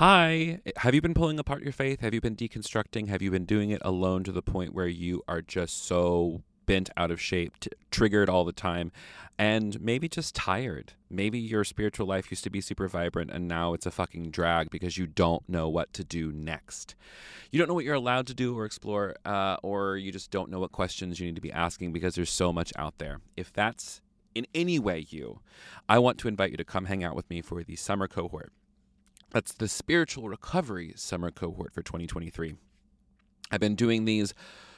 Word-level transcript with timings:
Hi. 0.00 0.60
Have 0.76 0.94
you 0.94 1.02
been 1.02 1.12
pulling 1.12 1.38
apart 1.38 1.62
your 1.62 1.74
faith? 1.74 2.00
Have 2.00 2.14
you 2.14 2.22
been 2.22 2.34
deconstructing? 2.34 3.08
Have 3.08 3.20
you 3.20 3.30
been 3.30 3.44
doing 3.44 3.68
it 3.68 3.82
alone 3.84 4.24
to 4.24 4.32
the 4.32 4.40
point 4.40 4.72
where 4.72 4.88
you 4.88 5.22
are 5.28 5.42
just 5.42 5.84
so 5.84 6.40
bent 6.64 6.88
out 6.96 7.10
of 7.10 7.20
shape, 7.20 7.60
t- 7.60 7.68
triggered 7.90 8.30
all 8.30 8.46
the 8.46 8.52
time, 8.54 8.92
and 9.38 9.78
maybe 9.78 10.08
just 10.08 10.34
tired? 10.34 10.94
Maybe 11.10 11.38
your 11.38 11.64
spiritual 11.64 12.06
life 12.06 12.30
used 12.30 12.44
to 12.44 12.48
be 12.48 12.62
super 12.62 12.88
vibrant 12.88 13.30
and 13.30 13.46
now 13.46 13.74
it's 13.74 13.84
a 13.84 13.90
fucking 13.90 14.30
drag 14.30 14.70
because 14.70 14.96
you 14.96 15.06
don't 15.06 15.46
know 15.46 15.68
what 15.68 15.92
to 15.92 16.02
do 16.02 16.32
next. 16.32 16.94
You 17.50 17.58
don't 17.58 17.68
know 17.68 17.74
what 17.74 17.84
you're 17.84 17.94
allowed 17.94 18.26
to 18.28 18.34
do 18.34 18.58
or 18.58 18.64
explore, 18.64 19.16
uh, 19.26 19.58
or 19.62 19.98
you 19.98 20.12
just 20.12 20.30
don't 20.30 20.50
know 20.50 20.60
what 20.60 20.72
questions 20.72 21.20
you 21.20 21.26
need 21.26 21.36
to 21.36 21.42
be 21.42 21.52
asking 21.52 21.92
because 21.92 22.14
there's 22.14 22.30
so 22.30 22.54
much 22.54 22.72
out 22.74 22.96
there. 22.96 23.20
If 23.36 23.52
that's 23.52 24.00
in 24.34 24.46
any 24.54 24.78
way 24.78 25.04
you, 25.10 25.40
I 25.90 25.98
want 25.98 26.16
to 26.20 26.28
invite 26.28 26.52
you 26.52 26.56
to 26.56 26.64
come 26.64 26.86
hang 26.86 27.04
out 27.04 27.16
with 27.16 27.28
me 27.28 27.42
for 27.42 27.62
the 27.62 27.76
summer 27.76 28.08
cohort. 28.08 28.50
That's 29.30 29.52
the 29.52 29.68
spiritual 29.68 30.28
recovery 30.28 30.92
summer 30.96 31.30
cohort 31.30 31.72
for 31.72 31.82
2023. 31.82 32.56
I've 33.50 33.60
been 33.60 33.76
doing 33.76 34.04
these 34.04 34.34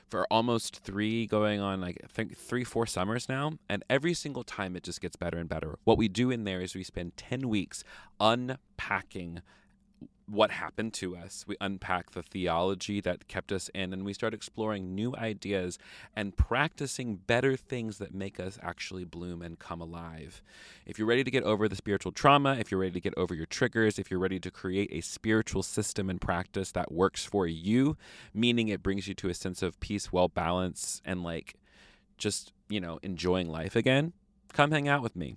for 0.09 0.27
almost 0.31 0.77
three, 0.77 1.27
going 1.27 1.61
on 1.61 1.81
like 1.81 1.99
I 2.05 2.07
think 2.07 2.37
three, 2.37 2.65
four 2.65 2.87
summers 2.87 3.31
now. 3.31 3.55
And 3.69 3.83
every 3.89 4.13
single 4.13 4.45
time 4.45 4.77
it 4.77 4.83
just 4.83 5.01
gets 5.01 5.17
better 5.17 5.39
and 5.39 5.49
better. 5.49 5.79
What 5.85 5.97
we 5.97 6.09
do 6.09 6.31
in 6.31 6.45
there 6.45 6.61
is 6.61 6.75
we 6.75 6.85
spend 6.85 7.17
10 7.17 7.49
weeks 7.49 7.83
unpacking 8.21 9.41
what 10.33 10.51
happened 10.51 10.95
to 10.95 11.15
us. 11.15 11.45
We 11.47 11.57
unpack 11.61 12.13
the 12.13 12.23
theology 12.23 13.03
that 13.03 13.29
kept 13.29 13.53
us 13.53 13.69
in, 13.75 13.93
and 13.93 14.03
we 14.03 14.15
start 14.15 14.33
exploring 14.33 14.95
new 14.95 15.15
ideas 15.15 15.79
and 16.17 16.35
practicing 16.35 17.17
better 17.17 17.55
things 17.55 17.99
that 17.99 18.15
make 18.15 18.41
us 18.41 18.59
actually 18.63 19.05
bloom 19.05 19.43
and 19.43 19.59
come 19.59 19.83
alive. 19.83 20.41
If 20.87 20.99
you're 20.99 21.07
ready 21.07 21.23
to 21.23 21.31
get 21.31 21.45
over 21.45 21.69
the 21.69 21.77
spiritual 21.77 22.13
trauma, 22.13 22.57
if 22.59 22.71
you're 22.71 22.81
ready 22.81 22.95
to 22.95 23.01
get 23.01 23.13
over 23.15 23.35
your 23.35 23.45
triggers, 23.45 23.99
if 23.99 24.11
you're 24.11 24.19
ready 24.19 24.41
to 24.41 24.51
create 24.51 24.89
a 24.91 25.03
spiritual 25.03 25.63
system 25.63 26.09
and 26.09 26.19
practice 26.19 26.73
that 26.73 26.91
works 26.91 27.27
for 27.27 27.47
you, 27.47 27.99
meaning 28.33 28.69
it 28.69 28.83
brings 28.83 29.07
you 29.07 29.15
to 29.15 29.29
a 29.29 29.35
sense 29.35 29.63
of 29.63 29.79
peace, 29.81 30.13
well 30.13 30.29
balance, 30.29 31.03
and 31.05 31.23
like 31.23 31.57
just, 32.17 32.55
you 32.71 32.81
know, 32.81 32.99
enjoying 33.03 33.51
life 33.51 33.77
again, 33.77 34.15
come 34.55 34.71
hang 34.71 34.89
out 34.89 35.03
with 35.03 35.15
me 35.15 35.37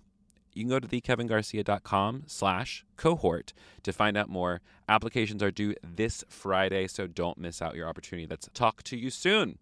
you 0.56 0.64
can 0.64 0.70
go 0.70 0.80
to 0.80 0.88
thekevingarcia.com 0.88 2.24
slash 2.28 2.86
cohort 2.98 3.54
to 3.84 3.92
find 3.94 4.18
out 4.18 4.30
more. 4.30 4.62
Applications 4.88 5.44
are 5.44 5.52
due 5.52 5.76
this 5.84 6.24
Friday, 6.30 6.88
so 6.88 7.08
don't 7.08 7.38
miss 7.38 7.62
out 7.62 7.76
your 7.76 7.88
opportunity. 7.88 8.28
Let's 8.30 8.50
talk 8.54 8.84
to 8.84 8.98
you 8.98 9.10
soon. 9.10 9.58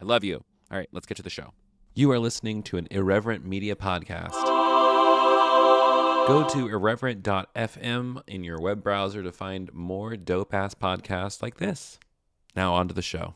I 0.00 0.04
love 0.04 0.24
you. 0.24 0.44
All 0.70 0.78
right, 0.78 0.88
let's 0.92 1.06
get 1.06 1.16
to 1.16 1.22
the 1.22 1.30
show. 1.30 1.52
You 1.94 2.10
are 2.12 2.18
listening 2.18 2.62
to 2.64 2.76
an 2.76 2.86
Irreverent 2.90 3.44
Media 3.44 3.74
podcast. 3.74 4.30
Go 6.28 6.46
to 6.46 6.68
irreverent.fm 6.68 8.22
in 8.26 8.44
your 8.44 8.58
web 8.60 8.82
browser 8.82 9.22
to 9.22 9.32
find 9.32 9.72
more 9.72 10.16
dope 10.16 10.52
ass 10.52 10.74
podcasts 10.74 11.42
like 11.42 11.56
this. 11.56 11.98
Now, 12.54 12.74
on 12.74 12.86
to 12.88 12.94
the 12.94 13.02
show. 13.02 13.34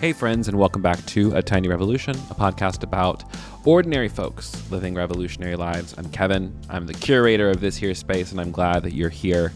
Hey, 0.00 0.14
friends, 0.14 0.48
and 0.48 0.58
welcome 0.58 0.80
back 0.80 1.04
to 1.08 1.36
A 1.36 1.42
Tiny 1.42 1.68
Revolution, 1.68 2.16
a 2.30 2.34
podcast 2.34 2.82
about 2.82 3.22
ordinary 3.66 4.08
folks 4.08 4.70
living 4.70 4.94
revolutionary 4.94 5.56
lives. 5.56 5.94
I'm 5.98 6.08
Kevin. 6.08 6.58
I'm 6.70 6.86
the 6.86 6.94
curator 6.94 7.50
of 7.50 7.60
this 7.60 7.76
here 7.76 7.94
space, 7.94 8.32
and 8.32 8.40
I'm 8.40 8.50
glad 8.50 8.82
that 8.84 8.94
you're 8.94 9.10
here. 9.10 9.52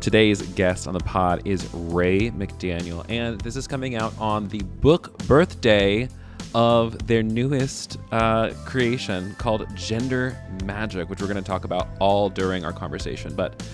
Today's 0.00 0.42
guest 0.42 0.88
on 0.88 0.94
the 0.94 0.98
pod 0.98 1.42
is 1.44 1.72
Rae 1.72 2.32
McDaniel, 2.32 3.08
and 3.08 3.40
this 3.42 3.54
is 3.54 3.68
coming 3.68 3.94
out 3.94 4.12
on 4.18 4.48
the 4.48 4.58
book 4.58 5.16
birthday 5.28 6.08
of 6.52 7.06
their 7.06 7.22
newest 7.22 7.96
uh, 8.10 8.54
creation 8.64 9.36
called 9.38 9.72
Gender 9.76 10.36
Magic, 10.64 11.08
which 11.08 11.20
we're 11.20 11.28
going 11.28 11.36
to 11.36 11.48
talk 11.48 11.64
about 11.64 11.86
all 12.00 12.28
during 12.28 12.64
our 12.64 12.72
conversation. 12.72 13.36
But 13.36 13.64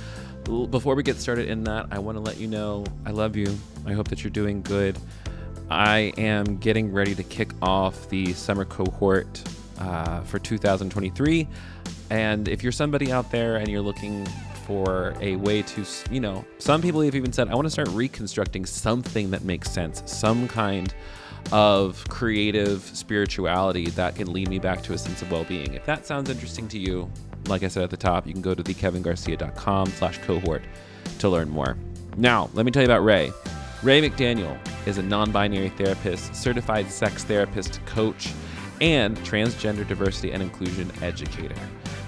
before 0.44 0.94
we 0.94 1.03
get 1.03 1.17
started 1.17 1.49
in 1.49 1.65
that, 1.65 1.87
I 1.91 1.99
want 2.00 2.17
to 2.17 2.21
let 2.21 2.37
you 2.37 2.49
know 2.49 2.84
I 3.06 3.12
love 3.12 3.34
you. 3.34 3.56
I 3.87 3.94
hope 3.94 4.09
that 4.09 4.23
you're 4.23 4.31
doing 4.31 4.61
good. 4.61 4.99
I 5.72 6.12
am 6.19 6.59
getting 6.59 6.93
ready 6.93 7.15
to 7.15 7.22
kick 7.22 7.50
off 7.62 8.09
the 8.10 8.34
summer 8.34 8.66
cohort 8.66 9.43
uh, 9.78 10.21
for 10.21 10.38
2023. 10.38 11.49
And 12.10 12.47
if 12.47 12.62
you're 12.62 12.72
somebody 12.72 13.10
out 13.10 13.31
there 13.31 13.56
and 13.56 13.69
you're 13.69 13.81
looking 13.81 14.27
for 14.66 15.15
a 15.21 15.37
way 15.37 15.62
to, 15.62 15.84
you 16.11 16.21
know, 16.21 16.44
some 16.59 16.82
people 16.82 17.00
have 17.00 17.15
even 17.15 17.32
said, 17.32 17.49
I 17.49 17.55
want 17.55 17.66
to 17.66 17.71
start 17.71 17.88
reconstructing 17.88 18.66
something 18.66 19.31
that 19.31 19.44
makes 19.44 19.71
sense, 19.71 20.03
some 20.05 20.47
kind 20.47 20.94
of 21.53 22.06
creative 22.09 22.82
spirituality 22.82 23.87
that 23.91 24.15
can 24.15 24.31
lead 24.31 24.50
me 24.50 24.59
back 24.59 24.82
to 24.82 24.93
a 24.93 24.99
sense 24.99 25.22
of 25.22 25.32
well-being. 25.32 25.72
If 25.72 25.87
that 25.87 26.06
sounds 26.06 26.28
interesting 26.28 26.69
to 26.69 26.78
you, 26.78 27.11
like 27.49 27.62
I 27.62 27.69
said 27.69 27.82
at 27.82 27.91
the 27.91 27.97
top, 27.97 28.27
you 28.27 28.34
can 28.34 28.43
go 28.43 28.55
to 28.55 28.62
thekevingarcia.com 28.62 29.87
slash 29.87 30.19
cohort 30.19 30.62
to 31.19 31.28
learn 31.31 31.49
more. 31.49 31.78
Now, 32.19 32.50
let 32.53 32.66
me 32.66 32.72
tell 32.72 32.82
you 32.82 32.88
about 32.88 33.05
Rae. 33.05 33.32
Rae 33.82 34.09
McDaniel 34.09 34.59
is 34.87 34.98
a 34.98 35.03
non 35.03 35.31
binary 35.31 35.70
therapist, 35.70 36.34
certified 36.34 36.91
sex 36.91 37.25
therapist, 37.25 37.84
coach, 37.87 38.32
and 38.81 39.16
transgender 39.19 39.87
diversity 39.87 40.32
and 40.32 40.43
inclusion 40.43 40.91
educator. 41.03 41.54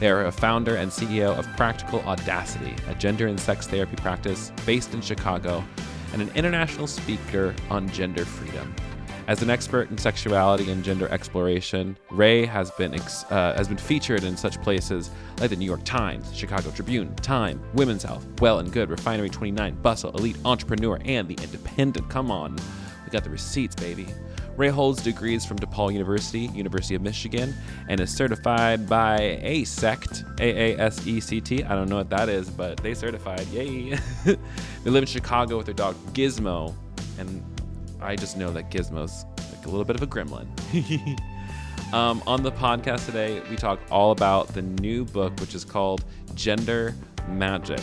They 0.01 0.11
are 0.11 0.27
a 0.27 0.33
founder 0.33 0.77
and 0.77 0.91
CEO 0.91 1.39
of 1.39 1.47
Practical 1.57 2.01
Audacity, 2.01 2.75
a 2.89 2.95
gender 2.95 3.29
and 3.29 3.39
sex 3.39 3.67
therapy 3.67 3.97
practice 3.97 4.51
based 4.67 4.93
in 4.93 5.01
Chicago, 5.01 5.65
and 6.13 6.21
an 6.21 6.31
international 6.35 6.87
speaker 6.87 7.55
on 7.71 7.89
gender 7.91 8.25
freedom. 8.25 8.75
As 9.27 9.41
an 9.41 9.49
expert 9.49 9.91
in 9.91 9.97
sexuality 9.97 10.71
and 10.71 10.85
gender 10.85 11.09
exploration, 11.09 11.97
Rae 12.11 12.45
has 12.45 12.71
been 12.73 12.93
ex- 12.93 13.25
uh, 13.31 13.55
has 13.57 13.69
been 13.69 13.79
featured 13.79 14.23
in 14.23 14.37
such 14.37 14.61
places 14.61 15.11
like 15.41 15.49
the 15.49 15.57
New 15.57 15.65
York 15.65 15.83
Times, 15.83 16.35
Chicago 16.37 16.71
Tribune, 16.71 17.15
Time, 17.17 17.59
Women's 17.73 18.03
Health, 18.03 18.27
Well 18.41 18.59
and 18.59 18.71
Good, 18.71 18.91
Refinery 18.91 19.31
29, 19.31 19.77
Bustle, 19.77 20.11
Elite 20.11 20.37
Entrepreneur, 20.45 20.99
and 21.07 21.27
The 21.27 21.43
Independent. 21.43 22.11
Come 22.11 22.31
on, 22.31 22.55
we 23.05 23.11
got 23.11 23.25
the 23.25 23.31
receipts, 23.31 23.75
baby. 23.75 24.07
Rae 24.59 24.69
holds 24.69 25.03
degrees 25.03 25.47
from 25.47 25.59
DePaul 25.59 25.93
University, 25.95 26.51
University 26.55 26.95
of 26.95 27.01
Michigan, 27.01 27.55
and 27.89 28.01
is 28.01 28.15
certified 28.15 28.87
by 28.87 29.41
AASECT, 29.43 30.39
A-A-S-E-C-T. 30.39 31.65
I 31.65 31.75
don't 31.75 31.89
know 31.89 31.97
what 31.97 32.11
that 32.11 32.29
is, 32.29 32.51
but 32.51 32.77
they 32.77 32.93
certified. 32.93 33.47
Yay! 33.49 33.99
they 34.25 34.37
live 34.85 35.03
in 35.03 35.07
Chicago 35.07 35.57
with 35.57 35.65
their 35.65 35.75
dog 35.75 35.97
Gizmo, 36.13 36.75
and 37.19 37.43
I 38.05 38.17
just 38.17 38.37
know 38.37 38.53
that 38.53 38.71
Gizmo's 38.71 39.25
like 39.51 39.65
a 39.65 39.71
little 39.71 39.85
bit 39.85 39.97
of 39.97 40.03
a 40.03 40.07
gremlin. 40.07 40.47
um, 41.93 42.23
on 42.27 42.43
the 42.43 42.53
podcast 42.53 43.07
today, 43.07 43.41
we 43.49 43.57
talk 43.57 43.81
all 43.91 44.11
about 44.11 44.49
the 44.49 44.61
new 44.61 45.07
book, 45.07 45.33
which 45.41 45.55
is 45.55 45.65
called 45.65 46.05
Gender 46.35 46.95
Magic. 47.29 47.81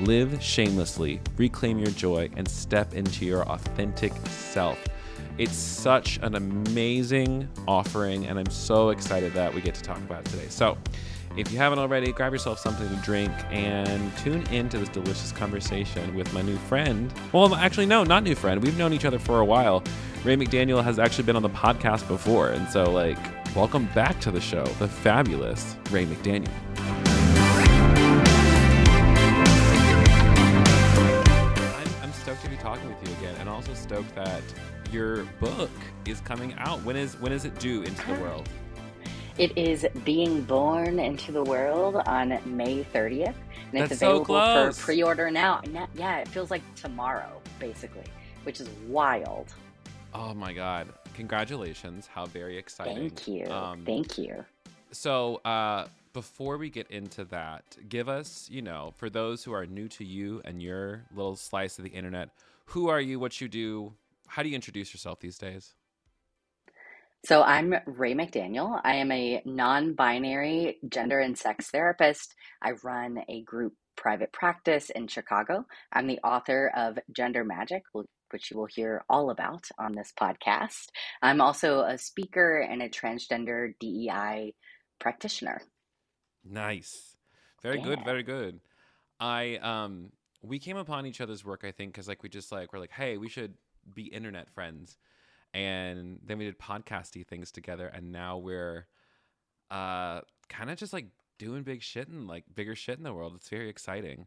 Live 0.00 0.42
shamelessly, 0.42 1.20
reclaim 1.36 1.78
your 1.78 1.90
joy, 1.90 2.28
and 2.36 2.46
step 2.46 2.92
into 2.92 3.24
your 3.24 3.48
authentic 3.48 4.12
self. 4.26 4.78
It's 5.38 5.56
such 5.56 6.18
an 6.22 6.34
amazing 6.34 7.48
offering, 7.66 8.26
and 8.26 8.38
I'm 8.38 8.50
so 8.50 8.90
excited 8.90 9.32
that 9.32 9.54
we 9.54 9.62
get 9.62 9.74
to 9.76 9.82
talk 9.82 9.98
about 9.98 10.26
it 10.26 10.30
today. 10.30 10.48
So, 10.48 10.76
If 11.34 11.50
you 11.50 11.56
haven't 11.56 11.78
already, 11.78 12.12
grab 12.12 12.34
yourself 12.34 12.58
something 12.58 12.86
to 12.86 12.96
drink 12.96 13.32
and 13.50 14.14
tune 14.18 14.42
into 14.48 14.76
this 14.76 14.90
delicious 14.90 15.32
conversation 15.32 16.14
with 16.14 16.30
my 16.34 16.42
new 16.42 16.58
friend. 16.58 17.10
Well, 17.32 17.54
actually, 17.54 17.86
no, 17.86 18.04
not 18.04 18.22
new 18.22 18.34
friend. 18.34 18.62
We've 18.62 18.76
known 18.76 18.92
each 18.92 19.06
other 19.06 19.18
for 19.18 19.40
a 19.40 19.44
while. 19.44 19.82
Rae 20.24 20.36
McDaniel 20.36 20.84
has 20.84 20.98
actually 20.98 21.24
been 21.24 21.36
on 21.36 21.40
the 21.40 21.48
podcast 21.48 22.06
before. 22.06 22.50
And 22.50 22.68
so, 22.68 22.84
like, 22.90 23.16
welcome 23.56 23.86
back 23.94 24.20
to 24.20 24.30
the 24.30 24.42
show, 24.42 24.64
the 24.78 24.86
fabulous 24.86 25.74
Rae 25.90 26.04
McDaniel. 26.04 26.52
I'm, 31.78 31.88
I'm 32.02 32.12
stoked 32.12 32.42
to 32.42 32.50
be 32.50 32.56
talking 32.56 32.86
with 32.88 33.08
you 33.08 33.14
again, 33.16 33.36
and 33.40 33.48
also 33.48 33.72
stoked 33.72 34.14
that 34.16 34.42
your 34.92 35.24
book 35.40 35.70
is 36.04 36.20
coming 36.20 36.52
out. 36.58 36.82
When 36.82 36.96
is 36.96 37.18
when 37.20 37.32
is 37.32 37.46
it 37.46 37.58
due 37.58 37.84
into 37.84 38.06
the 38.06 38.20
world? 38.20 38.50
It 39.42 39.58
is 39.58 39.84
being 40.04 40.42
born 40.42 41.00
into 41.00 41.32
the 41.32 41.42
world 41.42 41.96
on 41.96 42.28
May 42.46 42.84
30th, 42.84 43.26
and 43.26 43.34
That's 43.72 43.90
it's 43.90 43.98
so 44.00 44.10
available 44.10 44.24
close. 44.26 44.78
for 44.78 44.84
pre-order 44.84 45.32
now. 45.32 45.60
Now- 45.68 45.88
Yeah, 45.96 46.18
it 46.18 46.28
feels 46.28 46.48
like 46.52 46.62
tomorrow, 46.76 47.42
basically, 47.58 48.04
which 48.44 48.60
is 48.60 48.68
wild. 48.86 49.52
Oh 50.14 50.32
my 50.32 50.52
god! 50.52 50.92
Congratulations! 51.14 52.06
How 52.06 52.26
very 52.26 52.56
exciting! 52.56 53.10
Thank 53.10 53.26
you. 53.26 53.46
Um, 53.46 53.84
Thank 53.84 54.16
you. 54.16 54.44
So, 54.92 55.38
uh, 55.44 55.88
before 56.12 56.56
we 56.56 56.70
get 56.70 56.88
into 56.92 57.24
that, 57.24 57.64
give 57.88 58.08
us, 58.08 58.48
you 58.48 58.62
know, 58.62 58.92
for 58.96 59.10
those 59.10 59.42
who 59.42 59.52
are 59.52 59.66
new 59.66 59.88
to 59.88 60.04
you 60.04 60.40
and 60.44 60.62
your 60.62 61.02
little 61.12 61.34
slice 61.34 61.78
of 61.80 61.84
the 61.84 61.90
internet, 61.90 62.28
who 62.66 62.86
are 62.90 63.00
you? 63.00 63.18
What 63.18 63.40
you 63.40 63.48
do? 63.48 63.92
How 64.28 64.44
do 64.44 64.50
you 64.50 64.54
introduce 64.54 64.94
yourself 64.94 65.18
these 65.18 65.36
days? 65.36 65.74
So 67.24 67.40
I'm 67.40 67.72
Rae 67.86 68.14
McDaniel. 68.14 68.80
I 68.82 68.96
am 68.96 69.12
a 69.12 69.42
non-binary 69.44 70.78
gender 70.88 71.20
and 71.20 71.38
sex 71.38 71.70
therapist. 71.70 72.34
I 72.60 72.72
run 72.82 73.22
a 73.28 73.42
group 73.42 73.74
private 73.96 74.32
practice 74.32 74.90
in 74.90 75.06
Chicago. 75.06 75.64
I'm 75.92 76.08
the 76.08 76.18
author 76.24 76.72
of 76.74 76.98
Gender 77.14 77.44
Magic, 77.44 77.84
which 77.92 78.50
you 78.50 78.56
will 78.56 78.66
hear 78.66 79.04
all 79.08 79.30
about 79.30 79.68
on 79.78 79.94
this 79.94 80.12
podcast. 80.20 80.88
I'm 81.22 81.40
also 81.40 81.82
a 81.82 81.96
speaker 81.96 82.58
and 82.58 82.82
a 82.82 82.88
transgender 82.88 83.74
DEI 83.78 84.54
practitioner. 84.98 85.62
Nice. 86.44 87.14
Very 87.62 87.80
good, 87.80 88.04
very 88.04 88.24
good. 88.24 88.58
I 89.20 89.58
um 89.62 90.10
we 90.42 90.58
came 90.58 90.76
upon 90.76 91.06
each 91.06 91.20
other's 91.20 91.44
work 91.44 91.62
I 91.62 91.70
think 91.70 91.94
cuz 91.94 92.08
like 92.08 92.24
we 92.24 92.28
just 92.28 92.50
like 92.50 92.72
we're 92.72 92.80
like, 92.80 92.90
"Hey, 92.90 93.16
we 93.16 93.28
should 93.28 93.54
be 93.94 94.06
internet 94.06 94.50
friends." 94.50 94.98
And 95.54 96.18
then 96.24 96.38
we 96.38 96.44
did 96.44 96.58
podcasty 96.58 97.26
things 97.26 97.50
together 97.52 97.86
and 97.86 98.10
now 98.12 98.38
we're 98.38 98.86
uh 99.70 100.20
kind 100.48 100.70
of 100.70 100.76
just 100.78 100.92
like 100.92 101.06
doing 101.38 101.62
big 101.62 101.82
shit 101.82 102.08
and 102.08 102.26
like 102.26 102.44
bigger 102.54 102.74
shit 102.74 102.98
in 102.98 103.04
the 103.04 103.12
world. 103.12 103.34
It's 103.36 103.48
very 103.48 103.68
exciting. 103.68 104.26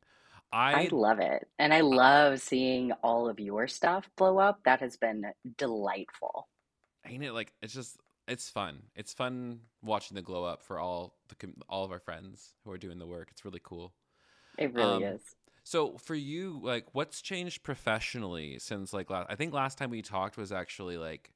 I 0.51 0.83
I 0.85 0.89
love 0.91 1.19
it. 1.19 1.47
And 1.59 1.73
I 1.73 1.81
love 1.81 2.39
seeing 2.41 2.91
all 3.03 3.27
of 3.27 3.39
your 3.39 3.67
stuff 3.67 4.09
blow 4.15 4.37
up. 4.37 4.59
That 4.65 4.79
has 4.81 4.97
been 4.97 5.25
delightful. 5.57 6.47
ain't 7.07 7.23
it 7.23 7.33
like 7.33 7.51
it's 7.61 7.73
just 7.73 7.97
it's 8.27 8.49
fun. 8.49 8.83
It's 8.95 9.13
fun 9.13 9.59
watching 9.83 10.15
the 10.15 10.21
glow 10.21 10.45
up 10.45 10.63
for 10.63 10.79
all 10.79 11.15
the 11.29 11.35
all 11.69 11.83
of 11.85 11.91
our 11.91 11.99
friends 11.99 12.53
who 12.63 12.71
are 12.71 12.77
doing 12.77 12.97
the 12.99 13.07
work. 13.07 13.29
It's 13.31 13.45
really 13.45 13.61
cool. 13.63 13.93
It 14.57 14.73
really 14.73 15.05
Um, 15.05 15.15
is. 15.15 15.21
So 15.65 15.97
for 15.97 16.15
you, 16.15 16.61
like, 16.63 16.85
what's 16.93 17.21
changed 17.21 17.63
professionally 17.63 18.59
since 18.59 18.93
like 18.93 19.09
last? 19.09 19.25
I 19.31 19.35
think 19.35 19.51
last 19.51 19.79
time 19.79 19.89
we 19.89 20.03
talked 20.03 20.37
was 20.37 20.51
actually 20.51 20.97
like 20.97 21.31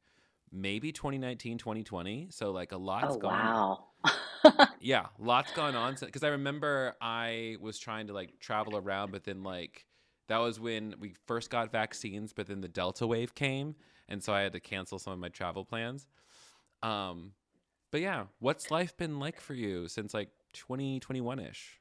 maybe 0.52 0.92
2019, 0.92 1.58
2020. 1.58 2.28
So 2.30 2.52
like 2.52 2.72
a 2.72 2.78
lot's 2.78 3.16
Oh, 3.16 3.18
gone. 3.18 3.42
wow. 3.42 3.88
Yeah, 4.80 5.08
lots 5.18 5.52
gone 5.52 5.76
on. 5.76 5.96
Because 6.00 6.24
I 6.24 6.30
remember 6.30 6.96
I 7.02 7.58
was 7.60 7.80
trying 7.80 8.08
to 8.08 8.14
like 8.14 8.40
travel 8.40 8.78
around, 8.78 9.12
but 9.12 9.24
then 9.26 9.44
like 9.44 9.86
that 10.28 10.38
was 10.38 10.60
when 10.60 10.96
we 11.00 11.14
first 11.28 11.50
got 11.50 11.72
vaccines, 11.72 12.34
but 12.34 12.48
then 12.48 12.62
the 12.62 12.68
Delta 12.70 13.08
wave 13.08 13.36
came, 13.36 13.76
and 14.08 14.24
so 14.24 14.34
I 14.34 14.42
had 14.42 14.54
to 14.54 14.60
cancel 14.60 15.00
some 15.00 15.14
of 15.14 15.20
my 15.20 15.30
travel 15.30 15.66
plans. 15.66 16.08
Um, 16.84 17.34
but 17.92 18.02
yeah, 18.02 18.26
what's 18.40 18.72
life 18.72 18.96
been 18.98 19.20
like 19.20 19.42
for 19.42 19.54
you 19.54 19.88
since 19.88 20.14
like 20.14 20.30
2021 20.54 21.40
ish? 21.40 21.79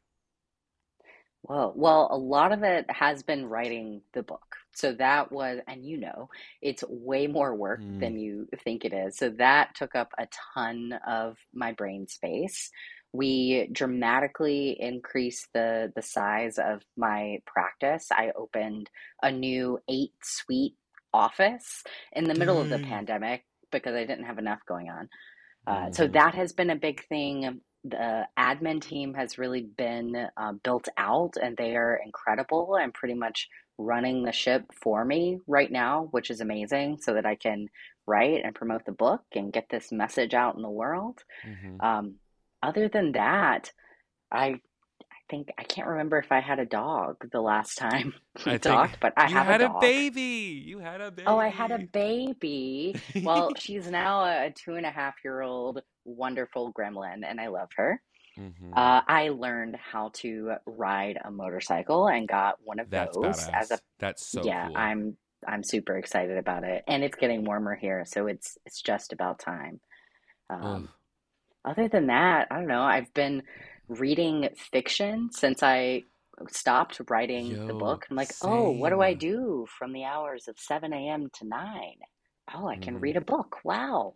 Whoa. 1.43 1.73
Well, 1.77 2.09
a 2.11 2.17
lot 2.19 2.53
of 2.53 2.63
it 2.63 2.87
has 2.91 3.23
been 3.23 3.47
writing 3.47 4.03
the 4.13 4.23
book. 4.23 4.57
So 4.75 4.93
that 4.95 5.33
was, 5.33 5.61
and 5.67 5.85
you 5.85 5.99
know, 5.99 6.29
it's 6.61 6.85
way 6.89 7.27
more 7.27 7.55
work 7.55 7.81
Mm. 7.81 8.01
than 8.01 8.19
you 8.19 8.49
think 8.65 8.85
it 8.85 8.93
is. 8.93 9.17
So 9.17 9.31
that 9.39 9.75
took 9.75 9.95
up 9.95 10.13
a 10.19 10.27
ton 10.55 10.93
of 11.07 11.37
my 11.55 11.73
brain 11.73 12.07
space. 12.09 12.71
We 13.13 13.69
dramatically 13.73 14.77
increased 14.81 15.49
the 15.55 15.91
the 15.97 16.03
size 16.03 16.59
of 16.59 16.83
my 16.97 17.39
practice. 17.47 18.09
I 18.13 18.33
opened 18.37 18.91
a 19.23 19.31
new 19.33 19.79
eight 19.89 20.13
suite 20.23 20.75
office 21.15 21.83
in 22.13 22.29
the 22.29 22.35
middle 22.35 22.61
of 22.61 22.69
the 22.69 22.79
pandemic 22.79 23.45
because 23.73 23.95
I 23.95 24.05
didn't 24.05 24.27
have 24.27 24.39
enough 24.39 24.61
going 24.69 24.91
on. 24.91 25.09
Uh, 25.67 25.91
so 25.93 26.07
Mhm. 26.07 26.13
that 26.13 26.35
has 26.35 26.53
been 26.53 26.71
a 26.71 26.77
big 26.77 27.07
thing. 27.09 27.61
The 27.91 28.27
admin 28.39 28.81
team 28.81 29.15
has 29.15 29.39
really 29.39 29.63
been 29.63 30.29
uh, 30.37 30.53
built 30.65 30.89
out 30.97 31.35
and 31.41 31.57
they 31.57 31.77
are 31.77 32.01
incredible 32.05 32.77
and 32.77 32.95
pretty 32.95 33.15
much 33.15 33.49
running 33.79 34.25
the 34.25 34.33
ship 34.33 34.65
for 34.73 35.05
me 35.05 35.39
right 35.47 35.71
now, 35.71 36.09
which 36.11 36.31
is 36.31 36.41
amazing 36.41 36.99
so 37.01 37.15
that 37.15 37.27
I 37.27 37.37
can 37.37 37.69
write 38.07 38.43
and 38.45 38.55
promote 38.55 38.85
the 38.85 38.93
book 38.93 39.23
and 39.35 39.53
get 39.53 39.69
this 39.71 39.93
message 39.93 40.35
out 40.35 40.57
in 40.57 40.63
the 40.63 40.71
world. 40.71 41.23
Mhm. 41.45 41.83
Um, 41.83 42.15
other 42.63 42.89
than 42.89 43.13
that, 43.13 43.73
I 44.33 44.61
think 45.29 45.51
I 45.59 45.63
can't 45.65 45.87
remember 45.89 46.19
if 46.19 46.33
I 46.33 46.41
had 46.41 46.59
a 46.59 46.67
dog 46.67 47.17
the 47.31 47.41
last 47.41 47.77
time 47.77 48.15
we 48.47 48.53
I 48.53 48.59
talked, 48.59 49.01
but 49.01 49.13
I 49.17 49.29
you 49.29 49.35
have 49.35 49.47
had 49.47 49.61
a 49.61 49.67
a 49.67 49.81
baby. 49.81 50.63
You 50.67 50.79
had 50.79 51.01
a 51.01 51.11
baby. 51.11 51.27
Oh, 51.27 51.39
I 51.39 51.49
had 51.49 51.71
a 51.71 51.79
baby. 51.79 52.97
Well, 53.25 53.53
she's 53.57 53.91
now 53.91 54.25
a 54.25 54.51
two 54.51 54.75
and 54.75 54.87
a 54.87 54.91
half 54.91 55.15
year 55.25 55.41
old 55.43 55.81
wonderful 56.05 56.73
gremlin, 56.73 57.23
and 57.25 57.41
I 57.41 57.49
love 57.49 57.69
her. 57.77 58.01
Mhm. 58.39 58.73
Uh, 58.73 59.03
I 59.07 59.31
learned 59.31 59.77
how 59.77 60.11
to 60.15 60.53
ride 60.67 61.19
a 61.23 61.31
motorcycle 61.31 62.09
and 62.09 62.29
got 62.29 62.57
one 62.63 62.79
of 62.79 62.89
That's 62.91 63.17
those 63.17 63.49
as 63.53 63.71
a. 63.71 63.79
That's 63.99 64.27
so 64.27 64.43
yeah. 64.45 64.67
cool. 64.69 64.77
I'm 64.77 65.17
I'm 65.47 65.63
super 65.63 65.97
excited 65.97 66.39
about 66.39 66.65
it, 66.65 66.85
and 66.87 67.03
it's 67.05 67.17
getting 67.17 67.45
warmer 67.45 67.75
here, 67.75 68.05
so 68.07 68.27
it's 68.27 68.57
it's 68.65 68.81
just 68.81 69.13
about 69.13 69.39
time. 69.39 69.81
Um, 70.51 70.89
other 71.65 71.89
than 71.89 72.07
that, 72.07 72.49
I 72.51 72.57
don't 72.57 72.69
know. 72.69 72.83
I've 72.83 73.13
been 73.15 73.43
reading 73.89 74.49
fiction 74.73 75.31
since 75.33 75.63
I 75.63 76.05
stopped 76.51 77.01
writing 77.11 77.61
the 77.67 77.75
book. 77.75 78.07
I'm 78.11 78.17
like, 78.17 78.35
oh, 78.43 78.71
what 78.71 78.91
do 78.91 79.01
I 79.01 79.15
do 79.15 79.67
from 79.79 79.93
the 79.93 80.05
hours 80.05 80.49
of 80.49 80.59
7 80.59 80.93
a.m. 80.93 81.29
to 81.39 81.47
9? 81.47 81.95
Oh, 82.55 82.69
I 82.69 82.77
can 82.77 82.95
Mhm. 82.95 83.01
read 83.01 83.17
a 83.17 83.21
book. 83.21 83.59
Wow. 83.65 84.15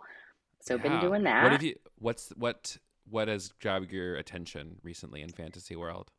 So 0.63 0.79
been 0.79 0.93
Yeah. 0.93 1.01
doing 1.01 1.25
What 1.37 1.53
that. 1.53 1.53
have 1.53 1.63
you? 1.63 1.77
What's 1.97 2.31
what? 2.31 2.79
What 3.05 3.29
has 3.29 3.53
grabbed 3.61 3.93
your 3.93 4.17
attention 4.17 4.79
recently 4.83 5.23
in 5.23 5.33
fantasy 5.33 5.77
world? 5.77 6.11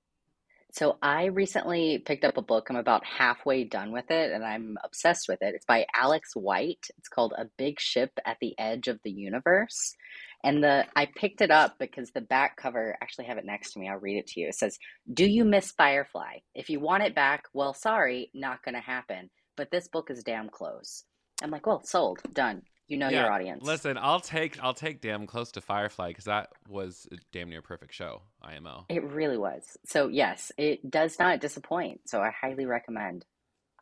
So 0.72 0.98
I 1.03 1.25
recently 1.25 2.00
picked 2.00 2.25
up 2.25 2.38
a 2.38 2.41
book. 2.41 2.69
I'm 2.69 2.75
about 2.77 3.05
halfway 3.05 3.63
done 3.63 3.91
with 3.91 4.10
it, 4.10 4.31
and 4.31 4.43
I'm 4.43 4.77
obsessed 4.83 5.27
with 5.29 5.41
it. 5.41 5.53
It's 5.55 5.65
by 5.65 5.86
Alex 5.93 6.36
White. 6.36 6.88
It's 6.98 7.07
called 7.10 7.33
A 7.38 7.45
Big 7.57 7.79
Ship 7.79 8.12
at 8.25 8.38
the 8.41 8.55
Edge 8.57 8.88
of 8.88 9.00
the 9.03 9.12
Universe. 9.12 9.95
And 10.43 10.63
the 10.63 10.85
I 10.95 11.05
picked 11.05 11.41
it 11.41 11.51
up 11.51 11.77
because 11.79 12.12
the 12.12 12.21
back 12.21 12.57
cover, 12.57 12.97
actually 13.01 13.25
have 13.25 13.38
it 13.38 13.45
next 13.45 13.73
to 13.73 13.79
me. 13.79 13.89
I'll 13.89 13.97
read 13.97 14.17
it 14.17 14.27
to 14.27 14.39
you. 14.41 14.50
It 14.50 14.55
says, 14.55 14.77
"Do 15.12 15.25
you 15.25 15.45
miss 15.45 15.71
Firefly? 15.71 16.39
If 16.53 16.69
you 16.69 16.79
want 16.79 17.03
it 17.03 17.15
back, 17.15 17.45
well, 17.53 17.73
sorry, 17.73 18.29
not 18.33 18.63
going 18.63 18.75
to 18.75 18.81
happen. 18.81 19.29
But 19.55 19.71
this 19.71 19.88
book 19.88 20.09
is 20.09 20.23
damn 20.23 20.50
close." 20.50 21.05
I'm 21.41 21.50
like, 21.50 21.65
"Well, 21.65 21.83
sold, 21.83 22.19
done. 22.33 22.63
You 22.88 22.97
know 22.97 23.09
your 23.09 23.31
audience." 23.31 23.63
Listen, 23.63 23.97
I'll 23.97 24.19
take 24.19 24.62
I'll 24.62 24.73
take 24.73 25.01
damn 25.01 25.27
close 25.27 25.51
to 25.53 25.62
Firefly 25.62 26.09
because 26.09 26.25
that 26.25 26.50
was 26.67 27.07
a 27.12 27.15
damn 27.31 27.50
near 27.50 27.62
perfect 27.62 27.93
show. 27.93 28.21
IMO. 28.41 28.85
It 28.89 29.03
really 29.03 29.38
was. 29.38 29.63
So 29.85 30.09
yes, 30.09 30.51
it 30.57 30.89
does 30.89 31.17
not 31.19 31.39
disappoint. 31.39 32.01
So 32.05 32.19
I 32.19 32.31
highly 32.31 32.65
recommend. 32.65 33.25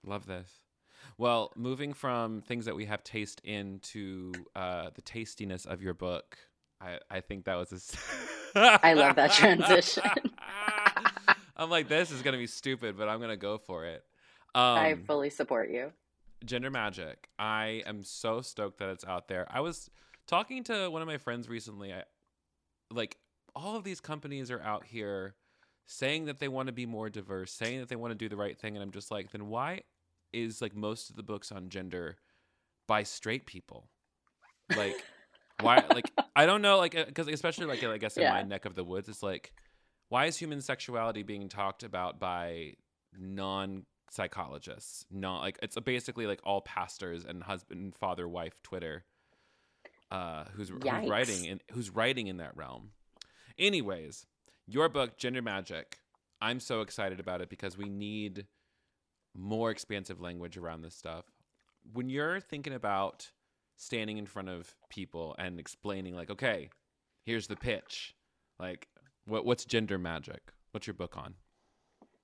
Love 0.03 0.27
this. 0.27 0.61
Well, 1.17 1.51
moving 1.55 1.93
from 1.93 2.41
things 2.41 2.65
that 2.65 2.75
we 2.75 2.85
have 2.85 3.03
taste 3.03 3.41
in 3.43 3.79
to 3.93 4.33
uh, 4.55 4.89
the 4.95 5.01
tastiness 5.01 5.65
of 5.65 5.81
your 5.81 5.93
book, 5.93 6.37
I, 6.81 6.99
I 7.09 7.19
think 7.21 7.45
that 7.45 7.55
was 7.55 7.71
a. 8.55 8.79
I 8.85 8.93
love 8.93 9.15
that 9.15 9.31
transition. 9.31 10.03
I'm 11.55 11.69
like, 11.69 11.87
this 11.87 12.11
is 12.11 12.21
gonna 12.21 12.37
be 12.37 12.47
stupid, 12.47 12.97
but 12.97 13.07
I'm 13.07 13.19
gonna 13.21 13.37
go 13.37 13.57
for 13.57 13.85
it. 13.85 14.03
I 14.55 14.93
Um, 14.93 15.03
fully 15.03 15.29
support 15.29 15.69
you. 15.69 15.91
Gender 16.43 16.71
Magic. 16.71 17.29
I 17.37 17.83
am 17.85 18.03
so 18.03 18.41
stoked 18.41 18.79
that 18.79 18.89
it's 18.89 19.05
out 19.05 19.27
there. 19.27 19.47
I 19.49 19.59
was 19.61 19.89
talking 20.27 20.63
to 20.65 20.89
one 20.89 21.01
of 21.01 21.07
my 21.07 21.17
friends 21.17 21.47
recently. 21.47 21.93
I 21.93 22.03
like 22.91 23.17
all 23.55 23.75
of 23.75 23.83
these 23.83 24.01
companies 24.01 24.49
are 24.49 24.61
out 24.61 24.85
here 24.85 25.35
saying 25.85 26.25
that 26.25 26.39
they 26.39 26.47
want 26.47 26.67
to 26.67 26.73
be 26.73 26.85
more 26.85 27.09
diverse, 27.09 27.51
saying 27.53 27.79
that 27.79 27.89
they 27.89 27.95
want 27.95 28.11
to 28.11 28.17
do 28.17 28.27
the 28.29 28.35
right 28.37 28.57
thing, 28.57 28.75
and 28.75 28.83
I'm 28.83 28.91
just 28.91 29.11
like, 29.11 29.31
then 29.31 29.47
why 29.47 29.81
is 30.33 30.61
like 30.61 30.75
most 30.75 31.09
of 31.09 31.15
the 31.15 31.23
books 31.23 31.51
on 31.51 31.69
gender 31.69 32.17
by 32.87 33.03
straight 33.03 33.45
people? 33.45 33.89
Like 34.75 34.95
why? 35.61 35.83
Like, 35.89 36.11
I 36.35 36.45
don't 36.45 36.61
know. 36.61 36.77
Like, 36.77 36.93
because 36.93 37.27
especially 37.27 37.65
like 37.65 37.83
I 37.83 37.97
guess 37.97 38.17
in 38.17 38.23
Yeah. 38.23 38.31
my 38.33 38.43
neck 38.43 38.65
of 38.65 38.75
the 38.75 38.83
woods, 38.83 39.09
it's 39.09 39.23
like, 39.23 39.53
why 40.09 40.25
is 40.25 40.37
human 40.37 40.61
sexuality 40.61 41.23
being 41.23 41.49
talked 41.49 41.83
about 41.83 42.19
by 42.19 42.73
non 43.17 43.85
psychologists? 44.09 45.05
Not 45.11 45.39
like 45.41 45.57
it's 45.61 45.77
basically 45.79 46.27
like 46.27 46.39
all 46.43 46.61
pastors 46.61 47.25
and 47.25 47.43
husband, 47.43 47.95
father, 47.95 48.27
wife, 48.27 48.61
Twitter. 48.63 49.05
Uh, 50.09 50.43
who's, 50.55 50.67
who's 50.69 50.81
writing 50.83 51.45
in 51.45 51.61
who's 51.71 51.89
writing 51.89 52.27
in 52.27 52.37
that 52.37 52.55
realm? 52.57 52.91
Anyways, 53.57 54.25
your 54.67 54.89
book, 54.89 55.17
Gender 55.17 55.41
Magic. 55.41 55.99
I'm 56.41 56.59
so 56.59 56.81
excited 56.81 57.19
about 57.19 57.39
it 57.41 57.49
because 57.49 57.77
we 57.77 57.87
need 57.87 58.47
more 59.35 59.69
expansive 59.71 60.19
language 60.19 60.57
around 60.57 60.81
this 60.81 60.95
stuff. 60.95 61.25
When 61.93 62.09
you're 62.09 62.39
thinking 62.39 62.73
about 62.73 63.31
standing 63.81 64.17
in 64.17 64.27
front 64.27 64.47
of 64.47 64.75
people 64.89 65.35
and 65.39 65.59
explaining, 65.59 66.15
like, 66.15 66.29
okay, 66.29 66.69
here's 67.25 67.47
the 67.47 67.55
pitch, 67.55 68.15
like, 68.59 68.87
what 69.25 69.43
what's 69.43 69.65
gender 69.65 69.97
magic? 69.97 70.41
What's 70.71 70.85
your 70.87 70.93
book 70.93 71.17
on? 71.17 71.33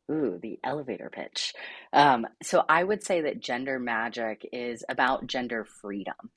Ooh, 0.10 0.40
the 0.42 0.58
elevator 0.64 1.10
pitch. 1.10 1.54
Um, 1.92 2.26
so 2.42 2.64
I 2.70 2.82
would 2.82 3.04
say 3.04 3.22
that 3.22 3.42
gender 3.42 3.78
magic 3.78 4.48
is 4.54 4.86
about 4.88 5.28
gender 5.28 5.66
freedom, 5.66 6.32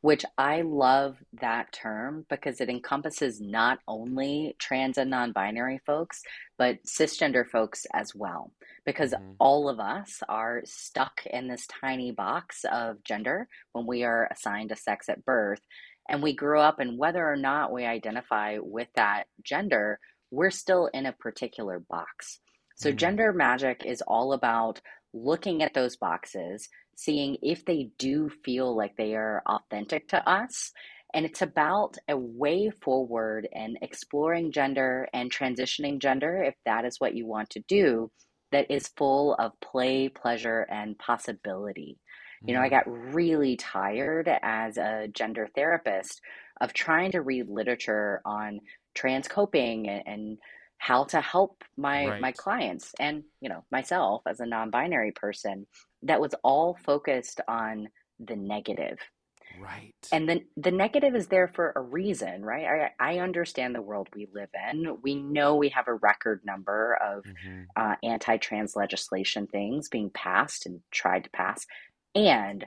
which 0.00 0.24
I 0.38 0.62
love 0.62 1.18
that 1.34 1.70
term 1.70 2.24
because 2.30 2.62
it 2.62 2.70
encompasses 2.70 3.38
not 3.38 3.78
only 3.86 4.56
trans 4.58 4.96
and 4.96 5.10
non-binary 5.10 5.80
folks, 5.84 6.22
but 6.56 6.82
cisgender 6.84 7.46
folks 7.46 7.86
as 7.92 8.14
well. 8.14 8.52
Because 8.86 9.12
Mhm. 9.12 9.36
all 9.38 9.68
of 9.68 9.80
us 9.80 10.22
are 10.26 10.62
stuck 10.64 11.26
in 11.26 11.46
this 11.48 11.66
tiny 11.66 12.12
box 12.12 12.64
of 12.64 13.04
gender 13.04 13.48
when 13.72 13.84
we 13.84 14.02
are 14.02 14.28
assigned 14.30 14.72
a 14.72 14.76
sex 14.76 15.10
at 15.10 15.26
birth. 15.26 15.60
And 16.08 16.22
we 16.22 16.34
grow 16.34 16.62
up, 16.62 16.80
and 16.80 16.98
whether 16.98 17.30
or 17.30 17.36
not 17.36 17.70
we 17.70 17.84
identify 17.84 18.56
with 18.58 18.88
that 18.94 19.24
gender, 19.42 20.00
we're 20.30 20.50
still 20.50 20.86
in 20.86 21.04
a 21.04 21.12
particular 21.12 21.78
box. 21.78 22.40
So, 22.80 22.90
Mm. 22.90 22.92
gender 22.92 23.32
magic 23.32 23.84
is 23.84 24.02
all 24.02 24.32
about 24.32 24.80
looking 25.12 25.62
at 25.62 25.74
those 25.74 25.96
boxes, 25.96 26.68
seeing 26.96 27.36
if 27.42 27.64
they 27.64 27.90
do 27.98 28.28
feel 28.28 28.74
like 28.76 28.96
they 28.96 29.14
are 29.14 29.42
authentic 29.46 30.08
to 30.08 30.28
us. 30.28 30.72
And 31.12 31.26
it's 31.26 31.42
about 31.42 31.96
a 32.08 32.16
way 32.16 32.70
forward 32.70 33.48
and 33.52 33.76
exploring 33.82 34.52
gender 34.52 35.08
and 35.12 35.30
transitioning 35.30 35.98
gender, 36.00 36.42
if 36.42 36.54
that 36.64 36.84
is 36.84 37.00
what 37.00 37.14
you 37.14 37.26
want 37.26 37.50
to 37.50 37.60
do, 37.68 38.10
that 38.52 38.70
is 38.70 38.88
full 38.96 39.34
of 39.34 39.52
play, 39.60 40.08
pleasure, 40.08 40.66
and 40.70 40.98
possibility. 40.98 41.98
You 42.46 42.54
know, 42.54 42.60
I 42.62 42.68
Mhm. 42.68 42.70
got 42.70 42.84
really 42.88 43.56
tired 43.56 44.28
as 44.42 44.76
a 44.78 45.08
gender 45.12 45.48
therapist 45.54 46.20
of 46.60 46.72
trying 46.72 47.12
to 47.12 47.22
read 47.22 47.48
literature 47.48 48.20
on 48.24 48.60
trans 48.94 49.28
coping 49.28 49.88
and, 49.88 50.02
and 50.06 50.38
how 50.80 51.04
to 51.04 51.20
help 51.20 51.62
my 51.76 52.18
my 52.20 52.32
clients 52.32 52.94
and 52.98 53.22
you 53.42 53.48
know 53.50 53.62
myself 53.70 54.22
as 54.26 54.40
a 54.40 54.46
non-binary 54.46 55.12
person 55.12 55.66
that 56.02 56.20
was 56.20 56.34
all 56.42 56.74
focused 56.84 57.40
on 57.46 57.88
the 58.18 58.34
negative. 58.36 58.98
Right. 59.60 59.94
and 60.12 60.28
then 60.28 60.46
the 60.56 60.70
negative 60.70 61.14
is 61.14 61.26
there 61.26 61.48
for 61.48 61.72
a 61.76 61.80
reason 61.82 62.42
right? 62.42 62.90
I, 63.00 63.14
I 63.14 63.18
understand 63.18 63.74
the 63.74 63.82
world 63.82 64.08
we 64.14 64.26
live 64.32 64.48
in. 64.70 64.96
We 65.02 65.16
know 65.16 65.56
we 65.56 65.68
have 65.70 65.88
a 65.88 65.94
record 65.94 66.40
number 66.44 66.94
of 66.94 67.24
Mhm. 67.24 67.66
uh, 67.76 67.96
anti-trans 68.02 68.74
legislation 68.76 69.48
things 69.48 69.88
being 69.90 70.10
passed 70.10 70.66
and 70.66 70.80
tried 70.90 71.24
to 71.24 71.30
pass. 71.30 71.66
And 72.14 72.66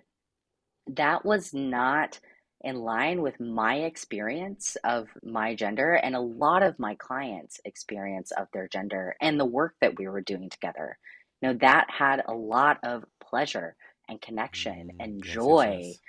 that 0.87 1.25
was 1.25 1.53
not 1.53 2.19
in 2.63 2.77
line 2.77 3.21
with 3.21 3.39
my 3.39 3.75
experience 3.79 4.77
of 4.83 5.09
my 5.21 5.53
gender 5.53 5.93
and 5.93 6.15
a 6.15 6.19
lot 6.19 6.63
of 6.63 6.79
my 6.79 6.95
clients' 6.95 7.59
experience 7.65 8.31
of 8.31 8.47
their 8.53 8.67
gender 8.67 9.15
and 9.21 9.39
the 9.39 9.45
work 9.45 9.75
that 9.81 9.97
we 9.99 10.07
were 10.07 10.21
doing 10.21 10.49
together. 10.49 10.97
You 11.41 11.49
know, 11.49 11.57
that 11.61 11.87
had 11.89 12.23
a 12.25 12.33
lot 12.33 12.79
of 12.83 13.03
pleasure 13.19 13.75
and 14.07 14.21
connection 14.21 14.91
Mm, 14.93 15.03
and 15.03 15.15
yes, 15.17 15.25
yes, 15.27 15.33
joy. 15.35 15.79
yes. 15.83 15.99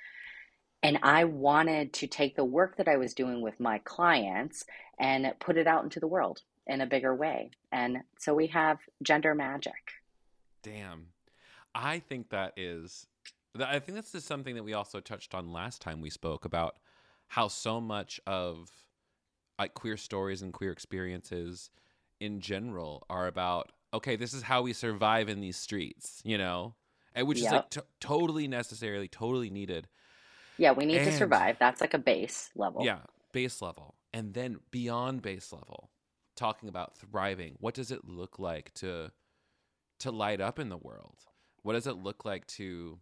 And 0.83 0.99
I 1.03 1.25
wanted 1.25 1.95
to 1.95 2.07
take 2.07 2.37
the 2.37 2.45
work 2.45 2.77
that 2.77 2.89
I 2.89 2.99
was 2.99 3.15
doing 3.15 3.41
with 3.41 3.59
my 3.59 3.79
clients 3.79 4.65
and 4.99 5.33
put 5.41 5.57
it 5.57 5.67
out 5.67 5.83
into 5.83 5.99
the 5.99 6.07
world 6.07 6.43
in 6.67 6.81
a 6.83 6.87
bigger 6.87 7.15
way. 7.15 7.51
And 7.73 7.99
so 8.19 8.35
we 8.35 8.49
have 8.49 8.79
gender 9.03 9.35
magic. 9.35 9.75
Damn. 10.63 11.07
I 11.75 11.99
think 11.99 12.31
that 12.31 12.53
is 12.57 13.07
I 13.61 13.79
think 13.79 13.97
this 13.97 14.15
is 14.15 14.25
something 14.25 14.55
that 14.57 14.65
we 14.65 14.73
also 14.73 15.01
touched 15.01 15.35
on 15.35 15.53
last 15.53 15.81
time 15.81 16.01
we 16.01 16.11
spoke 16.11 16.45
about 16.45 16.77
how 17.29 17.49
so 17.49 17.81
much 17.81 18.21
of 18.27 18.71
like 19.59 19.75
queer 19.75 19.97
stories 19.97 20.43
and 20.43 20.53
queer 20.53 20.73
experiences 20.73 21.71
in 22.21 22.41
general 22.41 23.07
are 23.09 23.27
about 23.27 23.71
okay, 23.93 24.17
this 24.17 24.35
is 24.35 24.43
how 24.43 24.63
we 24.63 24.73
survive 24.73 25.29
in 25.29 25.41
these 25.41 25.57
streets, 25.57 26.21
you 26.25 26.37
know? 26.37 26.75
And 27.15 27.29
which 27.29 27.39
is 27.39 27.45
like 27.45 27.71
t- 27.71 27.81
totally 28.01 28.49
necessarily, 28.49 29.07
totally 29.07 29.51
needed. 29.51 29.87
Yeah, 30.59 30.73
we 30.73 30.85
need 30.85 30.99
to 30.99 31.13
survive. 31.13 31.57
That's 31.61 31.81
like 31.81 31.95
a 31.95 31.99
base 31.99 32.51
level. 32.57 32.85
Yeah, 32.85 32.99
base 33.33 33.63
level. 33.63 33.95
And 34.13 34.35
then 34.35 34.59
beyond 34.73 35.23
base 35.23 35.53
level, 35.53 35.91
talking 36.37 36.69
about 36.69 36.97
thriving. 36.97 37.55
What 37.61 37.75
does 37.75 37.93
it 37.93 38.05
look 38.05 38.41
like 38.41 38.75
to 38.75 39.13
to 40.01 40.11
light 40.11 40.41
up 40.41 40.59
in 40.59 40.71
the 40.71 40.77
world? 40.77 41.19
What 41.63 41.75
does 41.75 41.87
it 41.87 41.97
look 41.97 42.25
like 42.25 42.47
to 42.49 42.99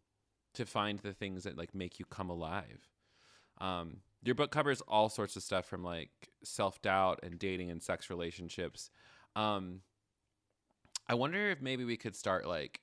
to 0.54 0.66
find 0.66 0.99
the 0.99 1.12
things 1.12 1.44
that 1.44 1.56
like 1.56 1.75
make 1.75 1.99
you 1.99 2.04
come 2.04 2.30
alive? 2.30 2.88
Um, 3.59 3.99
your 4.23 4.35
book 4.35 4.50
covers 4.50 4.80
all 4.82 5.09
sorts 5.09 5.37
of 5.37 5.42
stuff 5.42 5.66
from 5.66 5.85
like 5.85 6.11
self-doubt 6.44 7.21
and 7.23 7.38
dating 7.38 7.71
and 7.71 7.82
sex 7.82 8.11
relationships. 8.11 8.90
Um, 9.37 9.80
I 11.09 11.14
wonder 11.14 11.50
if 11.50 11.61
maybe 11.61 11.85
we 11.85 11.97
could 11.97 12.16
start 12.16 12.47
like 12.47 12.80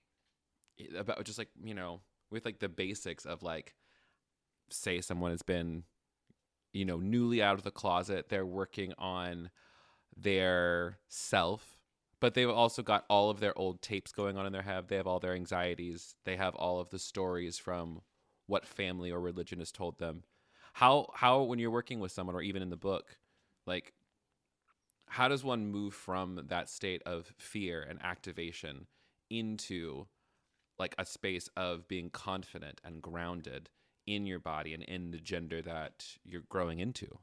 about 0.97 1.23
just 1.23 1.37
like, 1.37 1.49
you 1.63 1.73
know, 1.73 2.01
with 2.31 2.45
like 2.45 2.59
the 2.59 2.69
basics 2.69 3.25
of 3.25 3.43
like 3.43 3.75
say 4.69 5.01
someone 5.01 5.31
has 5.31 5.41
been 5.41 5.83
you 6.73 6.85
know, 6.85 6.97
newly 6.97 7.41
out 7.41 7.55
of 7.55 7.63
the 7.63 7.71
closet. 7.71 8.29
They're 8.29 8.45
working 8.45 8.93
on 8.97 9.49
their 10.15 10.99
self, 11.07 11.78
but 12.19 12.33
they've 12.33 12.49
also 12.49 12.81
got 12.81 13.05
all 13.09 13.29
of 13.29 13.39
their 13.39 13.57
old 13.57 13.81
tapes 13.81 14.11
going 14.11 14.37
on 14.37 14.45
in 14.45 14.53
their 14.53 14.61
head. 14.61 14.87
They 14.87 14.97
have 14.97 15.07
all 15.07 15.19
their 15.19 15.33
anxieties. 15.33 16.15
They 16.25 16.35
have 16.35 16.55
all 16.55 16.79
of 16.79 16.89
the 16.89 16.99
stories 16.99 17.57
from 17.57 18.01
what 18.47 18.65
family 18.65 19.11
or 19.11 19.19
religion 19.19 19.59
has 19.59 19.71
told 19.71 19.99
them. 19.99 20.23
How 20.73 21.07
how 21.13 21.43
when 21.43 21.59
you're 21.59 21.71
working 21.71 21.99
with 21.99 22.11
someone 22.11 22.35
or 22.35 22.41
even 22.41 22.61
in 22.61 22.69
the 22.69 22.77
book, 22.77 23.17
like 23.65 23.93
how 25.07 25.27
does 25.27 25.43
one 25.43 25.67
move 25.67 25.93
from 25.93 26.39
that 26.47 26.69
state 26.69 27.01
of 27.05 27.33
fear 27.37 27.81
and 27.81 28.01
activation 28.03 28.85
into 29.29 30.05
like 30.77 30.95
a 30.97 31.05
space 31.05 31.49
of 31.57 31.87
being 31.87 32.09
confident 32.09 32.79
and 32.83 33.01
grounded 33.01 33.69
in 34.05 34.25
your 34.25 34.39
body 34.39 34.73
and 34.73 34.83
in 34.83 35.11
the 35.11 35.19
gender 35.19 35.61
that 35.61 36.05
you're 36.23 36.43
growing 36.49 36.79
into? 36.79 37.19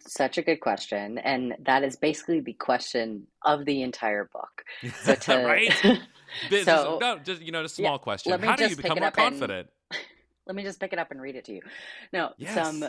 Such 0.00 0.38
a 0.38 0.42
good 0.42 0.60
question. 0.60 1.18
And 1.18 1.54
that 1.66 1.82
is 1.84 1.96
basically 1.96 2.40
the 2.40 2.52
question 2.54 3.26
of 3.44 3.64
the 3.64 3.82
entire 3.82 4.28
book. 4.32 4.64
So 5.02 5.14
to, 5.26 5.44
right? 5.44 5.72
So 6.50 6.64
just, 6.64 7.00
no, 7.00 7.18
just 7.24 7.42
you 7.42 7.52
know, 7.52 7.60
a 7.60 7.62
yeah, 7.62 7.68
small 7.68 7.98
question. 8.00 8.32
let 8.32 8.40
me 8.40 8.48
How 8.48 8.56
do 8.56 8.66
you 8.66 8.74
become 8.74 8.98
more 8.98 9.06
up 9.06 9.16
and- 9.18 9.30
confident? 9.38 9.68
let 10.46 10.56
me 10.56 10.64
just 10.64 10.80
pick 10.80 10.92
it 10.92 10.98
up 10.98 11.12
and 11.12 11.20
read 11.20 11.36
it 11.36 11.44
to 11.44 11.52
you. 11.52 11.60
No, 12.12 12.30
Yes. 12.38 12.54
some 12.54 12.84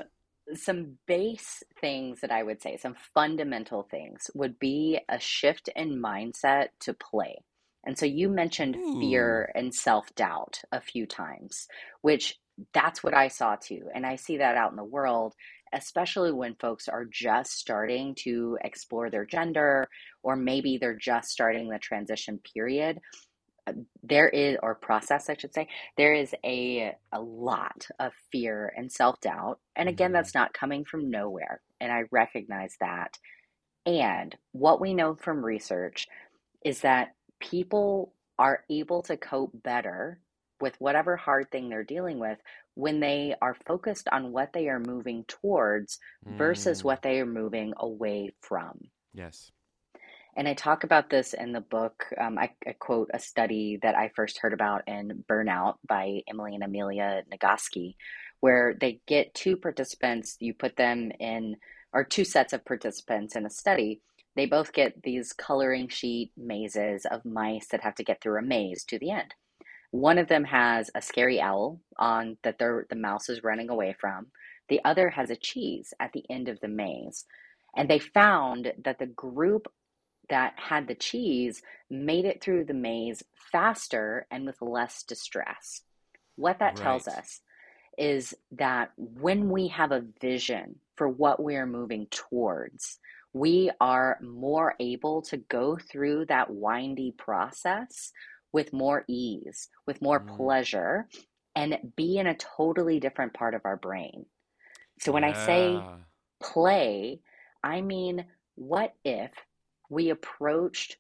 some 0.56 0.98
base 1.08 1.62
things 1.80 2.22
that 2.22 2.32
I 2.32 2.42
would 2.42 2.62
say, 2.62 2.78
some 2.78 2.96
fundamental 3.14 3.84
things 3.84 4.32
would 4.34 4.58
be 4.60 5.00
a 5.10 5.20
shift 5.20 5.70
in 5.76 6.02
mindset 6.02 6.68
to 6.82 6.94
play. 6.96 7.38
And 7.84 7.98
so 7.98 8.06
you 8.08 8.30
mentioned 8.30 8.76
fear 9.00 9.52
and 9.54 9.74
self-doubt 9.74 10.62
a 10.72 10.82
few 10.82 11.06
times, 11.06 11.68
which 12.02 12.40
that's 12.74 13.04
what 13.04 13.14
I 13.14 13.28
saw 13.28 13.56
too. 13.58 13.90
And 13.94 14.06
I 14.06 14.16
see 14.16 14.38
that 14.38 14.56
out 14.58 14.72
in 14.72 14.76
the 14.78 14.84
world, 14.84 15.34
especially 15.76 16.32
when 16.34 16.56
folks 16.56 16.88
are 16.90 17.06
just 17.06 17.54
starting 17.54 18.16
to 18.16 18.58
explore 18.64 19.12
their 19.12 19.26
gender, 19.26 19.88
or 20.24 20.36
maybe 20.38 20.78
they're 20.80 20.96
just 20.98 21.30
starting 21.30 21.70
the 21.70 21.80
transition 21.80 22.40
period. 22.56 23.00
Uh, 23.68 23.74
There 24.04 24.30
is, 24.30 24.58
or 24.64 24.76
process, 24.76 25.30
I 25.30 25.36
should 25.38 25.54
say, 25.54 25.68
there 25.98 26.14
is 26.14 26.36
a 26.46 26.96
a 27.12 27.22
lot 27.22 27.88
of 28.00 28.14
fear 28.32 28.74
and 28.78 28.92
self-doubt. 28.92 29.60
And 29.76 29.90
again, 29.90 30.12
Mhm. 30.12 30.14
that's 30.14 30.36
not 30.36 30.54
coming 30.54 30.86
from 30.86 31.12
nowhere. 31.12 31.62
And 31.82 31.92
I 31.92 32.04
recognize 32.12 32.78
that. 32.80 33.20
And 33.86 34.38
what 34.54 34.82
we 34.82 34.94
know 34.94 35.16
from 35.16 35.46
research 35.46 36.08
is 36.66 36.82
that 36.82 37.16
people 37.40 38.14
are 38.40 38.66
able 38.70 39.02
to 39.04 39.18
cope 39.18 39.52
better 39.64 40.20
with 40.62 40.80
whatever 40.80 41.18
hard 41.18 41.52
thing 41.52 41.70
they're 41.70 41.84
dealing 41.84 42.20
with 42.20 42.40
when 42.76 43.00
they 43.00 43.36
are 43.42 43.56
focused 43.66 44.08
on 44.12 44.32
what 44.32 44.54
they 44.54 44.68
are 44.70 44.80
moving 44.80 45.26
towards 45.28 45.98
versus 46.26 46.82
Mm, 46.82 46.86
what 46.86 47.02
they 47.02 47.20
are 47.20 47.26
moving 47.26 47.74
away 47.78 48.34
from. 48.42 48.80
Yes. 49.14 49.52
And 50.38 50.48
I 50.48 50.54
talk 50.54 50.84
about 50.84 51.10
this 51.10 51.34
in 51.34 51.54
the 51.54 51.62
book. 51.62 52.06
Um, 52.20 52.38
I, 52.38 52.52
I 52.68 52.74
quote 52.74 53.10
a 53.14 53.20
study 53.20 53.80
that 53.82 53.96
I 53.96 54.12
first 54.16 54.40
heard 54.40 54.54
about 54.54 54.84
in 54.88 55.24
Burnout 55.30 55.76
by 55.88 56.22
Emily 56.28 56.56
and 56.56 56.64
Amelia 56.64 57.24
Nagoski, 57.32 57.96
where 58.42 58.76
they 58.80 59.00
get 59.08 59.34
two 59.34 59.56
participants, 59.56 60.36
you 60.40 60.54
put 60.54 60.76
them 60.76 61.12
in, 61.20 61.56
or 61.94 62.04
two 62.04 62.26
sets 62.26 62.52
of 62.52 62.66
participants 62.66 63.38
in 63.38 63.46
a 63.46 63.50
study. 63.50 64.02
They 64.36 64.46
both 64.46 64.74
get 64.74 65.02
these 65.04 65.32
coloring 65.32 65.88
sheet 65.88 66.34
mazes 66.36 67.06
of 67.10 67.24
mice 67.24 67.68
that 67.68 67.82
have 67.82 67.96
to 67.96 68.04
get 68.04 68.20
through 68.20 68.38
a 68.38 68.42
maze 68.42 68.84
to 68.86 69.00
the 69.00 69.12
end. 69.12 69.34
One 69.96 70.18
of 70.18 70.28
them 70.28 70.44
has 70.44 70.92
a 70.94 71.02
scary 71.02 71.40
owl 71.40 71.80
on 71.98 72.36
that 72.44 72.60
the 72.60 72.86
mouse 72.98 73.30
is 73.30 73.46
running 73.46 73.70
away 73.70 73.96
from. 73.98 74.28
The 74.68 74.82
other 74.84 75.10
has 75.10 75.30
a 75.30 75.38
cheese 75.38 75.94
at 76.02 76.12
the 76.12 76.26
end 76.30 76.50
of 76.50 76.60
the 76.60 76.68
maze. 76.68 77.24
And 77.78 77.90
they 77.90 78.00
found 78.00 78.74
that 78.84 79.00
the 79.00 79.06
group 79.06 79.72
that 80.28 80.54
had 80.58 80.90
the 80.90 80.96
cheese 80.96 81.62
made 81.90 82.26
it 82.26 82.44
through 82.44 82.66
the 82.66 82.74
maze 82.74 83.24
faster 83.54 84.28
and 84.30 84.46
with 84.46 84.62
less 84.62 85.04
distress. 85.04 85.84
What 86.36 86.60
that 86.60 86.78
right. 86.78 86.84
tells 86.84 87.08
us 87.08 87.40
is 87.98 88.34
that 88.52 88.92
when 88.98 89.50
we 89.50 89.70
have 89.70 89.94
a 89.94 90.04
vision 90.20 90.76
for 90.98 91.08
what 91.08 91.42
we're 91.42 91.66
moving 91.66 92.08
towards, 92.12 93.00
we 93.32 93.72
are 93.80 94.18
more 94.22 94.76
able 94.82 95.22
to 95.22 95.38
go 95.38 95.78
through 95.78 96.26
that 96.26 96.54
windy 96.54 97.14
process 97.18 98.12
with 98.56 98.72
more 98.72 99.04
ease, 99.10 99.68
with 99.86 100.02
more 100.02 100.22
mm. 100.22 100.38
pleasure, 100.38 101.10
and 101.58 101.78
be 101.98 102.18
in 102.18 102.26
a 102.26 102.38
totally 102.38 103.02
different 103.02 103.34
part 103.34 103.54
of 103.54 103.60
our 103.66 103.76
brain. 103.76 104.26
So 105.02 105.12
when 105.12 105.24
yeah. 105.24 105.32
I 105.32 105.46
say 105.46 105.84
play, 106.42 107.20
I 107.62 107.82
mean, 107.82 108.26
what 108.56 108.96
if 109.04 109.32
we 109.90 110.10
approached 110.10 110.96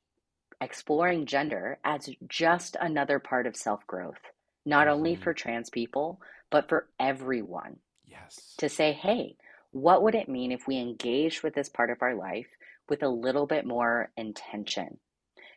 exploring 0.59 1.27
gender 1.27 1.79
as 1.85 2.09
just 2.27 2.75
another 2.77 3.19
part 3.19 3.47
of 3.47 3.55
self 3.55 3.88
growth, 3.88 4.19
not 4.65 4.88
mm-hmm. 4.88 4.97
only 4.97 5.15
for 5.15 5.33
trans 5.33 5.69
people, 5.69 6.19
but 6.51 6.67
for 6.67 6.89
everyone? 7.00 7.77
Yes. 8.05 8.53
To 8.57 8.67
say, 8.67 8.91
hey, 8.91 9.38
what 9.71 10.03
would 10.03 10.15
it 10.15 10.27
mean 10.27 10.51
if 10.51 10.67
we 10.67 10.75
engaged 10.77 11.41
with 11.41 11.55
this 11.55 11.69
part 11.69 11.89
of 11.89 12.01
our 12.01 12.15
life 12.15 12.50
with 12.89 13.01
a 13.01 13.07
little 13.07 13.47
bit 13.47 13.65
more 13.65 14.12
intention? 14.17 14.97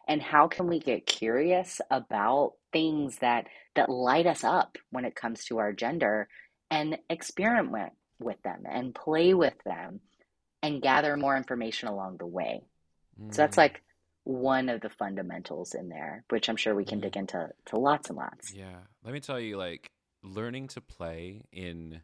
And 0.08 0.22
how 0.22 0.48
can 0.48 0.66
we 0.66 0.80
get 0.80 1.06
curious 1.06 1.80
about 1.90 2.54
things 2.72 3.18
that 3.18 3.46
that 3.74 3.90
light 3.90 4.26
us 4.26 4.42
up 4.42 4.76
when 4.90 5.04
it 5.04 5.14
comes 5.14 5.44
to 5.44 5.58
our 5.58 5.72
gender 5.72 6.28
and 6.70 6.98
experiment 7.08 7.92
with 8.18 8.40
them 8.42 8.64
and 8.68 8.94
play 8.94 9.34
with 9.34 9.54
them 9.64 10.00
and 10.62 10.82
gather 10.82 11.16
more 11.16 11.36
information 11.36 11.88
along 11.88 12.16
the 12.18 12.26
way. 12.26 12.62
Mm. 13.20 13.32
So 13.32 13.42
that's 13.42 13.54
mm. 13.54 13.58
like 13.58 13.82
one 14.24 14.68
of 14.68 14.80
the 14.80 14.90
fundamentals 14.90 15.74
in 15.74 15.88
there, 15.88 16.24
which 16.28 16.48
I'm 16.48 16.56
sure 16.56 16.74
we 16.74 16.84
can 16.84 16.98
mm. 16.98 17.02
dig 17.02 17.16
into 17.16 17.48
to 17.66 17.78
lots 17.78 18.08
and 18.08 18.18
lots. 18.18 18.52
Yeah. 18.52 18.80
Let 19.04 19.14
me 19.14 19.20
tell 19.20 19.40
you, 19.40 19.56
like 19.56 19.90
learning 20.22 20.68
to 20.68 20.80
play 20.80 21.42
in 21.52 22.00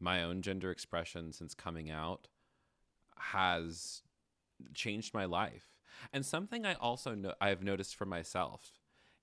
my 0.00 0.22
own 0.22 0.42
gender 0.42 0.70
expression 0.70 1.32
since 1.32 1.54
coming 1.54 1.90
out 1.90 2.26
has 3.16 4.02
changed 4.74 5.14
my 5.14 5.24
life. 5.24 5.73
And 6.12 6.24
something 6.24 6.64
I 6.64 6.74
also 6.74 7.14
know 7.14 7.34
I've 7.40 7.62
noticed 7.62 7.96
for 7.96 8.06
myself 8.06 8.72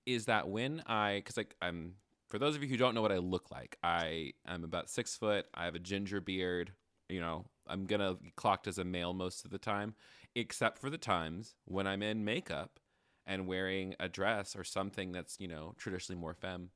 is 0.06 0.26
that 0.26 0.48
when 0.48 0.82
I, 0.86 1.16
because 1.16 1.36
like 1.36 1.54
I'm, 1.62 1.94
for 2.28 2.38
those 2.38 2.56
of 2.56 2.62
you 2.62 2.68
who 2.68 2.76
don't 2.76 2.94
know 2.94 3.02
what 3.02 3.12
I 3.12 3.18
look 3.18 3.50
like, 3.50 3.76
I 3.82 4.32
am 4.46 4.64
about 4.64 4.90
six 4.90 5.16
foot. 5.16 5.46
I 5.54 5.64
have 5.64 5.74
a 5.74 5.78
ginger 5.80 6.20
beard. 6.20 6.72
You 7.08 7.20
know, 7.20 7.44
I'm 7.66 7.84
gonna 7.84 8.16
clocked 8.36 8.66
as 8.66 8.78
a 8.78 8.84
male 8.84 9.12
most 9.12 9.44
of 9.44 9.50
the 9.50 9.58
time, 9.58 9.94
except 10.34 10.78
for 10.78 10.88
the 10.88 10.98
times 10.98 11.54
when 11.66 11.86
I'm 11.86 12.02
in 12.02 12.24
makeup 12.24 12.80
and 13.26 13.46
wearing 13.46 13.94
a 14.00 14.08
dress 14.08 14.56
or 14.56 14.64
something 14.64 15.12
that's 15.12 15.38
you 15.38 15.48
know 15.48 15.74
traditionally 15.76 16.20
more 16.20 16.34
femme. 16.34 16.70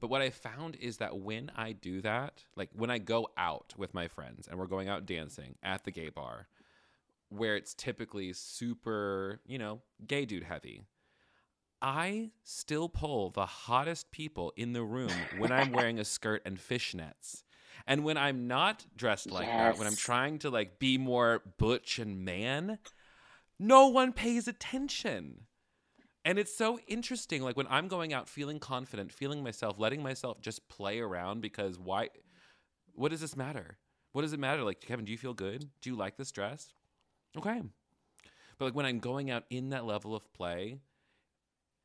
But 0.00 0.10
what 0.10 0.22
I 0.22 0.30
found 0.30 0.76
is 0.76 0.98
that 0.98 1.18
when 1.18 1.50
I 1.56 1.72
do 1.72 2.00
that, 2.02 2.44
like 2.56 2.70
when 2.72 2.90
I 2.90 2.98
go 2.98 3.28
out 3.36 3.74
with 3.76 3.94
my 3.94 4.08
friends 4.08 4.46
and 4.46 4.58
we're 4.58 4.66
going 4.66 4.88
out 4.88 5.06
dancing 5.06 5.56
at 5.62 5.84
the 5.84 5.90
gay 5.90 6.08
bar, 6.08 6.46
where 7.28 7.56
it's 7.56 7.74
typically 7.74 8.32
super, 8.32 9.40
you 9.46 9.58
know, 9.58 9.82
gay 10.06 10.24
dude 10.24 10.44
heavy, 10.44 10.82
I 11.80 12.30
still 12.44 12.88
pull 12.88 13.30
the 13.30 13.46
hottest 13.46 14.10
people 14.10 14.52
in 14.56 14.72
the 14.72 14.82
room 14.82 15.12
when 15.38 15.52
I'm 15.52 15.72
wearing 15.72 15.98
a 15.98 16.04
skirt 16.04 16.42
and 16.44 16.58
fishnets. 16.58 17.44
And 17.86 18.04
when 18.04 18.16
I'm 18.16 18.48
not 18.48 18.84
dressed 18.96 19.30
like 19.30 19.46
yes. 19.46 19.56
that, 19.56 19.78
when 19.78 19.86
I'm 19.86 19.96
trying 19.96 20.40
to 20.40 20.50
like 20.50 20.78
be 20.78 20.98
more 20.98 21.42
butch 21.58 21.98
and 21.98 22.24
man, 22.24 22.78
no 23.58 23.88
one 23.88 24.12
pays 24.12 24.48
attention. 24.48 25.42
And 26.24 26.38
it's 26.38 26.54
so 26.54 26.78
interesting. 26.88 27.42
Like 27.42 27.56
when 27.56 27.68
I'm 27.70 27.88
going 27.88 28.12
out 28.12 28.28
feeling 28.28 28.58
confident, 28.58 29.12
feeling 29.12 29.42
myself, 29.42 29.78
letting 29.78 30.02
myself 30.02 30.40
just 30.40 30.68
play 30.68 30.98
around 30.98 31.40
because 31.40 31.78
why? 31.78 32.08
What 32.94 33.10
does 33.10 33.20
this 33.20 33.36
matter? 33.36 33.78
What 34.12 34.22
does 34.22 34.32
it 34.32 34.40
matter? 34.40 34.64
Like, 34.64 34.80
Kevin, 34.80 35.04
do 35.04 35.12
you 35.12 35.18
feel 35.18 35.34
good? 35.34 35.70
Do 35.80 35.90
you 35.90 35.96
like 35.96 36.16
this 36.16 36.32
dress? 36.32 36.72
Okay. 37.36 37.62
But 38.58 38.64
like 38.64 38.74
when 38.74 38.86
I'm 38.86 38.98
going 38.98 39.30
out 39.30 39.44
in 39.50 39.70
that 39.70 39.84
level 39.84 40.14
of 40.14 40.32
play, 40.32 40.78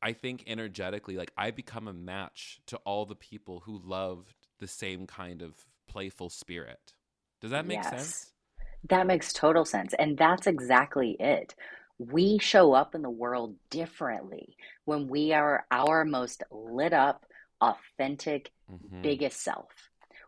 I 0.02 0.12
think 0.12 0.44
energetically, 0.46 1.16
like 1.16 1.32
I 1.36 1.50
become 1.50 1.88
a 1.88 1.92
match 1.92 2.60
to 2.66 2.76
all 2.78 3.06
the 3.06 3.14
people 3.14 3.62
who 3.64 3.80
loved 3.84 4.34
the 4.58 4.66
same 4.66 5.06
kind 5.06 5.40
of 5.40 5.54
playful 5.88 6.30
spirit. 6.30 6.94
Does 7.40 7.52
that 7.52 7.66
make 7.66 7.82
yes. 7.82 7.90
sense? 7.90 8.32
That 8.88 9.06
makes 9.06 9.32
total 9.32 9.64
sense. 9.64 9.94
And 9.98 10.18
that's 10.18 10.46
exactly 10.46 11.16
it. 11.18 11.54
We 11.98 12.38
show 12.38 12.72
up 12.72 12.94
in 12.94 13.02
the 13.02 13.10
world 13.10 13.54
differently 13.70 14.56
when 14.84 15.08
we 15.08 15.32
are 15.32 15.64
our 15.70 16.04
most 16.04 16.42
lit 16.50 16.92
up, 16.92 17.24
authentic, 17.60 18.50
mm-hmm. 18.70 19.00
biggest 19.00 19.40
self. 19.40 19.70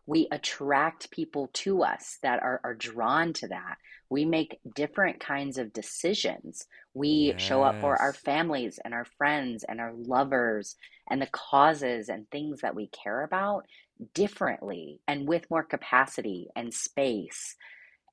We 0.07 0.27
attract 0.31 1.11
people 1.11 1.49
to 1.53 1.83
us 1.83 2.17
that 2.23 2.41
are, 2.41 2.59
are 2.63 2.73
drawn 2.73 3.33
to 3.33 3.49
that. 3.49 3.77
We 4.09 4.23
make 4.23 4.59
different 4.73 5.19
kinds 5.19 5.57
of 5.57 5.73
decisions. 5.73 6.65
We 6.93 7.33
yes. 7.33 7.41
show 7.41 7.61
up 7.61 7.81
for 7.81 7.97
our 7.97 8.13
families 8.13 8.79
and 8.83 8.93
our 8.93 9.05
friends 9.05 9.65
and 9.67 9.81
our 9.81 9.91
lovers 9.93 10.75
and 11.09 11.21
the 11.21 11.27
causes 11.27 12.07
and 12.07 12.29
things 12.31 12.61
that 12.61 12.73
we 12.73 12.87
care 12.87 13.23
about 13.23 13.65
differently 14.13 15.01
and 15.07 15.27
with 15.27 15.49
more 15.49 15.63
capacity 15.63 16.47
and 16.55 16.73
space. 16.73 17.55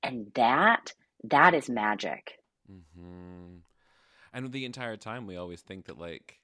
And 0.02 0.32
that, 0.34 0.92
that 1.22 1.54
is 1.54 1.70
magic. 1.70 2.38
Mm-hmm. 2.70 3.58
And 4.32 4.52
the 4.52 4.64
entire 4.64 4.96
time, 4.96 5.28
we 5.28 5.36
always 5.36 5.60
think 5.60 5.86
that, 5.86 5.98
like, 5.98 6.40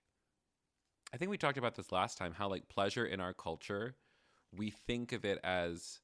I 1.13 1.17
think 1.17 1.31
we 1.31 1.39
talked 1.39 1.59
about 1.59 1.75
this 1.75 1.91
last 1.91 2.19
time 2.19 2.33
how, 2.33 2.49
like, 2.49 2.69
pleasure 2.69 3.05
in 3.05 3.21
our 3.21 3.35
culture, 3.35 3.97
we 4.57 4.71
think 4.71 5.13
of 5.13 5.25
it 5.25 5.39
as 5.45 6.01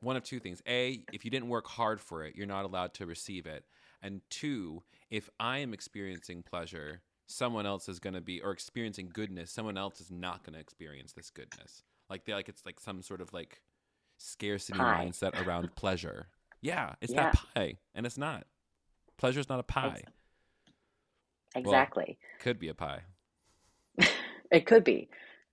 one 0.00 0.16
of 0.16 0.22
two 0.24 0.38
things. 0.38 0.62
A, 0.66 1.02
if 1.12 1.24
you 1.24 1.30
didn't 1.30 1.48
work 1.48 1.66
hard 1.66 2.00
for 2.00 2.24
it, 2.24 2.36
you're 2.36 2.46
not 2.46 2.64
allowed 2.64 2.94
to 2.94 3.06
receive 3.06 3.46
it. 3.46 3.64
And 4.02 4.20
two, 4.30 4.82
if 5.10 5.30
I 5.40 5.58
am 5.58 5.72
experiencing 5.72 6.42
pleasure, 6.42 7.02
someone 7.26 7.66
else 7.66 7.88
is 7.88 7.98
going 7.98 8.14
to 8.14 8.20
be, 8.20 8.40
or 8.40 8.52
experiencing 8.52 9.10
goodness, 9.12 9.50
someone 9.50 9.78
else 9.78 10.00
is 10.00 10.10
not 10.10 10.44
going 10.44 10.54
to 10.54 10.60
experience 10.60 11.12
this 11.12 11.30
goodness. 11.30 11.82
Like 12.08 12.24
they 12.24 12.34
like 12.34 12.48
it's 12.48 12.64
like 12.64 12.78
some 12.78 13.02
sort 13.02 13.20
of 13.20 13.32
like 13.32 13.62
scarcity 14.18 14.78
pie. 14.78 15.06
mindset 15.06 15.44
around 15.44 15.74
pleasure. 15.76 16.28
Yeah, 16.60 16.94
it's 17.00 17.12
yeah. 17.12 17.30
that 17.32 17.38
pie, 17.54 17.76
and 17.94 18.06
it's 18.06 18.18
not. 18.18 18.46
Pleasure 19.18 19.40
is 19.40 19.48
not 19.48 19.60
a 19.60 19.64
pie. 19.64 20.02
Exactly. 21.54 22.04
Well, 22.06 22.40
could 22.40 22.58
be 22.58 22.68
a 22.68 22.74
pie. 22.74 23.00
it 24.50 24.66
could 24.66 24.84
be, 24.84 25.08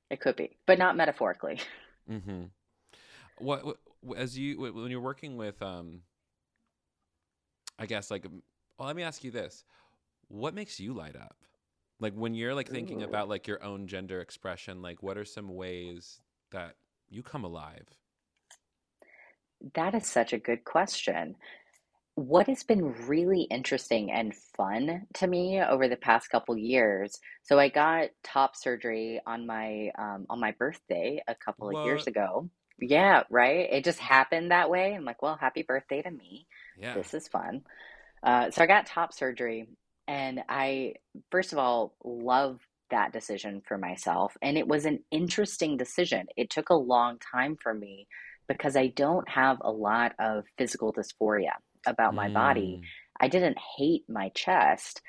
it 0.10 0.20
could 0.20 0.36
be, 0.36 0.58
but 0.66 0.78
not 0.78 0.98
metaphorically. 0.98 1.60
Mm-hmm. 2.10 2.44
What, 3.40 3.78
what 4.02 4.18
as 4.18 4.38
you 4.38 4.60
when 4.60 4.92
you're 4.92 5.02
working 5.02 5.38
with 5.38 5.62
um, 5.62 6.02
I 7.80 7.86
guess 7.86 8.12
like 8.12 8.26
well, 8.78 8.88
let 8.88 8.96
me 8.96 9.04
ask 9.04 9.24
you 9.24 9.32
this: 9.32 9.64
What 10.28 10.54
makes 10.54 10.80
you 10.80 10.94
light 10.94 11.16
up? 11.16 11.38
Like 12.00 12.14
when 12.14 12.34
you're 12.34 12.54
like 12.54 12.70
thinking 12.70 13.02
Ooh. 13.02 13.06
about 13.06 13.30
like 13.30 13.48
your 13.48 13.64
own 13.64 13.88
gender 13.88 14.20
expression, 14.20 14.82
like 14.82 15.02
what 15.02 15.18
are 15.18 15.26
some 15.26 15.56
ways 15.56 16.20
that 16.52 16.76
you 17.10 17.24
come 17.24 17.44
alive? 17.44 17.88
That 19.76 19.96
is 19.96 20.06
such 20.06 20.34
a 20.34 20.38
good 20.38 20.66
question. 20.66 21.36
What 22.16 22.48
has 22.48 22.64
been 22.64 22.94
really 23.08 23.42
interesting 23.42 24.12
and 24.12 24.36
fun 24.56 25.08
to 25.16 25.28
me 25.28 25.62
over 25.62 25.88
the 25.88 25.96
past 25.96 26.30
couple 26.30 26.56
years. 26.56 27.20
So 27.42 27.58
I 27.58 27.70
got 27.70 28.10
top 28.24 28.56
surgery 28.56 29.20
on 29.26 29.48
my 29.48 29.90
um, 29.98 30.28
on 30.30 30.40
my 30.40 30.52
birthday 30.52 31.24
a 31.28 31.34
couple 31.34 31.70
of 31.70 31.86
years 31.86 32.06
ago. 32.06 32.50
Yeah, 32.80 33.24
right. 33.30 33.68
It 33.72 33.84
just 33.84 34.00
happened 34.00 34.52
that 34.52 34.70
way. 34.70 34.94
I'm 34.94 35.06
like, 35.06 35.22
well, 35.22 35.38
happy 35.40 35.64
birthday 35.64 36.02
to 36.02 36.12
me. 36.12 36.48
Yeah. 36.80 36.94
This 36.94 37.14
is 37.14 37.28
fun. 37.28 37.62
Uh, 38.22 38.52
so 38.52 38.64
I 38.64 38.68
got 38.68 38.86
top 38.86 39.14
surgery, 39.14 39.68
and 40.08 40.42
I 40.48 40.94
first 41.32 41.52
of 41.52 41.60
all 41.60 41.96
love 42.04 42.60
that 42.90 43.12
decision 43.12 43.62
for 43.68 43.78
myself. 43.78 44.38
And 44.42 44.58
it 44.58 44.68
was 44.68 44.86
an 44.86 45.00
interesting 45.12 45.78
decision. 45.78 46.28
It 46.38 46.50
took 46.50 46.70
a 46.70 46.76
long 46.76 47.18
time 47.34 47.58
for 47.62 47.74
me 47.74 48.08
because 48.48 48.76
I 48.76 48.88
don't 48.88 49.28
have 49.28 49.58
a 49.62 49.72
lot 49.72 50.14
of 50.20 50.46
physical 50.58 50.94
dysphoria 50.94 51.54
about 51.86 52.16
my 52.16 52.30
mm. 52.30 52.34
body. 52.34 52.82
I 53.20 53.28
didn't 53.28 53.58
hate 53.78 54.04
my 54.10 54.30
chest, 54.30 55.02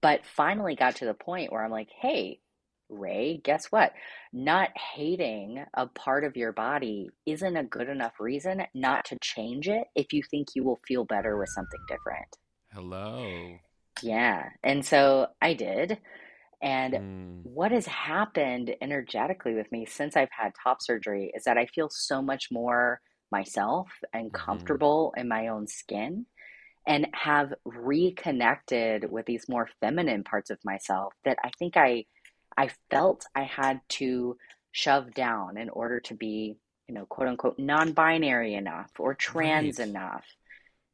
but 0.00 0.24
finally 0.24 0.76
got 0.76 0.96
to 0.96 1.06
the 1.06 1.14
point 1.14 1.52
where 1.52 1.64
I'm 1.64 1.70
like, 1.70 1.90
hey, 2.00 2.40
Rae, 2.88 3.40
guess 3.42 3.66
what? 3.66 3.92
Not 4.32 4.70
hating 4.76 5.64
a 5.74 5.86
part 5.86 6.24
of 6.24 6.36
your 6.36 6.52
body 6.52 7.08
isn't 7.26 7.56
a 7.56 7.64
good 7.64 7.88
enough 7.88 8.20
reason 8.20 8.62
not 8.74 9.06
to 9.06 9.18
change 9.20 9.68
it 9.68 9.84
if 9.94 10.12
you 10.12 10.22
think 10.22 10.48
you 10.54 10.64
will 10.64 10.80
feel 10.86 11.04
better 11.04 11.36
with 11.38 11.48
something 11.48 11.80
different. 11.88 12.36
Hello. 12.72 13.56
Yeah. 14.02 14.50
And 14.62 14.84
so 14.84 15.28
I 15.40 15.54
did. 15.54 15.98
And 16.62 16.94
Mm, 16.94 17.42
what 17.44 17.72
has 17.72 17.86
happened 17.86 18.74
energetically 18.80 19.54
with 19.54 19.70
me 19.70 19.86
since 19.86 20.16
I've 20.16 20.30
had 20.30 20.52
top 20.62 20.82
surgery 20.82 21.30
is 21.34 21.44
that 21.44 21.58
I 21.58 21.66
feel 21.66 21.88
so 21.90 22.22
much 22.22 22.48
more 22.50 23.00
myself 23.34 23.88
and 24.14 24.32
mhm, 24.32 24.84
comfortable 24.86 25.14
in 25.18 25.28
my 25.28 25.48
own 25.48 25.66
skin 25.68 26.26
and 26.86 27.06
have 27.14 27.54
reconnected 27.64 29.10
with 29.10 29.26
these 29.26 29.48
more 29.48 29.68
feminine 29.80 30.24
parts 30.24 30.50
of 30.50 30.58
myself 30.64 31.14
that 31.24 31.38
I 31.44 31.50
think 31.58 31.76
I 31.76 32.06
I 32.56 32.70
felt 32.90 33.26
I 33.34 33.44
had 33.44 33.80
to 34.00 34.36
shove 34.72 35.14
down 35.14 35.58
in 35.58 35.70
order 35.70 36.00
to 36.00 36.14
be, 36.14 36.56
you 36.88 36.94
know, 36.94 37.06
quote 37.06 37.28
unquote 37.28 37.58
non-binary 37.58 38.54
enough 38.54 38.90
or 38.98 39.14
trans 39.14 39.78
Right. 39.78 39.80
enough. 39.80 40.24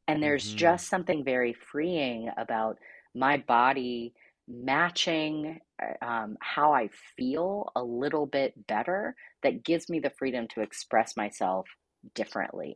And 0.07 0.21
there's 0.23 0.53
hmm 0.53 0.53
just 0.53 0.89
something 0.89 1.23
very 1.23 1.53
freeing 1.53 2.29
about 2.37 2.77
my 3.15 3.37
body 3.37 4.13
matching 4.47 5.59
uh, 5.81 6.05
um, 6.05 6.37
how 6.41 6.73
I 6.73 6.89
feel 7.17 7.71
a 7.75 7.83
little 7.83 8.25
bit 8.25 8.67
better 8.67 9.15
that 9.43 9.63
gives 9.63 9.89
me 9.89 9.99
the 9.99 10.09
freedom 10.11 10.47
to 10.49 10.61
express 10.61 11.15
myself 11.17 11.67
differently. 12.15 12.75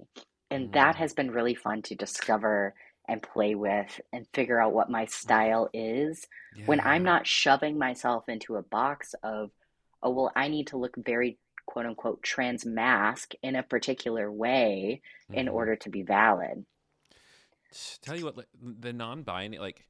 And 0.51 0.71
that 0.73 0.95
Mm. 0.95 0.97
has 0.97 1.13
been 1.13 1.31
really 1.31 1.55
fun 1.55 1.81
to 1.83 1.95
discover 1.95 2.73
and 3.07 3.21
play 3.21 3.55
with 3.55 3.99
and 4.13 4.25
figure 4.33 4.59
out 4.59 4.73
what 4.73 4.89
my 4.89 5.05
style 5.05 5.69
is 5.73 6.27
when 6.65 6.79
I'm 6.81 7.03
not 7.03 7.27
shoving 7.27 7.77
myself 7.77 8.27
into 8.29 8.55
a 8.55 8.63
box 8.63 9.13
of, 9.23 9.51
oh, 10.01 10.11
well, 10.11 10.31
I 10.35 10.47
need 10.47 10.67
to 10.67 10.77
look 10.77 10.95
very 10.97 11.37
quote 11.65 11.85
unquote 11.85 12.23
trans 12.23 12.65
masc 12.65 13.33
in 13.43 13.55
a 13.55 13.63
particular 13.63 14.31
way 14.31 15.01
in 15.33 15.47
hmm 15.47 15.49
order 15.49 15.75
to 15.75 15.89
be 15.89 16.03
valid. 16.03 16.65
Tell 18.01 18.15
you 18.15 18.25
what, 18.25 18.37
like, 18.37 18.47
the 18.61 18.93
non-binary, 18.93 19.59
like 19.59 19.85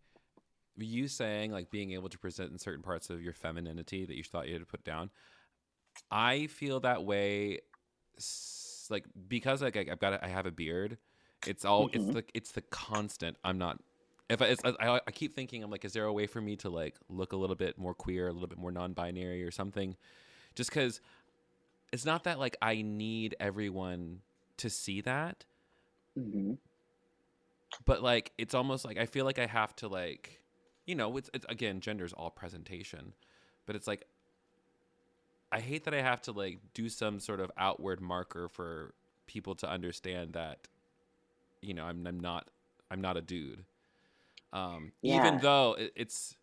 you 0.77 1.07
saying, 1.07 1.51
like 1.51 1.71
being 1.71 1.93
able 1.93 2.09
to 2.09 2.19
present 2.19 2.51
in 2.51 2.59
certain 2.59 2.83
parts 2.83 3.09
of 3.09 3.21
your 3.21 3.33
femininity 3.33 4.05
that 4.05 4.17
you 4.17 4.23
thought 4.23 4.47
you 4.47 4.53
had 4.53 4.61
to 4.61 4.67
put 4.67 4.83
down. 4.83 5.11
I 6.11 6.47
feel 6.47 6.79
that 6.81 7.03
way, 7.05 7.59
like 8.91 9.05
because 9.27 9.61
like 9.61 9.77
I- 9.77 9.87
I've 9.91 9.99
got, 9.99 10.13
a, 10.13 10.23
I 10.25 10.27
have 10.29 10.45
a 10.45 10.51
beard. 10.51 10.97
It's 11.45 11.65
all, 11.65 11.89
it's 11.93 12.07
hmm 12.07 12.13
the, 12.13 12.23
it's 12.33 12.51
the 12.51 12.61
constant. 12.61 13.37
I'm 13.43 13.57
not. 13.57 13.79
If 14.29 14.41
I, 14.41 14.45
it's, 14.47 14.63
I, 14.65 14.99
I 15.07 15.11
keep 15.11 15.33
thinking, 15.35 15.63
I'm 15.63 15.69
like, 15.69 15.85
is 15.85 15.93
there 15.93 16.05
a 16.05 16.13
way 16.13 16.25
for 16.27 16.41
me 16.41 16.55
to 16.57 16.69
like 16.69 16.95
look 17.09 17.33
a 17.33 17.35
little 17.37 17.55
bit 17.55 17.77
more 17.77 17.93
queer, 17.93 18.27
a 18.27 18.33
little 18.33 18.47
bit 18.47 18.57
more 18.57 18.71
non-binary, 18.71 19.43
or 19.43 19.51
something? 19.51 19.95
Just 20.55 20.69
because 20.71 21.01
it's 21.93 22.05
not 22.05 22.23
that 22.25 22.39
like 22.39 22.57
I 22.61 22.81
need 22.81 23.35
everyone 23.39 24.21
to 24.57 24.69
see 24.69 25.01
that, 25.01 25.45
hmm 26.15 26.55
but 27.85 28.01
like 28.01 28.31
it's 28.37 28.53
almost 28.53 28.85
like 28.85 28.97
I 28.97 29.05
feel 29.05 29.25
like 29.25 29.39
I 29.39 29.45
have 29.45 29.75
to 29.77 29.87
like, 29.87 30.41
you 30.85 30.95
know, 30.95 31.15
it's, 31.17 31.29
it's 31.33 31.45
again, 31.49 31.79
gender's 31.81 32.13
all 32.13 32.29
presentation, 32.29 33.13
but 33.65 33.75
it's 33.75 33.87
like 33.87 34.05
I 35.55 35.61
hate 35.61 35.85
that 35.85 35.93
I 35.93 36.01
have 36.01 36.21
to 36.23 36.33
like 36.33 36.59
do 36.73 36.89
some 36.89 37.21
sort 37.21 37.39
of 37.39 37.49
outward 37.57 38.01
marker 38.01 38.49
for 38.49 38.93
people 39.25 39.55
to 39.55 39.69
understand 39.69 40.33
that, 40.33 40.67
you 41.61 41.73
know, 41.73 41.85
I'm 41.85 42.05
I'm 42.05 42.19
not 42.19 42.49
I'm 42.91 42.99
not 42.99 43.15
a 43.15 43.21
dude. 43.21 43.63
Um, 44.51 44.91
even 45.01 45.37
though 45.39 45.75
it, 45.79 45.93
it's, 45.95 46.35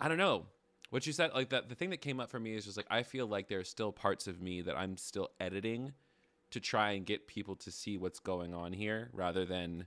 I 0.00 0.08
don't 0.08 0.18
know 0.18 0.46
what 0.90 1.06
you 1.06 1.12
said. 1.12 1.30
Like 1.32 1.50
that, 1.50 1.68
the 1.68 1.76
thing 1.76 1.90
that 1.90 2.00
came 2.00 2.18
up 2.18 2.28
for 2.28 2.40
me 2.40 2.54
is 2.56 2.64
just 2.64 2.76
like 2.76 2.86
I 2.90 3.04
feel 3.04 3.28
like 3.28 3.46
there 3.48 3.60
are 3.60 3.64
still 3.64 3.92
parts 3.92 4.26
of 4.26 4.42
me 4.42 4.62
that 4.62 4.76
I'm 4.76 4.96
still 4.96 5.30
editing 5.38 5.92
to 6.50 6.60
try 6.60 6.92
and 6.92 7.06
get 7.06 7.28
people 7.28 7.54
to 7.56 7.70
see 7.70 7.96
what's 7.96 8.18
going 8.18 8.52
on 8.52 8.72
here, 8.72 9.10
rather 9.12 9.44
than 9.44 9.86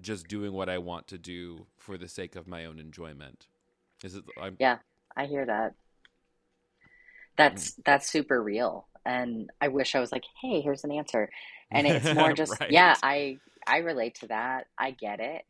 just 0.00 0.26
doing 0.26 0.52
what 0.52 0.70
I 0.70 0.78
want 0.78 1.06
to 1.08 1.18
do 1.18 1.66
for 1.76 1.98
the 1.98 2.08
sake 2.08 2.34
of 2.34 2.46
my 2.46 2.64
own 2.64 2.78
enjoyment. 2.78 3.46
Is 4.02 4.14
it? 4.14 4.24
I'm 4.40 4.56
Yeah. 4.58 4.78
I 5.16 5.26
hear 5.26 5.44
that. 5.44 5.74
That's 7.40 7.74
that's 7.84 8.10
super 8.10 8.42
real. 8.42 8.86
And 9.06 9.50
I 9.60 9.68
wish 9.68 9.94
I 9.94 10.00
was 10.00 10.12
like, 10.12 10.24
hey, 10.40 10.60
here's 10.60 10.84
an 10.84 10.92
answer. 10.92 11.30
And 11.70 11.86
it's 11.86 12.14
more 12.14 12.32
just, 12.34 12.54
yeah. 12.68 12.96
I 13.02 13.38
I 13.66 13.78
relate 13.78 14.16
to 14.16 14.26
that. 14.28 14.66
I 14.78 14.90
get 14.90 15.20
it. 15.20 15.46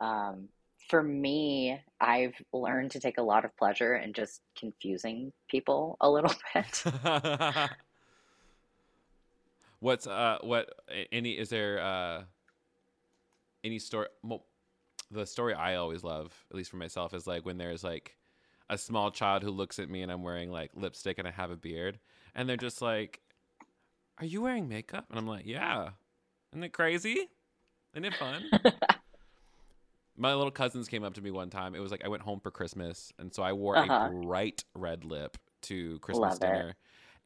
Um, 0.00 0.48
for 0.88 1.02
me, 1.02 1.80
I've 2.00 2.34
learned 2.52 2.90
to 2.90 3.00
take 3.00 3.16
a 3.16 3.22
lot 3.22 3.44
of 3.46 3.56
pleasure 3.56 3.96
in 3.96 4.12
just 4.12 4.42
confusing 4.58 5.32
people 5.48 5.96
a 6.00 6.10
little 6.10 6.34
bit. 6.54 6.84
What's 9.80 10.06
uh 10.06 10.38
what 10.42 10.70
any 11.10 11.32
is 11.32 11.48
there 11.48 11.80
uh 11.80 12.22
any 13.64 13.78
story 13.80 14.08
well, 14.22 14.44
the 15.10 15.26
story 15.26 15.54
I 15.54 15.76
always 15.76 16.04
love, 16.04 16.32
at 16.50 16.56
least 16.56 16.70
for 16.70 16.76
myself, 16.76 17.14
is 17.14 17.26
like 17.26 17.44
when 17.44 17.58
there's 17.58 17.82
like 17.82 18.16
a 18.72 18.78
small 18.78 19.10
child 19.10 19.42
who 19.42 19.50
looks 19.50 19.78
at 19.78 19.90
me 19.90 20.00
and 20.02 20.10
I'm 20.10 20.22
wearing 20.22 20.50
like 20.50 20.70
lipstick 20.74 21.18
and 21.18 21.28
I 21.28 21.30
have 21.30 21.50
a 21.50 21.56
beard, 21.56 21.98
and 22.34 22.48
they're 22.48 22.56
just 22.56 22.80
like, 22.80 23.20
"Are 24.18 24.24
you 24.24 24.40
wearing 24.42 24.68
makeup?" 24.68 25.06
And 25.10 25.18
I'm 25.18 25.26
like, 25.26 25.46
"Yeah." 25.46 25.90
Isn't 26.52 26.64
it 26.64 26.72
crazy? 26.72 27.28
Isn't 27.94 28.04
it 28.04 28.14
fun? 28.18 28.50
My 30.16 30.34
little 30.34 30.50
cousins 30.50 30.88
came 30.88 31.04
up 31.04 31.14
to 31.14 31.22
me 31.22 31.30
one 31.30 31.48
time. 31.50 31.74
It 31.74 31.80
was 31.80 31.90
like 31.90 32.04
I 32.04 32.08
went 32.08 32.22
home 32.22 32.40
for 32.40 32.50
Christmas, 32.50 33.12
and 33.18 33.32
so 33.34 33.42
I 33.42 33.52
wore 33.52 33.76
a 33.76 33.80
Uh-huh. 33.84 34.08
bright 34.10 34.64
red 34.74 35.04
lip 35.04 35.38
to 35.62 35.98
Christmas 36.00 36.38
Love 36.38 36.42
it. 36.42 36.46
dinner, 36.52 36.74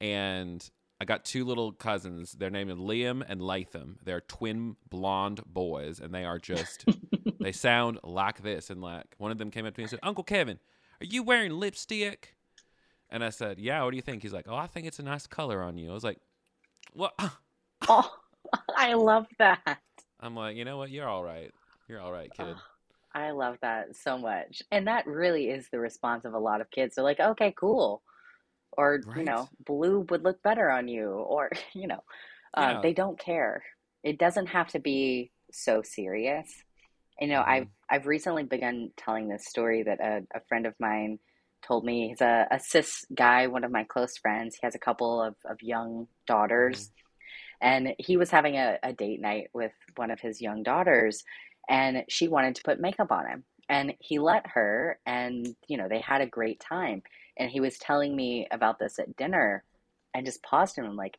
and 0.00 0.70
I 1.00 1.04
got 1.04 1.24
two 1.24 1.44
little 1.44 1.72
cousins. 1.72 2.32
Their 2.32 2.50
name 2.50 2.70
is 2.70 2.76
Liam 2.78 3.24
and 3.28 3.42
Latham. 3.42 3.98
They're 4.04 4.20
twin 4.20 4.76
blonde 4.88 5.40
boys, 5.46 5.98
and 6.00 6.14
they 6.14 6.24
are 6.24 6.38
just 6.38 6.86
they 7.40 7.52
sound 7.52 7.98
like 8.04 8.42
this. 8.42 8.70
And 8.70 8.80
like 8.80 9.14
one 9.18 9.30
of 9.32 9.38
them 9.38 9.50
came 9.50 9.66
up 9.66 9.74
to 9.74 9.80
me 9.80 9.84
and 9.84 9.90
said, 9.90 10.00
"Uncle 10.04 10.24
Kevin, 10.24 10.60
are 11.00 11.06
you 11.06 11.22
wearing 11.22 11.52
lipstick?" 11.52 12.36
And 13.10 13.24
I 13.24 13.30
said, 13.30 13.58
"Yeah." 13.60 13.82
What 13.84 13.90
do 13.92 13.96
you 13.96 14.02
think? 14.02 14.22
He's 14.22 14.32
like, 14.34 14.48
"Oh, 14.48 14.56
I 14.56 14.66
think 14.68 14.86
it's 14.86 14.98
a 15.00 15.04
nice 15.04 15.26
color 15.26 15.62
on 15.62 15.78
you." 15.78 15.90
I 15.90 15.94
was 15.94 16.04
like, 16.04 16.20
"What?" 16.92 17.14
Oh, 17.88 18.10
I 18.76 18.94
love 18.94 19.26
that. 19.38 19.80
I'm 20.20 20.34
like, 20.34 20.56
you 20.56 20.64
know 20.64 20.76
what? 20.78 20.90
You're 20.90 21.08
all 21.08 21.22
right. 21.24 21.52
You're 21.88 22.00
all 22.00 22.12
right, 22.12 22.32
Oh, 22.38 22.44
kid. 22.44 22.62
I 23.14 23.30
love 23.30 23.58
that 23.62 23.96
so 23.96 24.18
much. 24.18 24.62
And 24.70 24.86
that 24.88 25.06
really 25.06 25.48
is 25.50 25.68
the 25.70 25.78
response 25.80 26.24
of 26.24 26.34
a 26.34 26.38
lot 26.38 26.60
of 26.60 26.70
kids. 26.70 26.94
They're 26.94 27.04
like, 27.04 27.20
okay, 27.20 27.54
cool. 27.58 28.02
Or, 28.72 29.04
you 29.14 29.24
know, 29.24 29.50
blue 29.64 30.00
would 30.10 30.24
look 30.24 30.42
better 30.42 30.70
on 30.70 30.88
you. 30.88 31.10
Or, 31.10 31.50
you 31.74 31.88
know, 31.88 32.04
uh, 32.54 32.74
Yeah. 32.74 32.82
they 32.82 32.94
don't 32.94 33.18
care. 33.18 33.64
It 34.04 34.18
doesn't 34.18 34.48
have 34.48 34.68
to 34.70 34.80
be 34.80 35.32
so 35.52 35.82
serious. 35.82 36.52
You 37.20 37.28
know, 37.28 37.42
Mm-hmm. 37.46 37.46
I've 37.46 37.68
I've 37.90 38.06
recently 38.06 38.44
begun 38.44 38.90
telling 38.96 39.28
this 39.28 39.46
story 39.46 39.82
that 39.84 40.00
a, 40.00 40.22
a 40.34 40.40
friend 40.48 40.66
of 40.66 40.74
mine 40.80 41.18
told 41.66 41.84
me. 41.84 42.08
He's 42.08 42.20
a, 42.20 42.46
a 42.50 42.60
cis 42.60 43.04
guy, 43.14 43.46
one 43.48 43.64
of 43.64 43.72
my 43.72 43.84
close 43.84 44.16
friends. 44.18 44.56
He 44.56 44.66
has 44.66 44.74
a 44.74 44.78
couple 44.80 45.22
of, 45.22 45.34
of 45.44 45.62
young 45.62 46.08
Mm-hmm. 46.70 46.82
daughters 46.82 46.90
and 47.60 47.94
he 47.98 48.16
was 48.16 48.30
having 48.30 48.56
a, 48.56 48.78
a 48.82 48.92
date 48.92 49.20
night 49.20 49.48
with 49.54 49.72
one 49.96 50.10
of 50.10 50.20
his 50.20 50.40
young 50.40 50.62
daughters 50.62 51.24
and 51.68 52.04
she 52.08 52.28
wanted 52.28 52.54
to 52.56 52.62
put 52.64 52.80
makeup 52.80 53.10
on 53.10 53.26
him 53.26 53.44
and 53.68 53.94
he 54.00 54.18
let 54.18 54.46
her 54.48 54.98
and 55.06 55.56
you 55.68 55.76
know 55.76 55.88
they 55.88 56.00
had 56.00 56.20
a 56.20 56.26
great 56.26 56.60
time 56.60 57.02
and 57.38 57.50
he 57.50 57.60
was 57.60 57.78
telling 57.78 58.14
me 58.14 58.46
about 58.50 58.78
this 58.78 58.98
at 58.98 59.16
dinner 59.16 59.64
and 60.14 60.26
just 60.26 60.42
paused 60.42 60.76
him 60.78 60.84
and 60.84 60.96
like 60.96 61.18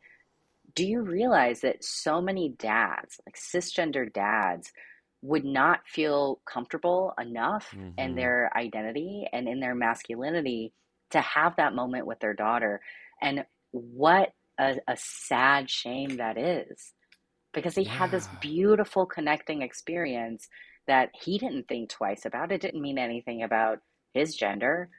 do 0.76 0.86
you 0.86 1.02
realize 1.02 1.62
that 1.62 1.84
so 1.84 2.22
many 2.22 2.50
dads 2.50 3.20
like 3.26 3.36
cisgender 3.38 4.12
dads 4.12 4.72
would 5.28 5.46
not 5.46 5.82
feel 5.88 6.42
comfortable 6.52 7.14
enough 7.20 7.76
in 7.98 8.16
Mm-hmm. 8.16 8.16
their 8.16 8.52
identity 8.58 9.28
and 9.34 9.48
in 9.48 9.60
their 9.60 9.76
masculinity 9.76 10.74
to 11.12 11.22
have 11.22 11.56
that 11.58 11.76
moment 11.76 12.06
with 12.08 12.20
their 12.20 12.34
daughter 12.34 12.82
and 13.22 13.46
what 13.72 14.32
a, 14.60 14.76
a 14.88 14.98
sad 14.98 15.70
shame 15.70 16.18
that 16.18 16.38
is 16.38 16.94
because 17.54 17.76
he 17.76 17.86
had 17.86 18.12
this 18.12 18.28
beautiful 18.42 19.06
connecting 19.06 19.62
experience 19.62 20.48
that 20.88 21.10
he 21.14 21.38
didn't 21.38 21.68
think 21.68 21.90
twice 21.90 22.26
about. 22.26 22.52
It 22.52 22.62
didn't 22.62 22.82
mean 22.82 22.98
anything 22.98 23.44
about 23.44 23.80
his 24.14 24.36
gender, 24.36 24.90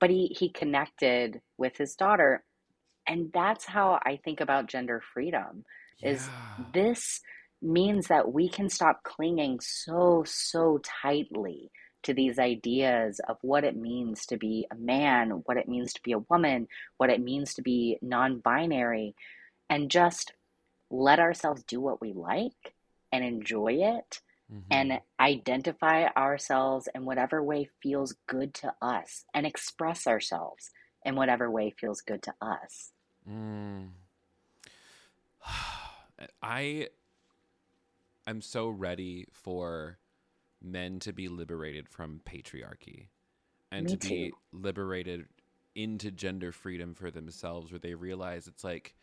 but 0.00 0.10
he, 0.10 0.28
he 0.38 0.50
connected 0.50 1.40
with 1.58 1.76
his 1.76 1.94
daughter. 1.94 2.44
And 3.06 3.30
that's 3.32 3.64
how 3.66 3.98
I 4.04 4.18
think 4.24 4.40
about 4.40 4.68
gender 4.68 5.02
freedom 5.14 5.64
is 6.02 6.30
Yeah. 6.68 6.72
this 6.72 7.20
means 7.64 8.08
that 8.08 8.32
we 8.32 8.48
can 8.48 8.68
stop 8.68 9.02
clinging 9.02 9.60
so, 9.60 10.24
so 10.26 10.80
tightly 11.02 11.70
to 12.02 12.12
these 12.12 12.38
ideas 12.38 13.20
of 13.28 13.38
what 13.40 13.64
it 13.64 13.76
means 13.76 14.26
to 14.26 14.36
be 14.36 14.66
a 14.70 14.74
man, 14.74 15.30
what 15.46 15.56
it 15.56 15.68
means 15.68 15.92
to 15.94 16.02
be 16.02 16.12
a 16.12 16.18
woman, 16.18 16.68
what 16.98 17.10
it 17.10 17.20
means 17.20 17.54
to 17.54 17.62
be 17.62 17.98
non 18.02 18.38
binary, 18.38 19.14
and 19.70 19.90
just 19.90 20.32
let 20.90 21.18
ourselves 21.18 21.62
do 21.64 21.80
what 21.80 22.00
we 22.00 22.12
like 22.12 22.74
and 23.10 23.24
enjoy 23.24 23.72
it 23.72 24.20
Mm-hmm. 24.52 24.72
and 24.72 25.00
identify 25.18 26.06
ourselves 26.08 26.86
in 26.94 27.06
whatever 27.06 27.42
way 27.42 27.70
feels 27.82 28.14
good 28.26 28.52
to 28.52 28.74
us 28.82 29.24
and 29.32 29.46
express 29.46 30.06
ourselves 30.06 30.70
in 31.02 31.16
whatever 31.16 31.50
way 31.50 31.70
feels 31.70 32.02
good 32.02 32.22
to 32.24 32.34
us. 32.42 32.92
Mm. 33.26 33.88
I 36.42 36.88
am 38.26 38.40
so 38.40 38.68
ready 38.68 39.26
for 39.32 39.98
men 40.62 40.98
to 41.00 41.12
be 41.12 41.28
liberated 41.28 41.88
from 41.88 42.20
patriarchy 42.24 43.08
and 43.70 43.86
Me 43.86 43.90
to 43.90 43.96
be 43.98 44.32
liberated 44.52 45.26
into 45.74 46.10
gender 46.10 46.52
freedom 46.52 46.94
for 46.94 47.10
themselves 47.10 47.70
where 47.70 47.78
they 47.78 47.94
realize 47.94 48.46
it's 48.46 48.64
like 48.64 48.94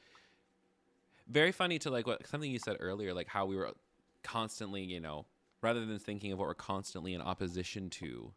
very 1.28 1.52
funny 1.52 1.78
to 1.80 1.90
like 1.90 2.08
what 2.08 2.26
something 2.28 2.50
you 2.50 2.60
said 2.60 2.78
earlier 2.80 3.14
like 3.14 3.28
how 3.28 3.46
we 3.46 3.56
were 3.56 3.72
constantly 4.24 4.82
you 4.82 5.00
know 5.00 5.26
rather 5.62 5.86
than 5.86 6.00
thinking 6.00 6.32
of 6.32 6.40
what 6.40 6.48
we're 6.48 6.54
constantly 6.54 7.14
in 7.14 7.22
opposition 7.22 7.90
to 7.90 8.32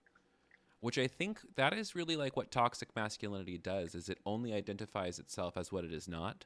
which 0.81 0.99
i 0.99 1.07
think 1.07 1.40
that 1.57 1.73
is 1.73 1.94
really 1.94 2.16
like 2.16 2.37
what 2.37 2.51
toxic 2.51 2.94
masculinity 2.97 3.57
does 3.57 3.94
is 3.94 4.09
it 4.09 4.18
only 4.27 4.53
identifies 4.53 5.18
itself 5.18 5.57
as 5.57 5.70
what 5.70 5.85
it 5.85 5.92
is 5.92 6.09
not 6.09 6.44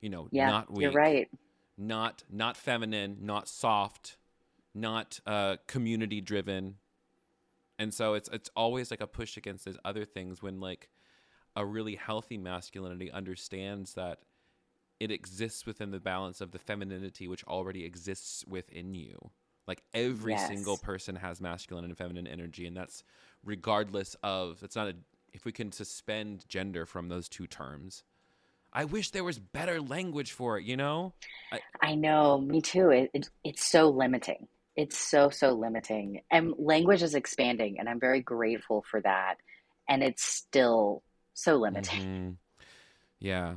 you 0.00 0.08
know 0.08 0.28
Yeah, 0.30 0.48
not 0.48 0.70
weak 0.70 0.82
you're 0.82 0.92
right. 0.92 1.28
Not 1.78 2.24
not 2.30 2.56
feminine, 2.56 3.18
not 3.20 3.48
soft, 3.48 4.16
not 4.74 5.20
uh, 5.26 5.56
community 5.66 6.20
driven, 6.20 6.76
and 7.78 7.92
so 7.92 8.14
it's 8.14 8.28
it's 8.32 8.50
always 8.56 8.90
like 8.90 9.00
a 9.00 9.06
push 9.06 9.36
against 9.36 9.64
those 9.64 9.78
other 9.84 10.04
things 10.04 10.42
when 10.42 10.60
like 10.60 10.88
a 11.54 11.64
really 11.64 11.94
healthy 11.94 12.36
masculinity 12.36 13.10
understands 13.10 13.94
that 13.94 14.20
it 15.00 15.10
exists 15.10 15.66
within 15.66 15.90
the 15.90 16.00
balance 16.00 16.40
of 16.40 16.52
the 16.52 16.58
femininity 16.58 17.28
which 17.28 17.44
already 17.44 17.84
exists 17.84 18.44
within 18.46 18.94
you. 18.94 19.30
Like 19.66 19.82
every 19.94 20.36
Yes. 20.36 20.48
single 20.48 20.76
person 20.78 21.16
has 21.16 21.40
masculine 21.40 21.84
and 21.84 21.96
feminine 21.96 22.26
energy, 22.26 22.66
and 22.66 22.76
that's 22.76 23.02
regardless 23.44 24.16
of 24.22 24.62
it's 24.62 24.76
not 24.76 24.88
a 24.88 24.94
if 25.32 25.44
we 25.44 25.52
can 25.52 25.70
suspend 25.72 26.48
gender 26.48 26.86
from 26.86 27.08
those 27.08 27.28
two 27.28 27.46
terms. 27.46 28.04
I 28.72 28.84
wish 28.84 29.10
there 29.10 29.24
was 29.24 29.38
better 29.38 29.80
language 29.80 30.32
for 30.32 30.58
it, 30.58 30.64
you 30.64 30.76
know? 30.76 31.14
I, 31.52 31.60
I 31.80 31.94
know, 31.94 32.38
me 32.40 32.60
too. 32.60 32.90
It, 32.90 33.10
it, 33.14 33.30
it's 33.44 33.64
so 33.64 33.88
limiting. 33.88 34.48
It's 34.76 34.98
so, 34.98 35.30
so 35.30 35.52
limiting. 35.52 36.20
And 36.30 36.54
language 36.58 37.02
is 37.02 37.14
expanding, 37.14 37.78
and 37.78 37.88
I'm 37.88 38.00
very 38.00 38.20
grateful 38.20 38.84
for 38.90 39.00
that. 39.00 39.36
And 39.88 40.02
it's 40.02 40.24
still 40.24 41.02
so 41.32 41.56
limiting. 41.56 42.00
Mhm. 42.00 42.36
Yeah. 43.18 43.54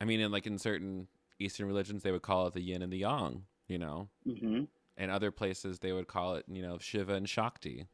I 0.00 0.04
mean, 0.04 0.20
in 0.20 0.30
like 0.30 0.46
in 0.46 0.58
certain 0.58 1.08
Eastern 1.38 1.66
religions, 1.66 2.02
they 2.02 2.12
would 2.12 2.22
call 2.22 2.46
it 2.46 2.54
the 2.54 2.60
yin 2.60 2.82
and 2.82 2.92
the 2.92 2.98
yang, 2.98 3.44
you 3.66 3.78
know? 3.78 4.08
hmm 4.24 4.64
In 4.96 5.10
other 5.10 5.30
places, 5.30 5.78
they 5.78 5.92
would 5.92 6.06
call 6.06 6.36
it, 6.36 6.44
you 6.48 6.62
know, 6.62 6.78
Shiva 6.78 7.14
and 7.14 7.28
Shakti. 7.28 7.86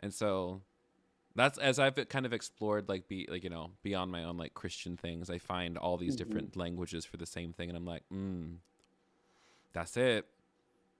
And 0.00 0.12
so 0.12 0.62
that's 1.36 1.58
as 1.58 1.78
I've 1.78 1.96
kind 2.08 2.26
of 2.26 2.32
explored, 2.32 2.88
like, 2.88 3.08
be 3.08 3.26
like, 3.30 3.44
you 3.44 3.50
know, 3.50 3.70
beyond 3.82 4.10
my 4.12 4.24
own 4.24 4.36
like 4.36 4.54
Christian 4.54 4.96
things, 4.96 5.30
I 5.30 5.38
find 5.38 5.76
all 5.76 5.96
these 5.96 6.14
Mhm. 6.14 6.18
different 6.18 6.56
languages 6.56 7.04
for 7.04 7.16
the 7.16 7.26
same 7.26 7.52
thing. 7.52 7.68
And 7.68 7.76
I'm 7.76 7.84
like, 7.84 8.04
mm, 8.12 8.56
that's 9.72 9.96
it. 9.96 10.26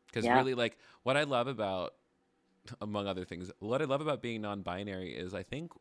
Because 0.06 0.24
Yeah. 0.24 0.36
really, 0.36 0.54
like, 0.54 0.78
what 1.02 1.16
I 1.16 1.24
love 1.24 1.46
about, 1.46 1.94
among 2.80 3.06
other 3.06 3.24
things, 3.24 3.50
what 3.58 3.82
I 3.82 3.84
love 3.84 4.00
about 4.00 4.22
being 4.22 4.42
non 4.42 4.62
binary 4.62 5.14
is 5.14 5.34
I 5.34 5.42
think 5.42 5.72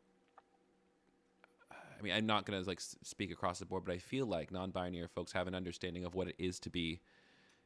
I 1.72 2.02
mean, 2.04 2.14
I'm 2.14 2.26
not 2.26 2.46
going 2.46 2.62
to 2.62 2.68
like 2.68 2.82
speak 2.82 3.32
across 3.32 3.60
the 3.60 3.66
board, 3.66 3.86
but 3.86 3.94
I 3.94 3.98
feel 3.98 4.26
like 4.26 4.52
non-binary 4.52 5.08
folks 5.08 5.32
have 5.32 5.48
an 5.48 5.56
understanding 5.56 6.04
of 6.04 6.16
what 6.16 6.28
it 6.28 6.36
is 6.38 6.60
to 6.60 6.70
be 6.70 7.00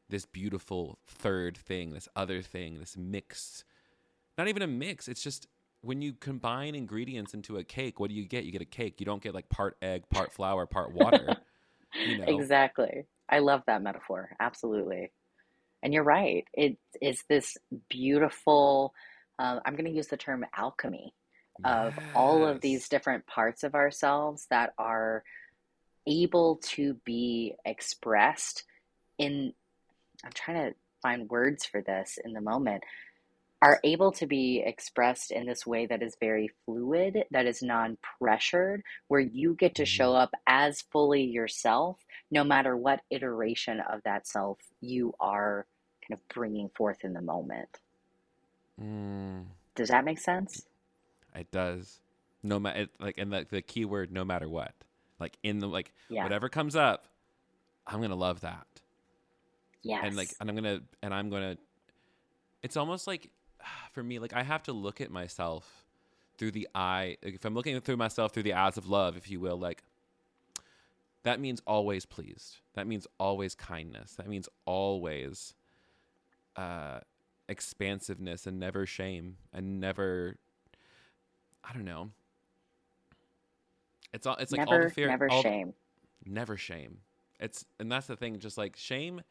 this 0.10 0.28
beautiful 0.28 1.00
third 1.08 1.58
thing, 1.58 1.90
this 1.92 2.08
other 2.16 2.44
thing, 2.44 2.78
this 2.78 2.96
mix. 2.96 3.64
Not 4.38 4.48
even 4.48 4.62
a 4.62 4.68
mix. 4.68 5.08
It's 5.08 5.24
just 5.24 5.48
when 5.82 6.02
you 6.02 6.14
combine 6.14 6.76
ingredients 6.76 7.34
into 7.34 7.58
a 7.58 7.64
cake, 7.64 8.00
what 8.00 8.10
do 8.10 8.16
you 8.16 8.26
get? 8.26 8.44
You 8.44 8.52
get 8.52 8.62
a 8.62 8.66
cake. 8.66 9.00
You 9.00 9.06
don't 9.06 9.22
get 9.22 9.34
like 9.34 9.50
part 9.50 9.78
egg, 9.82 10.04
part 10.10 10.34
flour, 10.34 10.66
part 10.66 10.94
water. 10.94 11.38
you 12.08 12.18
know. 12.18 12.26
Exactly. 12.26 13.06
I 13.30 13.40
love 13.40 13.64
that 13.68 13.82
metaphor. 13.82 14.32
Absolutely. 14.40 15.12
And 15.84 15.94
you're 15.94 16.04
right. 16.04 16.46
It 16.54 16.78
is 17.02 17.24
this 17.30 17.58
beautiful, 17.90 18.94
uh, 19.38 19.60
I'm 19.66 19.74
going 19.74 19.86
to 19.86 19.92
use 19.92 20.08
the 20.08 20.18
term 20.18 20.46
alchemy 20.56 21.14
of 21.64 21.98
all 22.16 22.46
of 22.46 22.62
these 22.62 22.88
different 22.88 23.26
parts 23.26 23.64
of 23.64 23.74
ourselves 23.74 24.46
that 24.50 24.74
are 24.78 25.24
able 26.06 26.58
to 26.64 26.96
be 27.06 27.56
expressed 27.66 28.64
in, 29.18 29.54
I'm 30.24 30.32
trying 30.34 30.70
to 30.70 30.76
find 31.02 31.30
words 31.30 31.66
for 31.66 31.82
this 31.82 32.18
in 32.24 32.34
the 32.34 32.42
moment, 32.42 32.84
are 33.62 33.80
able 33.84 34.12
to 34.14 34.28
be 34.28 34.62
expressed 34.66 35.32
in 35.32 35.46
this 35.48 35.66
way 35.66 35.86
that 35.88 36.04
is 36.04 36.16
very 36.20 36.50
fluid, 36.66 37.24
that 37.32 37.46
is 37.48 37.64
non 37.64 37.98
pressured, 38.20 38.84
where 39.08 39.20
you 39.20 39.56
get 39.56 39.76
to 39.76 39.86
show 39.86 40.14
Mhm. 40.14 40.22
up 40.24 40.32
as 40.46 40.82
fully 40.82 41.24
yourself, 41.24 42.06
no 42.30 42.44
matter 42.44 42.78
what 42.78 43.02
iteration 43.10 43.80
of 43.80 44.04
that 44.04 44.28
self 44.28 44.60
you 44.82 45.14
are 45.20 45.66
kind 46.08 46.20
of 46.20 46.28
bringing 46.30 46.70
forth 46.70 47.04
in 47.04 47.14
the 47.14 47.22
moment. 47.22 47.80
Mm, 48.80 49.46
Does 49.76 49.90
that 49.90 50.06
make 50.06 50.20
sense? 50.20 50.68
it 51.36 51.52
does. 51.52 52.00
No 52.44 52.60
matter 52.60 52.88
like, 53.00 53.18
and 53.18 53.32
the 53.34 53.46
the 53.50 53.62
key 53.62 53.86
word, 53.86 54.12
no 54.12 54.24
matter 54.24 54.48
what. 54.50 54.74
Like 55.20 55.38
in 55.44 55.60
the 55.60 55.68
like 55.68 55.94
Yeah. 56.10 56.24
whatever 56.24 56.48
comes 56.50 56.76
up, 56.76 57.08
I'm 57.88 58.02
gonna 58.02 58.16
love 58.16 58.42
that. 58.42 58.68
Yes. 59.84 60.04
and 60.04 60.16
like 60.18 60.34
and 60.42 60.50
i'm 60.50 60.56
gonna 60.56 60.82
and 61.02 61.14
i'm 61.14 61.30
gonna 61.30 61.58
it's 62.62 62.76
almost 62.76 63.08
like 63.08 63.30
for 63.92 64.04
me 64.04 64.20
like 64.20 64.34
i 64.34 64.44
have 64.44 64.64
to 64.64 64.74
look 64.74 65.02
at 65.02 65.12
myself 65.12 65.86
through 66.38 66.52
the 66.52 66.68
eye 66.76 67.18
like, 67.24 67.36
if 67.36 67.46
i'm 67.46 67.54
looking 67.54 67.80
through 67.82 67.98
myself 67.98 68.34
through 68.34 68.44
the 68.44 68.54
eyes 68.54 68.78
of 68.78 68.90
love 68.90 69.18
if 69.18 69.30
you 69.30 69.40
will 69.40 69.58
like 69.58 69.84
that 71.28 71.42
means 71.42 71.62
always 71.68 72.06
pleased. 72.06 72.60
That 72.76 72.88
means 72.88 73.06
always 73.20 73.54
kindness. 73.54 74.14
That 74.14 74.30
means 74.30 74.48
always 74.66 75.54
uh 76.56 77.02
expansiveness 77.50 78.48
and 78.48 78.60
never 78.60 78.86
shame 78.86 79.38
and 79.54 79.82
never 79.82 80.38
i 81.66 81.74
don't 81.74 81.84
know. 81.84 82.12
It's 84.14 84.26
all 84.26 84.38
it's 84.38 84.54
like 84.54 84.68
all 84.68 84.72
never, 84.72 84.86
the 84.86 84.90
fear 84.90 85.08
never 85.08 85.30
all 85.30 85.42
shame. 85.42 85.74
never 86.26 86.56
shame. 86.56 87.00
It's 87.42 87.66
and 87.78 87.92
that's 87.92 88.08
the 88.08 88.16
thing 88.16 88.40
just 88.40 88.58
like 88.58 88.78
shame 88.78 89.22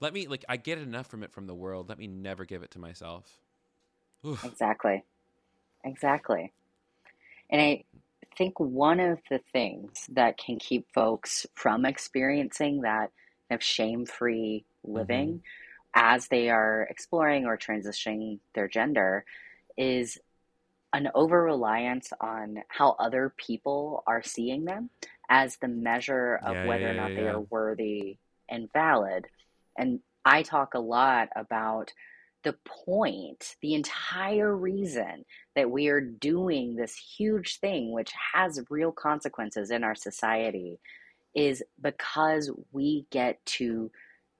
let 0.00 0.12
me 0.12 0.26
like 0.26 0.44
i 0.48 0.56
get 0.56 0.78
enough 0.78 1.06
from 1.06 1.22
it 1.22 1.32
from 1.32 1.46
the 1.46 1.54
world 1.54 1.88
let 1.88 1.98
me 1.98 2.06
never 2.06 2.44
give 2.44 2.62
it 2.62 2.70
to 2.70 2.78
myself 2.78 3.40
Oof. 4.26 4.44
Exactly. 4.44 5.04
Exactly. 5.84 6.52
And 7.50 7.60
I 7.60 7.84
think 8.36 8.58
one 8.58 9.00
of 9.00 9.18
the 9.30 9.40
things 9.52 10.06
that 10.12 10.36
can 10.36 10.58
keep 10.58 10.86
folks 10.92 11.46
from 11.54 11.84
experiencing 11.84 12.82
that 12.82 13.10
kind 13.48 13.60
of 13.60 13.62
shame-free 13.62 14.64
living 14.84 15.28
mm-hmm. 15.28 15.38
as 15.94 16.28
they 16.28 16.50
are 16.50 16.86
exploring 16.90 17.46
or 17.46 17.56
transitioning 17.56 18.40
their 18.54 18.68
gender 18.68 19.24
is 19.76 20.18
an 20.92 21.08
over-reliance 21.14 22.12
on 22.20 22.62
how 22.68 22.96
other 22.98 23.32
people 23.36 24.02
are 24.06 24.22
seeing 24.22 24.64
them 24.64 24.90
as 25.28 25.56
the 25.56 25.68
measure 25.68 26.40
of 26.44 26.54
Yeah, 26.54 26.66
whether 26.66 26.84
yeah, 26.84 26.90
or 26.90 26.94
not 26.94 27.10
yeah, 27.10 27.16
they 27.20 27.28
are 27.28 27.40
worthy 27.40 28.18
and 28.48 28.72
valid. 28.72 29.26
And 29.78 30.00
I 30.24 30.42
talk 30.42 30.74
a 30.74 30.80
lot 30.80 31.28
about 31.36 31.92
the 32.42 32.54
point, 32.64 33.56
the 33.60 33.74
entire 33.74 34.54
reason 34.54 35.24
that 35.54 35.70
we 35.70 35.88
are 35.88 36.00
doing 36.00 36.76
this 36.76 36.96
huge 36.96 37.58
thing, 37.58 37.92
which 37.92 38.12
has 38.34 38.62
real 38.70 38.92
consequences 38.92 39.70
in 39.70 39.82
our 39.82 39.94
society, 39.94 40.78
is 41.34 41.62
because 41.80 42.50
we 42.72 43.06
get 43.10 43.44
to 43.46 43.90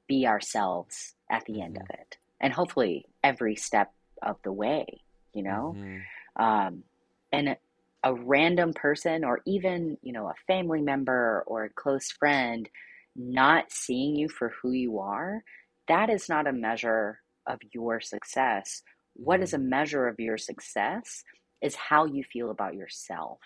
be 0.06 0.26
ourselves 0.26 1.14
at 1.30 1.44
the 1.46 1.60
end 1.60 1.78
of 1.78 1.90
it. 1.90 2.16
And 2.40 2.52
hopefully 2.52 3.06
every 3.24 3.56
step 3.56 3.92
of 4.22 4.36
the 4.42 4.52
way, 4.52 4.86
you 5.32 5.42
know? 5.42 5.74
Mhm. 5.76 6.02
um, 6.36 6.84
and 7.32 7.56
a 8.04 8.14
random 8.14 8.72
person 8.72 9.24
or 9.24 9.40
even 9.46 9.98
you 10.02 10.12
know 10.12 10.28
a 10.28 10.34
family 10.46 10.80
member 10.80 11.42
or 11.46 11.64
a 11.64 11.70
close 11.70 12.10
friend 12.10 12.68
not 13.16 13.70
seeing 13.70 14.14
you 14.16 14.28
for 14.28 14.52
who 14.60 14.72
you 14.72 14.98
are 14.98 15.42
that 15.88 16.10
is 16.10 16.28
not 16.28 16.46
a 16.46 16.52
measure 16.52 17.20
of 17.46 17.60
your 17.72 18.00
success. 18.00 18.82
What 19.14 19.40
is 19.40 19.54
a 19.54 19.58
measure 19.58 20.08
of 20.08 20.18
your 20.18 20.36
success 20.36 21.22
is 21.62 21.74
how 21.76 22.06
you 22.06 22.24
feel 22.24 22.50
about 22.50 22.74
yourself 22.74 23.38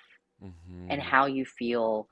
Mhm. 0.43 0.87
and 0.91 1.03
how 1.03 1.27
you 1.27 1.45
feel 1.45 2.09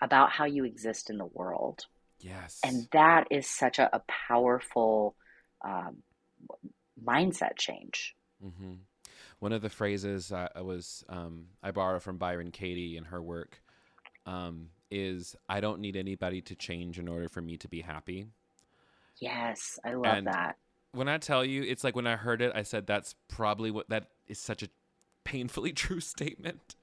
about 0.00 0.30
how 0.30 0.44
you 0.44 0.64
exist 0.64 1.10
in 1.10 1.18
the 1.18 1.26
world. 1.26 1.86
Yes. 2.18 2.60
and 2.64 2.88
that 2.92 3.26
is 3.30 3.46
such 3.48 3.78
a, 3.78 3.94
a 3.94 4.00
powerful 4.08 5.14
um, 5.62 6.02
mindset 7.02 7.56
change. 7.58 8.16
Hmm 8.40 8.74
One 9.38 9.52
of 9.52 9.62
the 9.62 9.68
phrases 9.68 10.32
uh, 10.32 10.48
I 10.54 10.62
was 10.62 11.04
um, 11.08 11.48
I 11.62 11.70
borrow 11.72 12.00
from 12.00 12.16
Byron 12.18 12.50
Katie 12.50 12.96
in 12.96 13.04
her 13.04 13.22
work 13.22 13.62
um, 14.24 14.70
is 14.90 15.36
"I 15.48 15.60
don't 15.60 15.80
need 15.80 15.96
anybody 15.96 16.40
to 16.42 16.54
change 16.54 16.98
in 16.98 17.08
order 17.08 17.28
for 17.28 17.40
me 17.40 17.56
to 17.58 17.68
be 17.68 17.80
happy." 17.82 18.26
yes 19.18 19.78
i 19.84 19.94
love 19.94 20.16
And- 20.18 20.26
that 20.26 20.58
When 20.92 21.08
I 21.08 21.18
tell 21.18 21.44
you, 21.44 21.62
it's 21.62 21.84
like 21.84 21.94
when 21.96 22.06
I 22.06 22.16
heard 22.16 22.40
it, 22.40 22.52
I 22.54 22.62
said 22.62 22.86
that's 22.86 23.14
probably 23.28 23.70
what 23.70 23.88
that 23.90 24.08
is 24.26 24.38
such 24.38 24.62
a 24.62 24.68
painfully 25.24 25.72
true 25.84 26.00
statement 26.00 26.76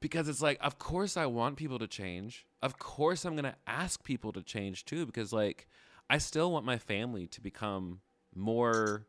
because 0.00 0.28
it's 0.28 0.42
like, 0.42 0.58
of 0.60 0.78
course 0.78 1.16
I 1.16 1.26
want 1.26 1.56
people 1.56 1.78
to 1.80 1.86
change. 1.88 2.46
Of 2.62 2.78
course 2.78 3.24
I'm 3.24 3.34
gonna 3.36 3.56
ask 3.66 4.02
people 4.04 4.32
to 4.32 4.42
change 4.42 4.84
too, 4.84 5.06
because 5.06 5.32
like 5.32 5.66
I 6.10 6.18
still 6.18 6.52
want 6.52 6.64
my 6.64 6.78
family 6.78 7.26
to 7.28 7.40
become 7.40 8.00
more 8.34 9.06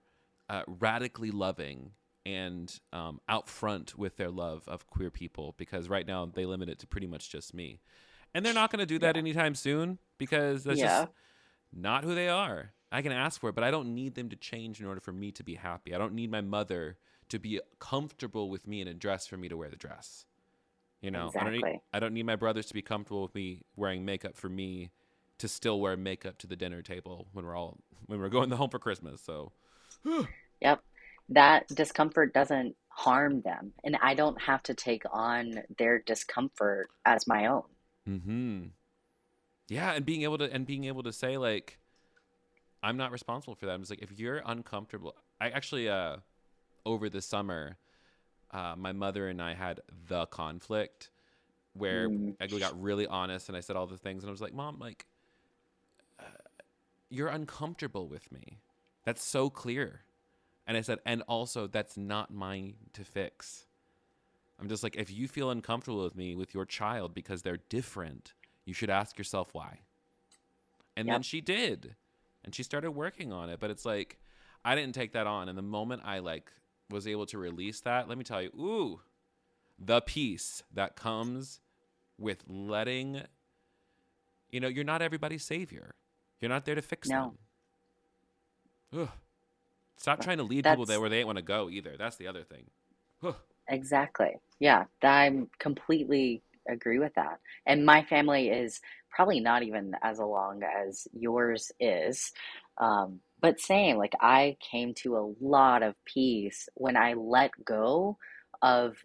uh, 0.49 0.63
radically 0.67 1.31
loving 1.31 1.91
and 2.25 2.79
um, 2.91 3.19
out 3.27 3.49
front 3.49 3.97
with 3.97 4.17
their 4.17 4.31
love 4.31 4.63
of 4.67 4.87
queer 4.87 5.09
people 5.11 5.53
because 5.57 5.89
right 5.89 6.07
now 6.07 6.25
they 6.25 6.45
limit 6.45 6.69
it 6.69 6.79
to 6.79 6.87
pretty 6.87 7.07
much 7.07 7.29
just 7.29 7.53
me. 7.53 7.81
And 8.33 8.45
they're 8.45 8.53
not 8.53 8.71
going 8.71 8.79
to 8.79 8.85
do 8.85 8.99
that 8.99 9.15
yeah. 9.15 9.19
anytime 9.19 9.55
soon 9.55 9.99
because 10.17 10.63
that's 10.63 10.79
yeah. 10.79 11.01
just 11.01 11.11
not 11.71 12.03
who 12.03 12.15
they 12.15 12.29
are. 12.29 12.71
I 12.91 13.01
can 13.01 13.11
ask 13.11 13.41
for 13.41 13.49
it, 13.49 13.55
but 13.55 13.63
I 13.63 13.71
don't 13.71 13.95
need 13.95 14.15
them 14.15 14.29
to 14.29 14.35
change 14.35 14.79
in 14.79 14.85
order 14.85 15.01
for 15.01 15.11
me 15.11 15.31
to 15.31 15.43
be 15.43 15.55
happy. 15.55 15.95
I 15.95 15.97
don't 15.97 16.13
need 16.13 16.29
my 16.29 16.41
mother 16.41 16.97
to 17.29 17.39
be 17.39 17.59
comfortable 17.79 18.49
with 18.49 18.67
me 18.67 18.81
in 18.81 18.87
a 18.87 18.93
dress 18.93 19.25
for 19.25 19.37
me 19.37 19.49
to 19.49 19.57
wear 19.57 19.69
the 19.69 19.75
dress. 19.75 20.25
You 21.01 21.11
know, 21.11 21.27
exactly. 21.27 21.41
I 21.41 21.51
don't 21.51 21.71
need 21.73 21.81
I 21.93 21.99
don't 21.99 22.13
need 22.13 22.25
my 22.25 22.35
brothers 22.35 22.67
to 22.67 22.73
be 22.73 22.81
comfortable 22.81 23.23
with 23.23 23.35
me 23.35 23.61
wearing 23.75 24.05
makeup 24.05 24.37
for 24.37 24.47
me 24.47 24.91
to 25.39 25.47
still 25.47 25.81
wear 25.81 25.97
makeup 25.97 26.37
to 26.37 26.47
the 26.47 26.55
dinner 26.55 26.81
table 26.81 27.27
when 27.33 27.45
we're 27.45 27.57
all 27.57 27.79
when 28.05 28.19
we're 28.19 28.29
going 28.29 28.51
home 28.51 28.69
for 28.69 28.79
Christmas. 28.79 29.21
So 29.21 29.51
Yep. 30.61 30.81
That 31.29 31.67
discomfort 31.67 32.33
doesn't 32.33 32.75
harm 32.87 33.41
them 33.41 33.73
and 33.83 33.97
I 34.01 34.13
don't 34.13 34.39
have 34.41 34.63
to 34.63 34.73
take 34.73 35.03
on 35.11 35.63
their 35.77 35.99
discomfort 35.99 36.89
as 37.05 37.27
my 37.27 37.47
own. 37.47 37.63
Mhm. 38.07 38.71
Yeah, 39.69 39.93
and 39.93 40.05
being 40.05 40.23
able 40.23 40.37
to 40.39 40.51
and 40.51 40.65
being 40.65 40.85
able 40.85 41.03
to 41.03 41.13
say 41.13 41.37
like 41.37 41.79
I'm 42.81 42.97
not 42.97 43.11
responsible 43.11 43.55
for 43.55 43.65
that. 43.67 43.79
It's 43.79 43.89
like 43.89 44.01
if 44.01 44.19
you're 44.19 44.41
uncomfortable, 44.45 45.15
I 45.39 45.49
actually 45.49 45.89
uh 45.89 46.17
over 46.85 47.09
the 47.09 47.21
summer 47.21 47.77
uh, 48.51 48.75
my 48.77 48.91
mother 48.91 49.27
and 49.29 49.41
I 49.41 49.53
had 49.55 49.81
the 50.07 50.27
conflict 50.27 51.11
where 51.73 52.09
mm. 52.09 52.35
I 52.39 52.47
got 52.47 52.79
really 52.81 53.07
honest 53.07 53.49
and 53.49 53.57
I 53.57 53.61
said 53.61 53.75
all 53.75 53.87
the 53.87 53.97
things 53.97 54.23
and 54.23 54.29
I 54.29 54.31
was 54.31 54.41
like, 54.41 54.53
"Mom, 54.53 54.79
like 54.79 55.07
uh, 56.19 56.23
you're 57.09 57.29
uncomfortable 57.29 58.07
with 58.07 58.31
me. 58.31 58.59
That's 59.05 59.23
so 59.23 59.49
clear." 59.49 60.01
And 60.67 60.77
I 60.77 60.81
said, 60.81 60.99
"And 61.05 61.23
also 61.23 61.67
that's 61.67 61.97
not 61.97 62.31
mine 62.33 62.75
to 62.93 63.03
fix." 63.03 63.65
I'm 64.59 64.69
just 64.69 64.83
like, 64.83 64.95
if 64.95 65.11
you 65.11 65.27
feel 65.27 65.49
uncomfortable 65.49 66.03
with 66.03 66.15
me 66.15 66.35
with 66.35 66.53
your 66.53 66.65
child 66.65 67.13
because 67.13 67.41
they're 67.41 67.59
different, 67.69 68.33
you 68.65 68.73
should 68.73 68.89
ask 68.89 69.17
yourself 69.17 69.49
why. 69.53 69.79
And 70.95 71.07
yep. 71.07 71.15
then 71.15 71.23
she 71.23 71.41
did. 71.41 71.95
And 72.45 72.53
she 72.53 72.63
started 72.63 72.91
working 72.91 73.31
on 73.31 73.49
it, 73.49 73.59
but 73.59 73.69
it's 73.69 73.85
like 73.85 74.19
I 74.63 74.75
didn't 74.75 74.95
take 74.95 75.13
that 75.13 75.27
on 75.27 75.49
and 75.49 75.57
the 75.57 75.63
moment 75.63 76.03
I 76.05 76.19
like 76.19 76.51
was 76.89 77.07
able 77.07 77.25
to 77.27 77.37
release 77.37 77.81
that, 77.81 78.07
let 78.07 78.17
me 78.17 78.23
tell 78.23 78.41
you, 78.41 78.49
ooh, 78.49 79.01
the 79.79 80.01
peace 80.01 80.63
that 80.73 80.95
comes 80.95 81.59
with 82.17 82.43
letting 82.47 83.23
you 84.53 84.59
know, 84.59 84.67
you're 84.67 84.83
not 84.83 85.01
everybody's 85.01 85.43
savior. 85.43 85.95
You're 86.39 86.49
not 86.49 86.63
there 86.63 86.75
to 86.75 86.81
fix 86.81 87.09
no. 87.09 87.33
them. 88.91 89.01
Ugh. 89.01 89.09
Stop 89.97 90.21
trying 90.21 90.37
to 90.37 90.43
lead 90.43 90.65
That's, 90.65 90.73
people 90.73 90.85
there 90.85 91.01
where 91.01 91.09
they 91.09 91.19
ain't 91.19 91.25
want 91.25 91.37
to 91.37 91.43
go 91.43 91.69
either. 91.69 91.95
That's 91.97 92.17
the 92.17 92.27
other 92.27 92.43
thing. 92.43 92.65
Ugh. 93.23 93.35
Exactly. 93.69 94.35
Yeah, 94.59 94.85
I'm 95.01 95.49
completely 95.59 96.43
agree 96.69 96.99
with 96.99 97.13
that. 97.15 97.39
And 97.65 97.85
my 97.85 98.03
family 98.03 98.49
is 98.49 98.79
probably 99.09 99.39
not 99.39 99.63
even 99.63 99.95
as 100.01 100.19
long 100.19 100.61
as 100.63 101.07
yours 101.13 101.71
is. 101.79 102.31
Um, 102.77 103.19
but 103.41 103.59
same, 103.59 103.97
like 103.97 104.13
I 104.21 104.57
came 104.71 104.93
to 104.95 105.17
a 105.17 105.33
lot 105.41 105.83
of 105.83 105.95
peace 106.05 106.69
when 106.75 106.95
I 106.97 107.13
let 107.13 107.51
go 107.65 108.17
of 108.61 108.95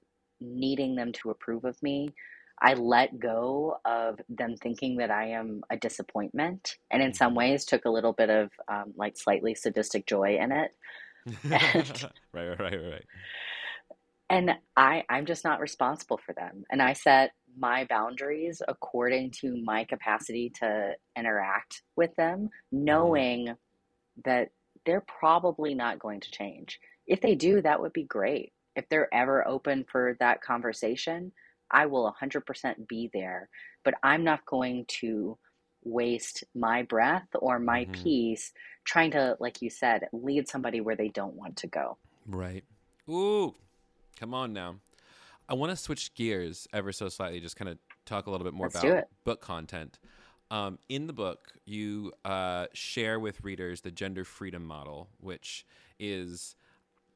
needing 0.40 0.94
them 0.94 1.12
to 1.12 1.30
approve 1.30 1.64
of 1.64 1.82
me. 1.82 2.14
I 2.60 2.74
let 2.74 3.18
go 3.18 3.78
of 3.84 4.20
them 4.28 4.56
thinking 4.56 4.96
that 4.96 5.10
I 5.10 5.30
am 5.30 5.62
a 5.70 5.76
disappointment, 5.76 6.76
and 6.90 7.02
in 7.02 7.14
some 7.14 7.30
mm-hmm. 7.30 7.38
ways 7.38 7.64
took 7.64 7.84
a 7.84 7.90
little 7.90 8.12
bit 8.12 8.30
of 8.30 8.50
um, 8.68 8.94
like 8.96 9.16
slightly 9.16 9.54
sadistic 9.54 10.06
joy 10.06 10.38
in 10.38 10.50
it. 10.50 10.72
And, 11.26 11.44
right, 12.32 12.48
right, 12.48 12.60
right, 12.60 12.82
right. 12.82 13.04
And 14.30 14.52
I, 14.76 15.04
I'm 15.08 15.26
just 15.26 15.44
not 15.44 15.60
responsible 15.60 16.18
for 16.18 16.34
them. 16.34 16.64
And 16.70 16.82
I 16.82 16.92
set 16.92 17.32
my 17.58 17.86
boundaries 17.88 18.60
according 18.66 19.32
to 19.40 19.56
my 19.64 19.84
capacity 19.84 20.52
to 20.60 20.92
interact 21.16 21.82
with 21.96 22.14
them, 22.16 22.50
knowing 22.70 23.54
that 24.24 24.50
they're 24.84 25.04
probably 25.06 25.74
not 25.74 25.98
going 25.98 26.20
to 26.20 26.30
change. 26.30 26.78
If 27.06 27.20
they 27.20 27.34
do, 27.34 27.62
that 27.62 27.80
would 27.80 27.92
be 27.92 28.04
great. 28.04 28.52
If 28.76 28.88
they're 28.88 29.12
ever 29.12 29.46
open 29.46 29.84
for 29.90 30.16
that 30.20 30.42
conversation, 30.42 31.32
I 31.70 31.86
will 31.86 32.14
100% 32.22 32.88
be 32.88 33.10
there. 33.12 33.48
But 33.84 33.94
I'm 34.02 34.24
not 34.24 34.44
going 34.46 34.84
to 35.00 35.38
waste 35.84 36.44
my 36.54 36.82
breath 36.82 37.26
or 37.34 37.58
my 37.58 37.84
mm-hmm. 37.84 38.02
peace 38.02 38.52
trying 38.84 39.10
to, 39.12 39.36
like 39.40 39.62
you 39.62 39.70
said, 39.70 40.08
lead 40.12 40.48
somebody 40.48 40.80
where 40.80 40.96
they 40.96 41.08
don't 41.08 41.34
want 41.34 41.56
to 41.58 41.66
go. 41.66 41.98
Right. 42.26 42.64
Ooh, 43.08 43.54
come 44.18 44.34
on 44.34 44.52
now. 44.52 44.76
I 45.48 45.54
want 45.54 45.70
to 45.70 45.76
switch 45.76 46.14
gears 46.14 46.68
ever 46.72 46.92
so 46.92 47.08
slightly, 47.08 47.40
just 47.40 47.56
kind 47.56 47.70
of 47.70 47.78
talk 48.04 48.26
a 48.26 48.30
little 48.30 48.44
bit 48.44 48.52
more 48.52 48.66
Let's 48.66 48.84
about 48.84 49.04
book 49.24 49.40
content. 49.40 49.98
Um, 50.50 50.78
in 50.88 51.06
the 51.06 51.12
book, 51.12 51.52
you 51.64 52.12
uh, 52.24 52.66
share 52.72 53.18
with 53.18 53.42
readers 53.42 53.80
the 53.82 53.90
gender 53.90 54.24
freedom 54.24 54.64
model, 54.64 55.08
which 55.20 55.66
is 55.98 56.54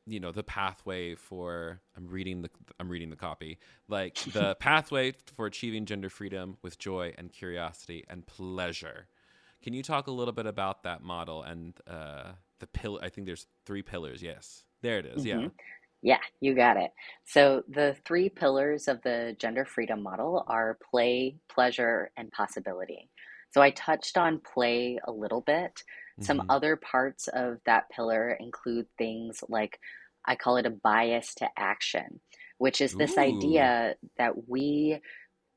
you 0.07 0.19
know 0.19 0.33
the 0.33 0.43
pathway 0.43 1.15
for 1.15 1.81
i'm 1.97 2.09
reading 2.09 2.43
the 2.43 2.51
i'm 2.81 2.88
reading 2.88 3.09
the 3.09 3.15
copy 3.15 3.57
like 3.87 4.17
the 4.33 4.57
pathway 4.57 5.12
for 5.37 5.47
achieving 5.47 5.87
gender 5.87 6.11
freedom 6.11 6.57
with 6.62 6.77
joy 6.77 7.15
and 7.19 7.33
curiosity 7.33 8.05
and 8.11 8.27
pleasure 8.27 9.07
can 9.62 9.73
you 9.73 9.81
talk 9.81 10.09
a 10.09 10.11
little 10.11 10.33
bit 10.33 10.47
about 10.47 10.83
that 10.83 11.05
model 11.05 11.45
and 11.45 11.75
uh 11.88 12.33
the 12.59 12.67
pill 12.67 12.99
i 13.01 13.09
think 13.09 13.27
there's 13.27 13.47
three 13.65 13.83
pillars 13.83 14.21
yes 14.21 14.65
there 14.81 14.99
it 14.99 15.07
is, 15.07 15.25
mm-hmm. 15.25 15.43
yeah 15.43 15.49
yeah, 16.03 16.19
you 16.41 16.55
got 16.55 16.77
it. 16.77 16.91
So, 17.25 17.62
the 17.69 17.97
three 18.05 18.29
pillars 18.29 18.88
of 18.88 19.01
the 19.03 19.37
gender 19.38 19.65
freedom 19.65 20.03
model 20.03 20.45
are 20.49 20.79
play, 20.91 21.37
pleasure, 21.49 22.11
and 22.17 22.31
possibility. 22.33 23.09
So, 23.53 23.62
I 23.62 23.71
touched 23.71 24.19
on 24.19 24.41
play 24.41 24.99
a 25.05 25.12
little 25.12 25.43
bit. 25.43 25.83
Some 26.21 26.41
mm-hmm. 26.41 26.51
other 26.51 26.77
parts 26.77 27.29
of 27.29 27.59
that 27.67 27.88
pillar 27.91 28.37
include 28.41 28.87
things 28.99 29.43
like 29.49 29.79
I 30.27 30.37
call 30.37 30.57
it 30.57 30.67
a 30.67 30.71
bias 30.71 31.35
to 31.37 31.49
action, 31.57 32.21
which 32.59 32.81
is 32.81 32.95
this 32.95 33.17
Ooh. 33.17 33.21
idea 33.21 33.95
that 34.19 34.49
we 34.49 35.01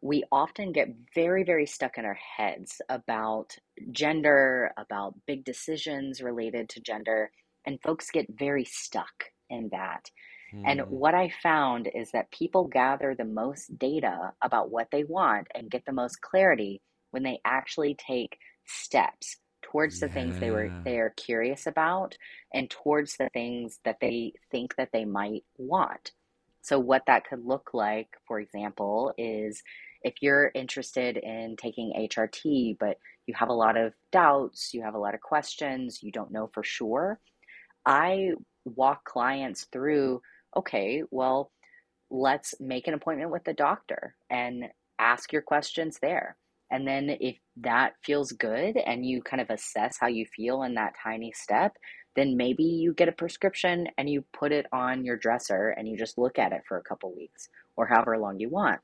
we 0.02 0.24
often 0.32 0.72
get 0.72 0.90
very 1.16 1.44
very 1.44 1.66
stuck 1.66 1.98
in 1.98 2.06
our 2.06 2.18
heads 2.38 2.82
about 2.90 3.56
gender, 3.92 4.72
about 4.78 5.16
big 5.26 5.44
decisions 5.44 6.22
related 6.22 6.70
to 6.70 6.82
gender, 6.82 7.32
and 7.66 7.82
folks 7.82 8.12
get 8.12 8.28
very 8.38 8.66
stuck 8.66 9.26
in 9.50 9.70
that. 9.72 10.10
And 10.52 10.82
hmm. 10.82 10.88
what 10.88 11.16
I 11.16 11.34
found 11.42 11.90
is 11.94 12.12
that 12.12 12.32
people 12.32 12.66
gather 12.66 13.16
the 13.16 13.26
most 13.26 13.78
data 13.78 14.34
about 14.42 14.72
what 14.72 14.88
they 14.92 15.04
want 15.04 15.48
and 15.54 15.70
get 15.70 15.86
the 15.86 15.92
most 15.92 16.22
clarity 16.22 16.82
when 17.12 17.24
they 17.24 17.40
actually 17.46 17.96
take 17.96 18.38
steps 18.66 19.38
towards 19.62 20.00
the 20.00 20.08
things 20.08 20.38
they 20.40 20.52
were 20.52 20.72
they 20.84 21.00
are 21.00 21.14
curious 21.18 21.66
about 21.66 22.18
and 22.54 22.70
towards 22.70 23.18
the 23.18 23.30
things 23.34 23.80
that 23.84 23.98
they 24.00 24.34
think 24.52 24.76
that 24.76 24.90
they 24.94 25.06
might 25.06 25.44
want. 25.58 26.12
So 26.62 26.80
what 26.80 27.04
that 27.08 27.28
could 27.28 27.46
look 27.46 27.72
like, 27.74 28.10
for 28.28 28.40
example, 28.40 29.14
is 29.18 29.62
if 30.02 30.16
you're 30.22 30.52
interested 30.54 31.18
in 31.18 31.56
taking 31.58 31.94
HRT 31.98 32.78
but 32.80 32.98
you 33.28 33.34
have 33.36 33.50
a 33.50 33.54
lot 33.54 33.76
of 33.76 33.94
doubts, 34.12 34.74
you 34.74 34.84
have 34.84 34.94
a 34.94 35.00
lot 35.00 35.16
of 35.16 35.22
questions, 35.22 36.04
you 36.04 36.12
don't 36.12 36.32
know 36.32 36.50
for 36.54 36.64
sure, 36.64 37.20
I 37.86 38.32
walk 38.66 39.04
clients 39.06 39.66
through 39.72 40.22
okay, 40.56 41.04
well, 41.12 41.52
let's 42.10 42.56
make 42.60 42.88
an 42.88 42.94
appointment 42.94 43.32
with 43.32 43.44
the 43.44 43.54
doctor 43.54 44.16
and 44.30 44.66
ask 45.00 45.34
your 45.34 45.42
questions 45.42 46.00
there. 46.02 46.38
And 46.72 46.88
then 46.88 47.18
if 47.20 47.38
that 47.58 47.94
feels 48.04 48.32
good 48.32 48.78
and 48.78 49.06
you 49.06 49.22
kind 49.22 49.42
of 49.42 49.50
assess 49.50 49.98
how 50.00 50.08
you 50.08 50.26
feel 50.26 50.64
in 50.64 50.74
that 50.76 50.96
tiny 51.02 51.32
step, 51.36 51.74
then 52.16 52.38
maybe 52.38 52.64
you 52.64 52.94
get 52.94 53.10
a 53.10 53.14
prescription 53.14 53.88
and 53.98 54.10
you 54.10 54.24
put 54.34 54.52
it 54.52 54.66
on 54.72 55.06
your 55.06 55.18
dresser 55.18 55.70
and 55.70 55.88
you 55.88 55.98
just 55.98 56.18
look 56.18 56.40
at 56.40 56.54
it 56.54 56.62
for 56.68 56.78
a 56.78 56.84
couple 56.84 57.14
weeks 57.16 57.50
or 57.76 57.86
however 57.86 58.18
long 58.18 58.40
you 58.40 58.50
want. 58.50 58.80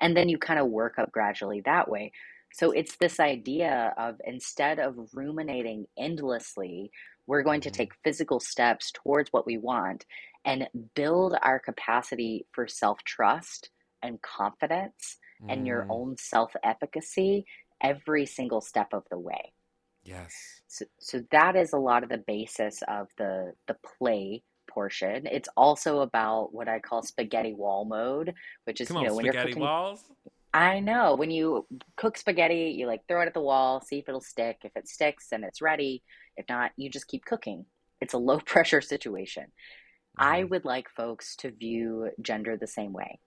And 0.00 0.16
then 0.16 0.28
you 0.28 0.38
kind 0.38 0.58
of 0.58 0.68
work 0.68 0.98
up 0.98 1.12
gradually 1.12 1.62
that 1.64 1.88
way. 1.88 2.12
So 2.52 2.72
it's 2.72 2.96
this 2.96 3.20
idea 3.20 3.94
of 3.96 4.20
instead 4.24 4.78
of 4.78 4.96
ruminating 5.14 5.86
endlessly, 5.98 6.90
we're 7.26 7.42
going 7.42 7.60
to 7.62 7.70
mm-hmm. 7.70 7.76
take 7.76 7.92
physical 8.02 8.40
steps 8.40 8.92
towards 8.92 9.30
what 9.32 9.46
we 9.46 9.58
want 9.58 10.04
and 10.44 10.68
build 10.94 11.36
our 11.42 11.58
capacity 11.58 12.46
for 12.52 12.66
self 12.66 13.02
trust 13.04 13.70
and 14.02 14.20
confidence 14.22 15.18
mm. 15.42 15.52
and 15.52 15.66
your 15.66 15.82
mm. 15.82 15.90
own 15.90 16.16
self 16.18 16.52
efficacy 16.62 17.44
every 17.82 18.26
single 18.26 18.60
step 18.60 18.88
of 18.92 19.04
the 19.10 19.18
way. 19.18 19.52
Yes. 20.04 20.34
So, 20.66 20.84
so 20.98 21.22
that 21.30 21.56
is 21.56 21.72
a 21.72 21.78
lot 21.78 22.02
of 22.02 22.08
the 22.08 22.18
basis 22.18 22.82
of 22.88 23.08
the 23.18 23.52
the 23.68 23.76
play 23.98 24.42
portion. 24.68 25.26
It's 25.26 25.48
also 25.56 26.00
about 26.00 26.52
what 26.52 26.68
I 26.68 26.80
call 26.80 27.02
spaghetti 27.02 27.54
wall 27.54 27.84
mode, 27.84 28.34
which 28.64 28.80
is 28.80 28.88
Come 28.88 28.98
you 28.98 29.00
on, 29.02 29.06
know 29.08 29.14
when 29.14 29.24
you're 29.24 29.34
cooking. 29.34 29.60
walls. 29.60 30.04
I 30.54 30.80
know 30.80 31.14
when 31.14 31.30
you 31.30 31.66
cook 31.96 32.18
spaghetti, 32.18 32.74
you 32.76 32.86
like 32.86 33.02
throw 33.08 33.22
it 33.22 33.26
at 33.26 33.34
the 33.34 33.40
wall, 33.40 33.80
see 33.80 33.98
if 33.98 34.08
it'll 34.08 34.20
stick. 34.20 34.58
If 34.64 34.72
it 34.76 34.88
sticks, 34.88 35.28
then 35.30 35.44
it's 35.44 35.62
ready. 35.62 36.02
If 36.36 36.46
not, 36.48 36.72
you 36.76 36.90
just 36.90 37.08
keep 37.08 37.24
cooking. 37.24 37.64
It's 38.00 38.14
a 38.14 38.18
low 38.18 38.38
pressure 38.44 38.80
situation. 38.80 39.46
I 40.18 40.42
Mhm. 40.42 40.50
would 40.50 40.64
like 40.64 40.88
folks 40.88 41.36
to 41.36 41.50
view 41.50 42.10
gender 42.20 42.56
the 42.56 42.66
same 42.66 42.92
way, 42.92 43.20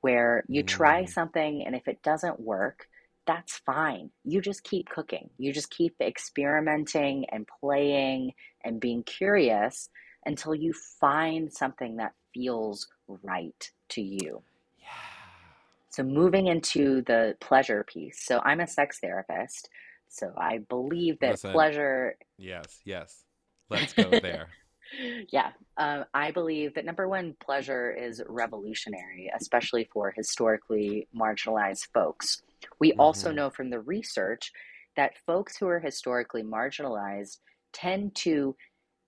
where 0.00 0.44
you 0.48 0.62
try 0.62 1.04
Mm. 1.04 1.08
something 1.08 1.64
and 1.64 1.74
if 1.76 1.88
it 1.88 2.02
doesn't 2.02 2.40
work, 2.40 2.88
that's 3.26 3.58
fine. 3.58 4.10
You 4.24 4.40
just 4.40 4.64
keep 4.64 4.88
cooking. 4.88 5.30
You 5.38 5.52
just 5.52 5.70
keep 5.70 5.94
experimenting 6.00 7.28
and 7.30 7.46
playing 7.60 8.34
and 8.64 8.80
being 8.80 9.04
curious 9.04 9.90
until 10.26 10.54
you 10.54 10.72
find 10.72 11.52
something 11.52 11.96
that 11.96 12.14
feels 12.34 12.88
right 13.06 13.70
to 13.90 14.00
you. 14.02 14.42
Yeah. 14.78 14.88
So, 15.90 16.02
moving 16.02 16.46
into 16.46 17.02
the 17.02 17.36
pleasure 17.40 17.84
piece. 17.84 18.24
So, 18.24 18.40
I'm 18.40 18.60
a 18.60 18.66
sex 18.66 18.98
therapist. 19.00 19.68
So, 20.08 20.32
I 20.36 20.58
believe 20.58 21.20
that 21.20 21.30
Listen. 21.32 21.52
pleasure 21.52 22.16
Yes. 22.38 22.80
Yes. 22.84 23.24
Let's 23.68 23.92
go 23.92 24.18
there. 24.18 24.48
Yeah, 25.30 25.52
uh, 25.76 26.04
I 26.12 26.30
believe 26.30 26.74
that 26.74 26.84
number 26.84 27.08
one, 27.08 27.34
pleasure 27.40 27.92
is 27.92 28.22
revolutionary, 28.28 29.30
especially 29.34 29.88
for 29.92 30.10
historically 30.10 31.08
marginalized 31.14 31.88
folks. 31.94 32.42
We 32.78 32.92
also 32.94 33.30
Mhm. 33.30 33.34
know 33.36 33.50
from 33.50 33.70
the 33.70 33.80
research 33.80 34.52
that 34.96 35.18
folks 35.26 35.56
who 35.56 35.68
are 35.68 35.80
historically 35.80 36.42
marginalized 36.42 37.38
tend 37.72 38.14
to 38.16 38.56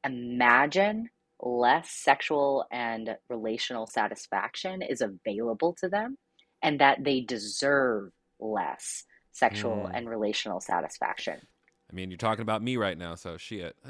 imagine 0.04 1.10
less 1.40 1.90
sexual 1.90 2.66
and 2.70 3.18
relational 3.28 3.86
satisfaction 3.86 4.80
is 4.82 5.00
available 5.02 5.74
to 5.74 5.88
them 5.88 6.16
and 6.62 6.80
that 6.80 7.04
they 7.04 7.20
deserve 7.20 8.12
less 8.38 9.04
sexual 9.32 9.88
Mm. 9.88 9.90
and 9.94 10.08
relational 10.08 10.60
satisfaction. 10.60 11.46
I 11.94 11.96
mean, 11.96 12.10
you're 12.10 12.18
talking 12.18 12.42
about 12.42 12.60
me 12.60 12.76
right 12.76 12.98
now, 12.98 13.14
so 13.14 13.36
shit. 13.36 13.76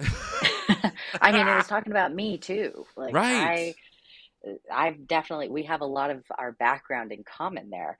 I 1.22 1.32
mean, 1.32 1.48
it 1.48 1.56
was 1.56 1.66
talking 1.66 1.90
about 1.90 2.14
me 2.14 2.36
too. 2.36 2.84
Like 2.98 3.14
Right. 3.14 3.32
I, 3.32 3.74
I've 4.70 5.08
definitely 5.08 5.48
we 5.48 5.62
have 5.62 5.80
a 5.80 5.86
lot 5.86 6.10
of 6.10 6.22
our 6.36 6.52
background 6.52 7.12
in 7.12 7.24
common 7.24 7.70
there. 7.70 7.96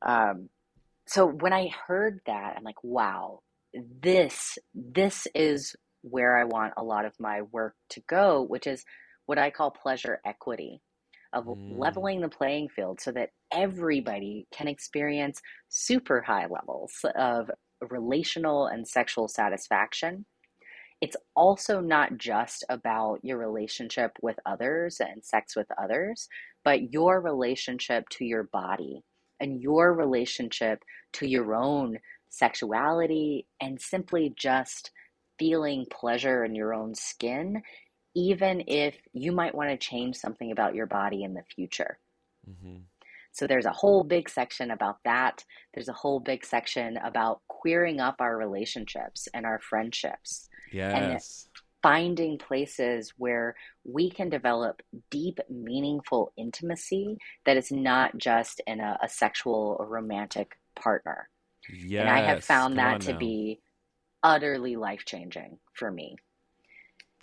Um, 0.00 0.48
so 1.08 1.26
when 1.26 1.52
I 1.52 1.72
heard 1.88 2.20
that, 2.26 2.54
I'm 2.56 2.62
like, 2.62 2.84
wow, 2.84 3.40
this 4.00 4.58
this 4.76 5.26
is 5.34 5.74
where 6.02 6.38
I 6.38 6.44
want 6.44 6.74
a 6.76 6.84
lot 6.84 7.04
of 7.04 7.14
my 7.18 7.42
work 7.42 7.74
to 7.90 8.00
go, 8.08 8.42
which 8.42 8.68
is 8.68 8.84
what 9.26 9.38
I 9.38 9.50
call 9.50 9.72
pleasure 9.72 10.20
equity 10.24 10.80
of 11.32 11.46
Mm. 11.46 11.80
leveling 11.80 12.20
the 12.20 12.28
playing 12.28 12.68
field 12.68 13.00
so 13.00 13.10
that 13.10 13.30
everybody 13.52 14.46
can 14.52 14.68
experience 14.68 15.42
super 15.68 16.20
high 16.20 16.46
levels 16.46 16.92
of 17.16 17.50
relational 17.80 18.66
and 18.66 18.86
sexual 18.86 19.28
satisfaction 19.28 20.24
it's 21.00 21.16
also 21.36 21.80
not 21.80 22.18
just 22.18 22.64
about 22.68 23.20
your 23.22 23.38
relationship 23.38 24.12
with 24.20 24.38
others 24.44 25.00
and 25.00 25.24
sex 25.24 25.54
with 25.54 25.68
others, 25.80 26.28
but 26.64 26.92
your 26.92 27.20
relationship 27.20 28.08
to 28.10 28.24
your 28.24 28.44
body 28.44 29.02
and 29.40 29.62
your 29.62 29.94
relationship 29.94 30.82
to 31.12 31.26
your 31.26 31.54
own 31.54 31.98
sexuality 32.30 33.46
and 33.60 33.80
simply 33.80 34.34
just 34.36 34.90
feeling 35.38 35.86
pleasure 35.90 36.44
in 36.44 36.56
your 36.56 36.74
own 36.74 36.94
skin, 36.96 37.62
even 38.16 38.64
if 38.66 38.96
you 39.12 39.30
might 39.30 39.54
want 39.54 39.70
to 39.70 39.76
change 39.76 40.16
something 40.16 40.50
about 40.50 40.74
your 40.74 40.86
body 40.86 41.22
in 41.22 41.34
the 41.34 41.44
future. 41.54 41.98
hmm 42.44 42.78
So 43.38 43.46
there's 43.46 43.66
a 43.66 43.72
whole 43.72 44.02
big 44.02 44.28
section 44.28 44.72
about 44.72 44.98
that. 45.04 45.44
There's 45.72 45.88
a 45.88 45.92
whole 45.92 46.18
big 46.18 46.44
section 46.44 46.96
about 46.96 47.40
queering 47.46 48.00
up 48.00 48.16
our 48.18 48.36
relationships 48.36 49.28
and 49.32 49.46
our 49.46 49.60
friendships 49.60 50.48
Yes. 50.72 51.48
And 51.54 51.62
finding 51.82 52.36
places 52.36 53.14
where 53.16 53.54
we 53.84 54.10
can 54.10 54.28
develop 54.28 54.82
deep, 55.10 55.38
meaningful 55.48 56.32
intimacy 56.36 57.16
that 57.46 57.56
is 57.56 57.70
not 57.70 58.18
just 58.18 58.60
in 58.66 58.80
a, 58.80 58.98
a 59.00 59.08
sexual 59.08 59.76
or 59.78 59.86
romantic 59.86 60.58
partner. 60.74 61.28
Yes. 61.72 62.00
And 62.00 62.10
I 62.10 62.20
have 62.22 62.44
found 62.44 62.76
Come 62.76 62.84
that 62.84 63.00
to 63.02 63.12
now. 63.12 63.18
be 63.18 63.60
utterly 64.22 64.74
life 64.74 65.04
changing 65.06 65.58
for 65.74 65.90
me. 65.92 66.16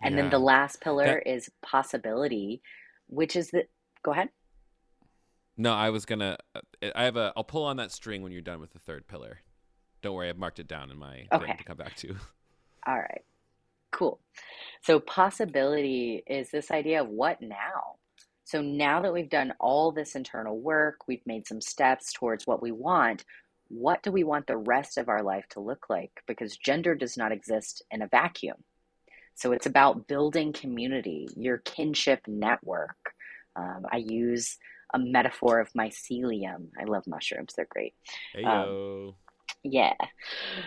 And 0.01 0.18
then 0.18 0.30
the 0.30 0.39
last 0.39 0.82
pillar 0.82 1.22
That- 1.26 1.30
is 1.30 1.51
possibility, 1.61 2.61
which 3.07 3.36
is 3.36 3.51
that, 3.51 3.70
go 4.01 4.11
ahead. 4.11 4.30
No, 5.58 5.74
I 5.74 5.89
was 5.89 6.06
gonna. 6.06 6.38
uh, 6.53 6.62
I 6.95 7.03
have 7.03 7.16
a. 7.16 7.34
I'll 7.36 7.43
pull 7.43 7.64
on 7.64 7.78
that 7.78 7.91
string 7.91 8.22
when 8.22 8.32
you're 8.32 8.41
done 8.41 8.60
with 8.60 8.72
the 8.72 8.80
third 8.80 9.08
pillar. 9.08 9.39
Don't 10.01 10.14
worry, 10.14 10.30
I've 10.30 10.38
marked 10.38 10.60
it 10.60 10.68
down 10.68 10.91
in 10.91 10.99
my 10.99 11.26
thing 11.32 11.58
to 11.58 11.64
come 11.64 11.78
back 11.78 11.95
to. 11.97 12.16
All 12.88 12.97
right, 12.97 13.24
cool. 13.91 14.20
So, 14.84 14.99
possibility 14.99 16.24
is 16.28 16.51
this 16.51 16.72
idea 16.72 17.01
of 17.01 17.10
what 17.10 17.41
now? 17.41 17.95
So, 18.43 18.62
now 18.62 19.01
that 19.01 19.14
we've 19.14 19.30
done 19.30 19.53
all 19.60 19.91
this 19.91 20.16
internal 20.16 20.60
work, 20.60 21.08
we've 21.08 21.26
made 21.26 21.47
some 21.47 21.62
steps 21.62 22.14
towards 22.14 22.45
what 22.45 22.62
we 22.62 22.72
want, 22.72 23.26
what 23.70 24.03
do 24.03 24.12
we 24.12 24.24
want 24.24 24.45
the 24.45 24.58
rest 24.58 24.97
of 24.97 25.10
our 25.10 25.24
life 25.24 25.45
to 25.51 25.60
look 25.60 25.89
like? 25.89 26.12
Because 26.28 26.58
gender 26.58 26.93
does 26.93 27.18
not 27.18 27.32
exist 27.32 27.82
in 27.89 28.03
a 28.03 28.08
vacuum. 28.08 28.58
So, 29.34 29.53
it's 29.53 29.66
about 29.66 30.08
building 30.08 30.53
community, 30.53 31.30
your 31.36 31.60
kinship 31.60 32.20
network. 32.28 33.14
Um, 33.56 33.86
I 33.91 33.97
use 33.97 34.58
a 34.94 35.00
metaphor 35.00 35.60
of 35.60 35.72
mycelium. 35.74 36.68
I 36.80 36.86
love 36.86 37.08
mushrooms, 37.08 37.54
they're 37.56 37.68
great. 37.70 37.94
Hey 38.34 38.44
Um. 38.44 39.16
Yeah. 39.64 39.94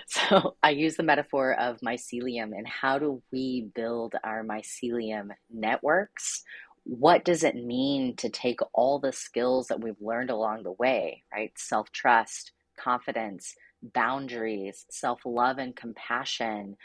So 0.06 0.56
I 0.62 0.70
use 0.70 0.96
the 0.96 1.02
metaphor 1.02 1.54
of 1.54 1.80
mycelium 1.80 2.56
and 2.56 2.66
how 2.66 2.98
do 2.98 3.22
we 3.30 3.68
build 3.74 4.14
our 4.24 4.42
mycelium 4.42 5.28
networks? 5.50 6.42
What 6.84 7.24
does 7.24 7.44
it 7.44 7.54
mean 7.54 8.16
to 8.16 8.30
take 8.30 8.60
all 8.72 8.98
the 8.98 9.12
skills 9.12 9.68
that 9.68 9.80
we've 9.80 10.00
learned 10.00 10.30
along 10.30 10.62
the 10.62 10.72
way, 10.72 11.24
right? 11.32 11.52
Self 11.56 11.92
trust, 11.92 12.52
confidence, 12.78 13.54
boundaries, 13.82 14.86
self 14.90 15.20
love 15.24 15.58
and 15.58 15.76
compassion, 15.76 16.76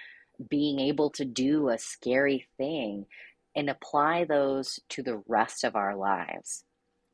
being 0.49 0.79
able 0.79 1.09
to 1.11 1.25
do 1.25 1.69
a 1.69 1.77
scary 1.77 2.47
thing 2.57 3.05
and 3.55 3.69
apply 3.69 4.25
those 4.25 4.79
to 4.89 5.03
the 5.03 5.21
rest 5.27 5.63
of 5.63 5.75
our 5.75 5.95
lives. 5.95 6.63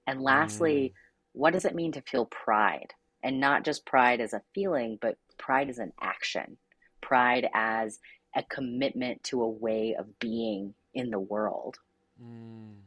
And 0.10 0.24
lastly, 0.24 0.96
what 1.34 1.54
does 1.54 1.66
it 1.66 1.76
mean 1.76 1.92
to 1.92 2.02
feel 2.02 2.26
pride? 2.26 2.96
And 3.22 3.40
not 3.40 3.64
just 3.64 3.86
pride 3.86 4.22
as 4.22 4.34
a 4.34 4.42
feeling, 4.56 4.98
but 5.00 5.18
pride 5.38 5.70
as 5.70 5.78
an 5.78 5.94
action, 6.02 6.58
pride 7.00 7.48
as 7.54 8.00
a 8.36 8.42
commitment 8.42 9.24
to 9.26 9.44
a 9.44 9.48
way 9.48 9.96
of 10.00 10.18
being 10.18 10.74
in 10.96 11.12
the 11.12 11.20
world. 11.20 11.78
Mm. 12.20 12.78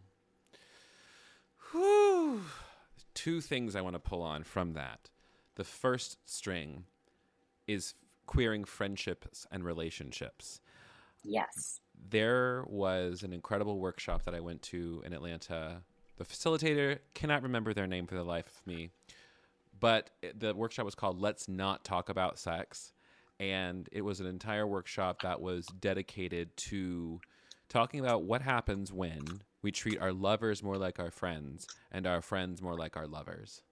Whew. 1.71 2.43
Two 3.15 3.41
things 3.41 3.77
I 3.77 3.83
want 3.83 3.95
to 3.95 4.01
pull 4.01 4.23
on 4.23 4.43
from 4.43 4.73
that. 4.73 5.09
The 5.55 5.65
first 5.65 6.19
string 6.25 6.87
is 7.69 7.95
queering 8.27 8.65
friendships 8.65 9.47
and 9.53 9.65
relationships. 9.65 10.61
Yes. 11.23 11.81
There 12.11 12.65
was 12.67 13.23
an 13.23 13.33
incredible 13.33 13.79
workshop 13.79 14.25
that 14.25 14.35
I 14.35 14.41
went 14.41 14.63
to 14.63 15.05
in 15.07 15.13
Atlanta. 15.13 15.83
The 16.23 16.29
facilitator 16.29 16.99
cannot 17.15 17.43
remember 17.43 17.75
their 17.75 17.89
name 17.89 18.07
for 18.07 18.15
the 18.15 18.23
life 18.23 18.47
of 18.47 18.65
me, 18.65 18.91
but 19.81 20.11
the 20.39 20.55
workshop 20.55 20.85
was 20.85 20.95
called 20.95 21.21
Let's 21.21 21.49
Not 21.49 21.85
Talk 21.85 22.09
About 22.09 22.39
Sex. 22.39 22.93
And 23.41 23.89
it 23.91 24.03
was 24.03 24.21
an 24.21 24.27
entire 24.27 24.65
workshop 24.65 25.23
that 25.23 25.41
was 25.41 25.67
dedicated 25.67 26.57
to 26.69 27.21
talking 27.69 27.99
about 27.99 28.23
what 28.23 28.41
happens 28.41 28.93
when 28.93 29.25
we 29.63 29.73
treat 29.73 30.01
our 30.01 30.13
lovers 30.13 30.63
more 30.63 30.77
like 30.77 31.01
our 31.01 31.11
friends 31.11 31.67
and 31.91 32.07
our 32.07 32.21
friends 32.21 32.63
more 32.63 32.77
like 32.77 32.97
our 32.97 33.09
lovers. 33.09 33.63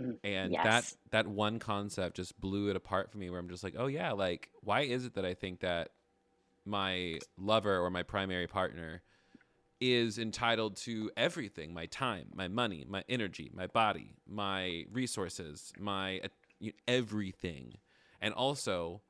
Mm, 0.00 0.18
And 0.22 0.52
yes. 0.52 0.64
that 0.64 0.94
that 1.10 1.26
one 1.26 1.58
concept 1.58 2.14
just 2.14 2.40
blew 2.40 2.68
it 2.68 2.76
apart 2.76 3.10
for 3.10 3.18
me 3.18 3.30
where 3.30 3.40
I'm 3.40 3.48
just 3.48 3.64
like, 3.64 3.74
"Oh 3.76 3.88
yeah, 3.88 4.12
like 4.12 4.48
why 4.60 4.82
is 4.82 5.04
it 5.04 5.14
that 5.14 5.24
I 5.24 5.34
think 5.34 5.58
that 5.60 5.90
my 6.64 7.18
lover 7.36 7.80
or 7.80 7.90
my 7.90 8.04
primary 8.04 8.46
partner 8.46 9.02
is 9.80 10.18
entitled 10.18 10.76
to 10.76 11.10
everything 11.16 11.72
my 11.72 11.86
time, 11.86 12.28
my 12.34 12.48
money, 12.48 12.84
my 12.88 13.04
energy, 13.08 13.50
my 13.54 13.66
body, 13.66 14.14
my 14.26 14.84
resources, 14.92 15.72
my 15.78 16.20
uh, 16.24 16.68
everything. 16.86 17.74
And 18.20 18.34
also, 18.34 19.02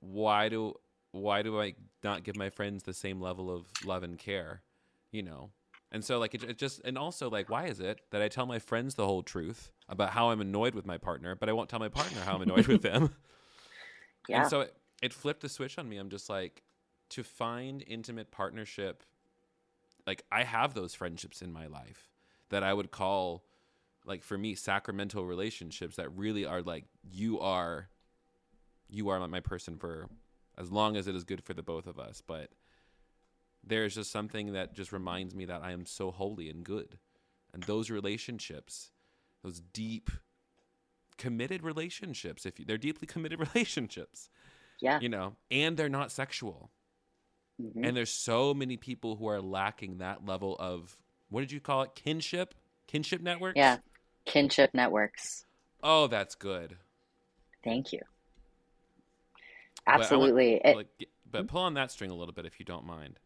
why 0.00 0.48
do 0.48 0.74
why 1.12 1.42
do 1.42 1.60
I 1.60 1.74
not 2.02 2.24
give 2.24 2.36
my 2.36 2.50
friends 2.50 2.82
the 2.82 2.92
same 2.92 3.20
level 3.20 3.50
of 3.54 3.66
love 3.84 4.02
and 4.02 4.18
care? 4.18 4.62
You 5.10 5.22
know. 5.22 5.50
And 5.90 6.04
so 6.04 6.18
like 6.18 6.34
it, 6.34 6.42
it 6.42 6.58
just 6.58 6.80
and 6.84 6.98
also 6.98 7.30
like 7.30 7.48
why 7.48 7.66
is 7.66 7.80
it 7.80 8.00
that 8.10 8.20
I 8.20 8.28
tell 8.28 8.46
my 8.46 8.58
friends 8.58 8.96
the 8.96 9.06
whole 9.06 9.22
truth 9.22 9.70
about 9.88 10.10
how 10.10 10.30
I'm 10.30 10.40
annoyed 10.40 10.74
with 10.74 10.84
my 10.84 10.98
partner, 10.98 11.34
but 11.34 11.48
I 11.48 11.52
won't 11.52 11.68
tell 11.70 11.78
my 11.78 11.88
partner 11.88 12.20
how 12.24 12.34
I'm 12.34 12.42
annoyed 12.42 12.66
with 12.66 12.82
them? 12.82 13.14
Yeah. 14.26 14.40
And 14.40 14.50
so 14.50 14.62
it, 14.62 14.74
it 15.02 15.12
flipped 15.12 15.42
the 15.42 15.50
switch 15.50 15.78
on 15.78 15.86
me. 15.86 15.98
I'm 15.98 16.08
just 16.08 16.30
like, 16.30 16.62
to 17.10 17.22
find 17.22 17.84
intimate 17.86 18.30
partnership 18.30 19.02
like 20.06 20.24
I 20.30 20.44
have 20.44 20.74
those 20.74 20.94
friendships 20.94 21.42
in 21.42 21.52
my 21.52 21.66
life 21.66 22.10
that 22.50 22.62
I 22.62 22.74
would 22.74 22.90
call 22.90 23.44
like 24.04 24.22
for 24.22 24.36
me 24.36 24.54
sacramental 24.54 25.24
relationships 25.24 25.96
that 25.96 26.14
really 26.14 26.44
are 26.44 26.62
like 26.62 26.84
you 27.02 27.40
are 27.40 27.88
you 28.88 29.08
are 29.08 29.26
my 29.26 29.40
person 29.40 29.76
for 29.76 30.08
as 30.58 30.70
long 30.70 30.96
as 30.96 31.08
it 31.08 31.16
is 31.16 31.24
good 31.24 31.42
for 31.42 31.54
the 31.54 31.62
both 31.62 31.86
of 31.86 31.98
us. 31.98 32.22
But 32.24 32.50
there's 33.66 33.94
just 33.94 34.12
something 34.12 34.52
that 34.52 34.74
just 34.74 34.92
reminds 34.92 35.34
me 35.34 35.46
that 35.46 35.62
I 35.62 35.72
am 35.72 35.86
so 35.86 36.10
holy 36.10 36.50
and 36.50 36.62
good. 36.64 36.98
And 37.52 37.62
those 37.62 37.90
relationships 37.90 38.90
those 39.44 39.60
deep 39.60 40.10
committed 41.16 41.62
relationships 41.62 42.44
if 42.44 42.58
you, 42.58 42.64
they're 42.64 42.78
deeply 42.78 43.06
committed 43.06 43.38
relationships 43.54 44.28
yeah. 44.80 44.98
you 44.98 45.08
know 45.08 45.36
and 45.50 45.76
they're 45.76 45.88
not 45.88 46.10
sexual 46.10 46.70
Mhm. 47.60 47.86
and 47.86 47.96
there's 47.96 48.10
so 48.10 48.52
many 48.52 48.76
people 48.76 49.16
who 49.16 49.28
are 49.28 49.40
lacking 49.40 49.98
that 49.98 50.26
level 50.26 50.56
of 50.58 50.96
what 51.28 51.40
did 51.40 51.52
you 51.52 51.60
call 51.60 51.82
it? 51.82 51.94
Kinship? 51.94 52.54
Kinship 52.86 53.20
networks? 53.20 53.56
Yeah. 53.56 53.78
Kinship 54.24 54.74
networks. 54.74 55.44
Oh 55.82 56.06
that's 56.08 56.34
good. 56.34 56.76
Thank 57.62 57.92
you. 57.92 58.00
But 59.86 59.92
want- 59.92 60.02
absolutely. 60.02 60.54
It- 60.64 60.76
like, 60.76 61.08
but 61.30 61.46
pull 61.46 61.60
on 61.62 61.74
that 61.74 61.90
string 61.90 62.10
a 62.10 62.14
little 62.14 62.34
bit 62.34 62.46
if 62.46 62.58
you 62.58 62.64
don't 62.64 62.86
mind 62.86 63.18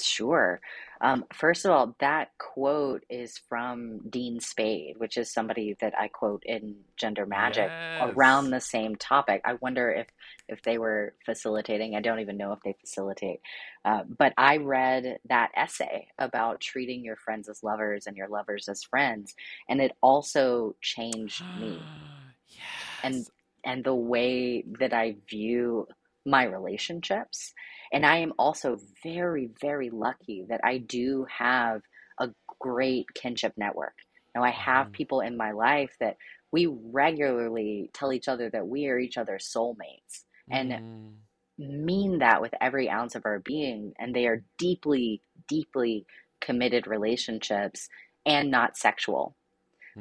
Sure. 0.00 0.60
Um, 1.00 1.24
first 1.32 1.64
of 1.64 1.70
all, 1.70 1.94
that 2.00 2.30
quote 2.38 3.04
is 3.10 3.38
from 3.48 3.98
Dean 4.08 4.40
Spade, 4.40 4.96
which 4.96 5.16
is 5.16 5.30
somebody 5.30 5.76
that 5.80 5.92
I 5.98 6.08
quote 6.08 6.42
in 6.46 6.76
Gender 6.96 7.26
Magic 7.26 7.70
around 8.00 8.50
the 8.50 8.60
same 8.60 8.96
topic. 8.96 9.42
I 9.44 9.54
wonder 9.60 9.90
if 9.90 10.06
if 10.48 10.62
they 10.62 10.78
were 10.78 11.14
facilitating. 11.24 11.94
I 11.94 12.00
don't 12.00 12.20
even 12.20 12.36
know 12.36 12.52
if 12.52 12.60
they 12.64 12.74
facilitate. 12.80 13.40
Uh, 13.84 14.04
but 14.18 14.32
I 14.38 14.56
read 14.56 15.18
that 15.28 15.50
essay 15.56 16.08
about 16.18 16.60
treating 16.60 17.04
your 17.04 17.16
friends 17.16 17.48
as 17.48 17.62
lovers 17.62 18.06
and 18.06 18.16
your 18.16 18.28
lovers 18.28 18.68
as 18.68 18.82
friends, 18.82 19.34
and 19.68 19.80
it 19.80 19.92
also 20.00 20.74
changed 20.80 21.42
me 21.60 21.82
yes. 22.48 22.60
and 23.02 23.26
and 23.64 23.84
the 23.84 23.94
way 23.94 24.64
that 24.78 24.92
I 24.92 25.16
view 25.28 25.86
my 26.26 26.44
relationships. 26.44 27.52
And 27.92 28.04
I 28.06 28.18
am 28.18 28.32
also 28.38 28.78
very, 29.02 29.50
very 29.60 29.90
lucky 29.90 30.46
that 30.48 30.60
I 30.64 30.78
do 30.78 31.26
have 31.30 31.82
a 32.18 32.30
great 32.60 33.06
kinship 33.14 33.54
network. 33.56 33.94
Now, 34.34 34.42
I 34.42 34.50
have 34.50 34.86
Mhm. 34.86 34.92
people 34.92 35.20
in 35.20 35.36
my 35.36 35.52
life 35.52 35.96
that 36.00 36.16
we 36.52 36.66
regularly 36.66 37.90
tell 37.94 38.12
each 38.12 38.28
other 38.28 38.50
that 38.50 38.66
we 38.68 38.86
are 38.88 38.98
each 38.98 39.16
other's 39.18 39.50
soulmates 39.52 40.24
and 40.50 40.80
Mm, 40.80 41.24
mean 41.58 42.18
that 42.18 42.40
with 42.40 42.54
every 42.60 42.88
ounce 42.88 43.14
of 43.14 43.24
our 43.24 43.38
being. 43.38 43.94
And 43.98 44.14
they 44.14 44.26
are 44.26 44.44
deeply, 44.58 45.22
deeply 45.48 46.06
committed 46.40 46.86
relationships 46.86 47.88
and 48.26 48.50
not 48.50 48.76
sexual 48.76 49.36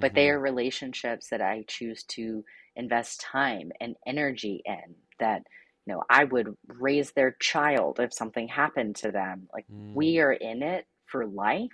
but 0.01 0.15
they 0.15 0.30
mhm. 0.30 0.32
are 0.32 0.39
relationships 0.39 1.30
that 1.30 1.41
I 1.41 1.63
choose 1.67 2.03
to 2.05 2.43
invest 2.76 3.21
time 3.21 3.71
and 3.82 3.95
energy 4.05 4.61
in 4.65 4.95
that 5.19 5.43
you 5.86 5.93
know 5.93 6.03
I 6.09 6.23
would 6.25 6.55
raise 6.67 7.11
their 7.11 7.36
child 7.39 7.99
if 7.99 8.13
something 8.13 8.47
happened 8.47 8.95
to 8.97 9.11
them. 9.11 9.47
Like 9.53 9.65
Mm. 9.71 9.93
we 9.93 10.19
are 10.19 10.34
in 10.34 10.63
it 10.63 10.86
for 11.05 11.25
life 11.25 11.71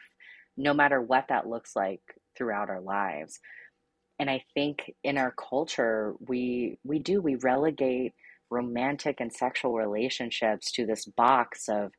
no 0.57 0.73
matter 0.73 1.01
what 1.01 1.27
that 1.29 1.47
looks 1.47 1.75
like 1.75 2.01
throughout 2.37 2.69
our 2.69 2.81
lives. 2.81 3.39
And 4.19 4.29
I 4.29 4.43
think 4.53 4.93
in 5.03 5.17
our 5.17 5.31
culture 5.31 6.13
we 6.27 6.77
we 6.83 6.99
do 6.99 7.21
we 7.21 7.35
relegate 7.35 8.13
romantic 8.49 9.21
and 9.21 9.31
sexual 9.31 9.73
relationships 9.73 10.71
to 10.73 10.85
this 10.85 11.05
box 11.05 11.69
of 11.69 11.91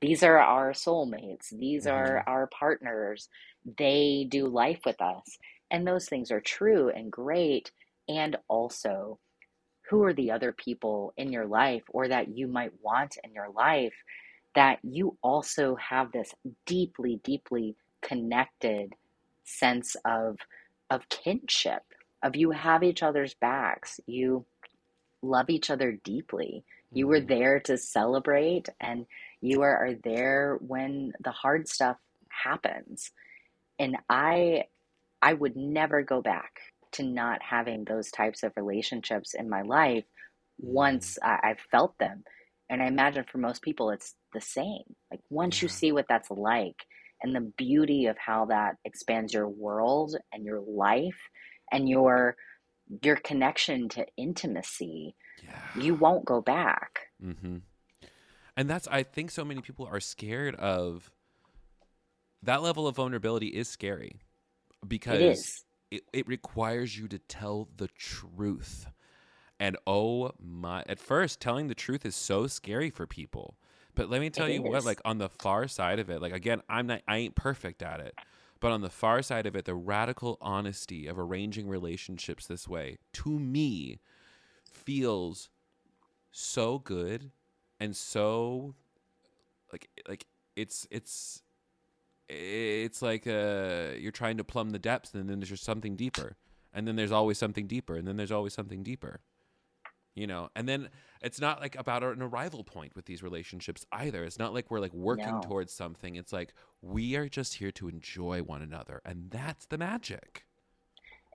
these 0.00 0.22
are 0.22 0.38
our 0.38 0.72
soulmates. 0.72 1.50
These 1.50 1.86
are 1.88 2.22
our 2.26 2.46
partners. 2.46 3.28
They 3.76 4.26
do 4.30 4.46
life 4.46 4.80
with 4.86 5.00
us. 5.02 5.38
And 5.72 5.86
those 5.86 6.06
things 6.08 6.30
are 6.30 6.40
true 6.40 6.88
and 6.88 7.10
great 7.10 7.72
and 8.08 8.36
also 8.48 9.18
who 9.90 10.02
are 10.04 10.14
the 10.14 10.30
other 10.30 10.52
people 10.52 11.12
in 11.16 11.32
your 11.32 11.46
life 11.46 11.82
or 11.90 12.08
that 12.08 12.28
you 12.36 12.46
might 12.48 12.72
want 12.82 13.16
in 13.24 13.32
your 13.34 13.50
life 13.50 13.94
that 14.54 14.78
you 14.82 15.16
also 15.22 15.76
have 15.76 16.12
this 16.12 16.34
deeply 16.66 17.20
deeply 17.24 17.76
connected 18.02 18.94
sense 19.44 19.96
of 20.04 20.38
of 20.90 21.08
kinship 21.08 21.82
of 22.22 22.36
you 22.36 22.50
have 22.52 22.82
each 22.82 23.02
other's 23.02 23.34
backs 23.34 24.00
you 24.06 24.44
love 25.22 25.50
each 25.50 25.70
other 25.70 25.92
deeply 26.04 26.64
you 26.92 27.06
were 27.06 27.20
Mhm. 27.20 27.28
there 27.28 27.60
to 27.60 27.78
celebrate 27.78 28.68
and 28.80 29.06
you 29.40 29.62
are, 29.62 29.76
are 29.86 29.94
there 29.94 30.56
when 30.60 31.12
the 31.20 31.32
hard 31.32 31.68
stuff 31.68 31.98
happens 32.30 33.12
and 33.78 33.96
i 34.10 34.64
i 35.22 35.34
would 35.34 35.56
never 35.56 36.02
go 36.02 36.22
back 36.22 36.60
to 36.92 37.02
not 37.02 37.40
having 37.42 37.84
those 37.84 38.10
types 38.10 38.42
of 38.42 38.52
relationships 38.56 39.34
in 39.34 39.48
my 39.48 39.62
life 39.62 40.04
once 40.58 41.18
I, 41.22 41.38
i've 41.44 41.60
felt 41.70 41.98
them. 41.98 42.24
And 42.70 42.82
i 42.82 42.86
imagine 42.86 43.24
for 43.30 43.38
most 43.38 43.62
people 43.62 43.90
it's 43.90 44.14
the 44.34 44.40
same. 44.40 44.82
Like 45.10 45.20
once 45.30 45.62
you 45.62 45.68
see 45.68 45.92
what 45.92 46.06
that's 46.08 46.30
like 46.30 46.76
and 47.22 47.34
the 47.34 47.52
beauty 47.56 48.06
of 48.06 48.16
how 48.18 48.46
that 48.46 48.76
expands 48.84 49.32
your 49.32 49.48
world 49.48 50.16
and 50.32 50.44
your 50.44 50.60
life 50.60 51.18
and 51.72 51.88
your 51.88 52.36
your 53.02 53.16
connection 53.16 53.88
to 53.90 54.06
intimacy 54.16 55.14
yeah. 55.44 55.82
you 55.82 55.94
won't 55.94 56.24
go 56.24 56.40
back. 56.40 57.00
Mm-hmm. 57.22 57.58
And 58.56 58.70
that's 58.70 58.88
I 58.88 59.02
think 59.02 59.30
so 59.30 59.44
many 59.44 59.60
people 59.60 59.86
are 59.86 60.00
scared 60.00 60.54
of 60.56 61.10
that 62.42 62.62
level 62.62 62.86
of 62.86 62.96
vulnerability 62.96 63.48
is 63.48 63.68
scary 63.68 64.20
because 64.86 65.64
it 65.90 65.96
is 65.96 66.00
it, 66.12 66.28
requires 66.28 66.98
you 66.98 67.08
to 67.08 67.18
tell 67.18 67.68
the 67.76 67.88
truth. 67.88 68.86
And 69.60 69.76
oh 69.86 70.32
my, 70.40 70.84
at 70.88 71.00
first, 71.00 71.40
telling 71.40 71.68
the 71.68 71.74
truth 71.74 72.06
is 72.06 72.14
so 72.14 72.46
scary 72.46 72.90
for 72.90 73.06
people. 73.06 73.56
But 73.94 74.08
let 74.08 74.20
me 74.20 74.30
tell 74.30 74.46
It 74.46 74.54
you 74.54 74.62
what: 74.62 74.84
like 74.84 75.00
on 75.04 75.18
the 75.18 75.28
far 75.28 75.66
side 75.66 75.98
of 75.98 76.10
it, 76.10 76.22
like 76.22 76.32
again, 76.32 76.62
I'm 76.68 76.86
not, 76.86 77.02
I 77.08 77.16
ain't 77.16 77.34
perfect 77.34 77.82
at 77.82 78.00
it. 78.00 78.14
But 78.60 78.72
on 78.72 78.80
the 78.80 78.90
far 78.90 79.22
side 79.22 79.46
of 79.46 79.54
it, 79.54 79.64
the 79.64 79.74
radical 79.74 80.36
honesty 80.40 81.06
of 81.06 81.18
arranging 81.18 81.68
relationships 81.68 82.46
this 82.46 82.68
way, 82.68 82.98
to 83.14 83.38
me, 83.38 84.00
feels 84.72 85.48
so 86.30 86.78
good 86.78 87.30
and 87.80 87.96
so 87.96 88.74
like 89.72 89.88
like 90.08 90.26
it's 90.56 90.86
it's 90.90 91.42
it's 92.28 93.02
like 93.02 93.26
uh 93.26 93.90
you're 93.98 94.12
trying 94.12 94.36
to 94.36 94.44
plumb 94.44 94.70
the 94.70 94.78
depths 94.78 95.14
and 95.14 95.28
then 95.28 95.40
there's 95.40 95.48
just 95.50 95.64
something 95.64 95.96
deeper 95.96 96.36
and 96.72 96.86
then 96.86 96.96
there's 96.96 97.12
always 97.12 97.38
something 97.38 97.66
deeper 97.66 97.96
and 97.96 98.06
then 98.06 98.16
there's 98.16 98.32
always 98.32 98.52
something 98.52 98.82
deeper 98.82 99.20
you 100.14 100.26
know 100.26 100.50
and 100.56 100.68
then 100.68 100.88
it's 101.22 101.40
not 101.40 101.60
like 101.60 101.76
about 101.76 102.02
an 102.02 102.22
arrival 102.22 102.64
point 102.64 102.94
with 102.94 103.06
these 103.06 103.22
relationships 103.22 103.86
either 103.92 104.24
it's 104.24 104.38
not 104.38 104.52
like 104.52 104.70
we're 104.70 104.80
like 104.80 104.92
working 104.92 105.26
No. 105.26 105.40
towards 105.40 105.72
something 105.72 106.16
it's 106.16 106.32
like 106.32 106.52
we 106.82 107.16
are 107.16 107.28
just 107.28 107.54
here 107.54 107.70
to 107.72 107.88
enjoy 107.88 108.42
one 108.42 108.62
another 108.62 109.00
and 109.04 109.30
that's 109.30 109.66
the 109.66 109.78
magic 109.78 110.44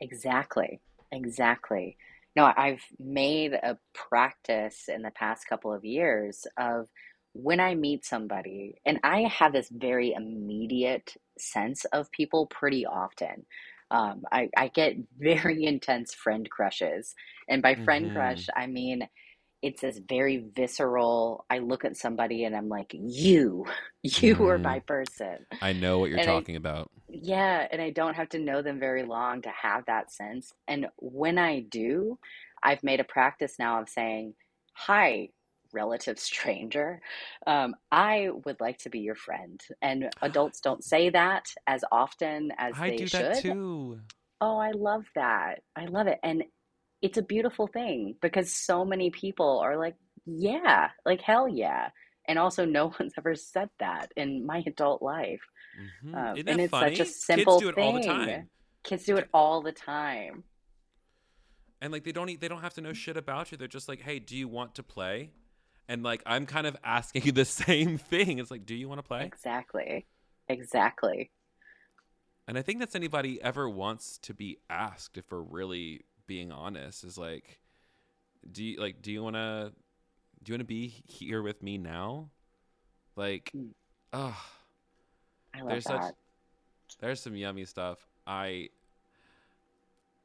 Exactly. 0.02 0.82
Exactly. 1.12 1.98
No, 2.36 2.52
I've 2.58 2.82
made 3.00 3.54
a 3.54 3.78
practice 3.94 4.89
in 4.89 5.04
the 5.04 5.12
past 5.12 5.48
couple 5.48 5.72
of 5.72 5.86
years 5.86 6.48
of 6.58 6.88
when 7.34 7.59
I 7.59 7.75
meet 7.75 8.05
somebody, 8.05 8.75
and 8.86 8.99
I 9.03 9.21
have 9.23 9.53
this 9.53 9.69
very 9.69 10.13
immediate 10.13 11.15
sense 11.38 11.86
of 11.86 12.11
people 12.11 12.47
pretty 12.47 12.86
often. 12.86 13.45
Um, 13.91 14.23
I, 14.31 14.49
I 14.57 14.69
get 14.69 14.95
very 15.19 15.65
intense 15.65 16.13
friend 16.13 16.49
crushes. 16.49 17.13
And 17.49 17.61
by 17.61 17.75
friend 17.75 18.09
Mhm. 18.09 18.11
crush, 18.11 18.47
I 18.55 18.67
mean 18.67 19.07
it's 19.61 19.81
this 19.81 19.99
very 20.09 20.45
visceral. 20.55 21.45
I 21.49 21.59
look 21.59 21.86
at 21.86 21.97
somebody 21.97 22.43
and 22.43 22.55
I'm 22.55 22.69
like, 22.69 22.91
you, 22.93 23.65
you 24.03 24.47
are 24.47 24.59
Mhm. 24.59 24.59
my 24.59 24.79
person. 24.81 25.45
i 25.61 25.73
know 25.73 25.99
what 25.99 26.09
you're 26.09 26.19
And 26.19 26.29
I- 26.29 26.45
talking 26.45 26.55
about 26.55 26.91
Yeah, 27.09 27.67
and 27.71 27.81
I 27.81 27.91
don't 27.91 28.15
have 28.15 28.29
to 28.29 28.39
know 28.39 28.61
them 28.61 28.79
very 28.79 29.03
long 29.03 29.41
to 29.43 29.49
have 29.51 29.86
that 29.86 30.11
sense. 30.11 30.53
And 30.67 30.88
when 30.97 31.38
I 31.38 31.61
do, 31.61 32.19
I've 32.63 32.84
made 32.84 32.99
a 32.99 33.03
practice 33.05 33.55
now 33.59 33.81
of 33.81 33.89
saying, 33.89 34.36
Hi, 34.75 35.29
relative 35.74 36.19
stranger. 36.19 37.01
Um, 37.47 37.76
I 37.91 38.30
would 38.45 38.61
like 38.61 38.80
to 38.80 38.89
be 38.89 38.99
your 38.99 39.15
friend. 39.15 39.61
And 39.82 40.09
adults 40.21 40.61
don't 40.61 40.84
say 40.93 41.09
that 41.09 41.45
as 41.67 41.84
often 41.91 42.51
as 42.57 42.74
i 42.78 42.89
they 42.89 42.97
do 42.97 43.07
should. 43.07 43.21
that 43.26 43.39
too 43.41 43.99
Oh, 44.41 44.57
I 44.57 44.71
love 44.71 45.05
that. 45.15 45.61
I 45.76 45.86
love 45.86 46.07
it. 46.07 46.19
And 46.24 46.43
it's 47.01 47.17
a 47.17 47.21
beautiful 47.24 47.67
thing 47.67 48.15
because 48.21 48.53
so 48.53 48.86
many 48.86 49.09
people 49.09 49.59
are 49.59 49.78
like, 49.78 49.95
Yeah, 50.26 50.89
like 51.05 51.21
hell 51.21 51.47
yeah. 51.47 51.89
And 52.28 52.39
also, 52.39 52.65
no 52.65 52.93
one's 52.99 53.13
ever 53.17 53.36
said 53.36 53.69
that 53.80 54.11
in 54.15 54.45
my 54.45 54.63
adult 54.67 55.01
life. 55.01 55.41
Mhm. 56.05 56.15
Um, 56.15 56.38
Isn't 56.38 56.49
and 56.49 56.59
that 56.59 56.59
it's 56.59 56.71
funny? 56.71 56.95
such 56.95 57.07
a 57.07 57.09
simple 57.09 57.57
kids 57.57 57.61
do 57.61 57.69
it 57.69 57.76
all 57.78 57.93
the 57.93 57.99
thing. 58.01 58.07
time 58.07 58.49
Kids 58.84 59.05
do 59.05 59.17
it 59.17 59.30
all 59.34 59.61
the 59.61 59.71
time. 59.71 60.43
and 61.82 61.91
like 61.91 62.03
they 62.03 62.11
don't 62.11 62.39
they 62.39 62.47
don't 62.47 62.61
have 62.61 62.74
to 62.76 62.82
know 62.82 62.93
shit 62.93 63.17
about 63.17 63.51
you. 63.51 63.57
They're 63.57 63.67
just 63.67 63.88
like, 63.89 64.01
hey, 64.01 64.19
do 64.19 64.36
you 64.38 64.47
want 64.47 64.76
to 64.76 64.84
play? 64.84 65.32
And 65.88 66.03
like 66.03 66.23
I'm 66.25 66.45
kind 66.45 66.65
of 66.67 66.77
asking 66.84 67.23
you 67.23 67.31
the 67.34 67.45
same 67.45 67.97
thing. 67.97 68.39
It's 68.39 68.51
like, 68.51 68.65
do 68.65 68.75
you 68.75 68.88
want 68.88 68.99
to 68.99 69.03
play? 69.07 69.23
Exactly. 69.25 70.05
Exactly. 70.47 71.29
And 72.47 72.57
I 72.57 72.61
think 72.61 72.79
that's 72.79 72.95
anybody 72.95 73.41
ever 73.41 73.69
wants 73.69 74.17
to 74.19 74.34
be 74.34 74.57
asked 74.69 75.17
if 75.17 75.31
we're 75.31 75.41
really 75.41 76.01
being 76.27 76.51
honest 76.51 77.03
is 77.03 77.17
like 77.17 77.59
do 78.49 78.63
you 78.63 78.79
like 78.79 79.01
do 79.01 79.11
you 79.11 79.21
want 79.23 79.36
to 79.36 79.71
do 80.43 80.51
you 80.51 80.53
want 80.53 80.61
to 80.61 80.65
be 80.65 80.88
here 81.05 81.41
with 81.41 81.61
me 81.63 81.77
now? 81.77 82.29
Like 83.15 83.51
Mm. 83.55 83.69
oh, 84.11 84.45
I 85.53 85.63
there's 85.67 85.86
that. 85.86 86.03
such 86.03 86.13
there's 86.99 87.19
some 87.21 87.36
yummy 87.36 87.65
stuff. 87.65 88.05
I 88.27 88.69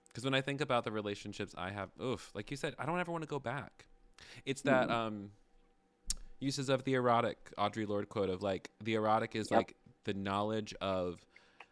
because 0.08 0.24
when 0.24 0.34
I 0.34 0.40
think 0.40 0.60
about 0.60 0.84
the 0.84 0.90
relationships 0.90 1.54
I 1.56 1.70
have, 1.70 1.90
oof, 2.02 2.30
like 2.34 2.50
you 2.50 2.56
said, 2.56 2.74
I 2.78 2.86
don't 2.86 2.98
ever 2.98 3.12
want 3.12 3.22
to 3.22 3.28
go 3.28 3.38
back. 3.38 3.86
It's 4.44 4.62
that 4.62 4.88
Mm. 4.88 4.92
um 4.92 5.30
uses 6.40 6.68
of 6.68 6.84
the 6.84 6.94
erotic 6.94 7.52
Audre 7.58 7.86
Lorde 7.88 8.08
quote 8.08 8.28
of 8.30 8.42
like 8.42 8.70
the 8.82 8.94
erotic 8.94 9.34
is 9.34 9.46
Yep. 9.50 9.58
like 9.58 9.76
the 10.04 10.14
knowledge 10.14 10.74
of 10.80 11.24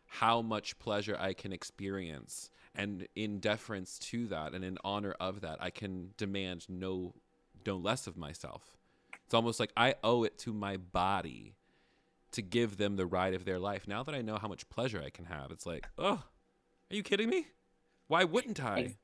how 0.06 0.42
much 0.42 0.78
pleasure 0.78 1.16
I 1.18 1.32
can 1.32 1.52
experience 1.52 2.50
and 2.74 3.06
in 3.14 3.38
deference 3.40 3.98
to 3.98 4.26
that 4.28 4.54
and 4.54 4.64
in 4.64 4.78
honor 4.84 5.14
of 5.20 5.40
that 5.40 5.62
I 5.62 5.70
can 5.70 6.10
demand 6.16 6.66
no 6.68 7.14
no 7.66 7.76
less 7.76 8.06
of 8.06 8.16
myself. 8.16 8.76
It's 9.24 9.34
almost 9.34 9.58
like 9.58 9.72
I 9.76 9.94
owe 10.04 10.22
it 10.22 10.38
to 10.38 10.52
my 10.52 10.76
body 10.76 11.56
to 12.32 12.42
give 12.42 12.76
them 12.76 12.96
the 12.96 13.06
ride 13.06 13.34
of 13.34 13.44
their 13.44 13.58
life. 13.58 13.88
Now 13.88 14.02
that 14.04 14.14
I 14.14 14.22
know 14.22 14.36
how 14.36 14.46
much 14.46 14.68
pleasure 14.68 15.02
I 15.04 15.10
can 15.10 15.24
have, 15.24 15.50
it's 15.50 15.66
like, 15.66 15.88
oh, 15.98 16.22
are 16.90 16.94
you 16.94 17.02
kidding 17.02 17.28
me? 17.28 17.48
Why 18.06 18.22
wouldn't 18.24 18.62
I? 18.62 18.94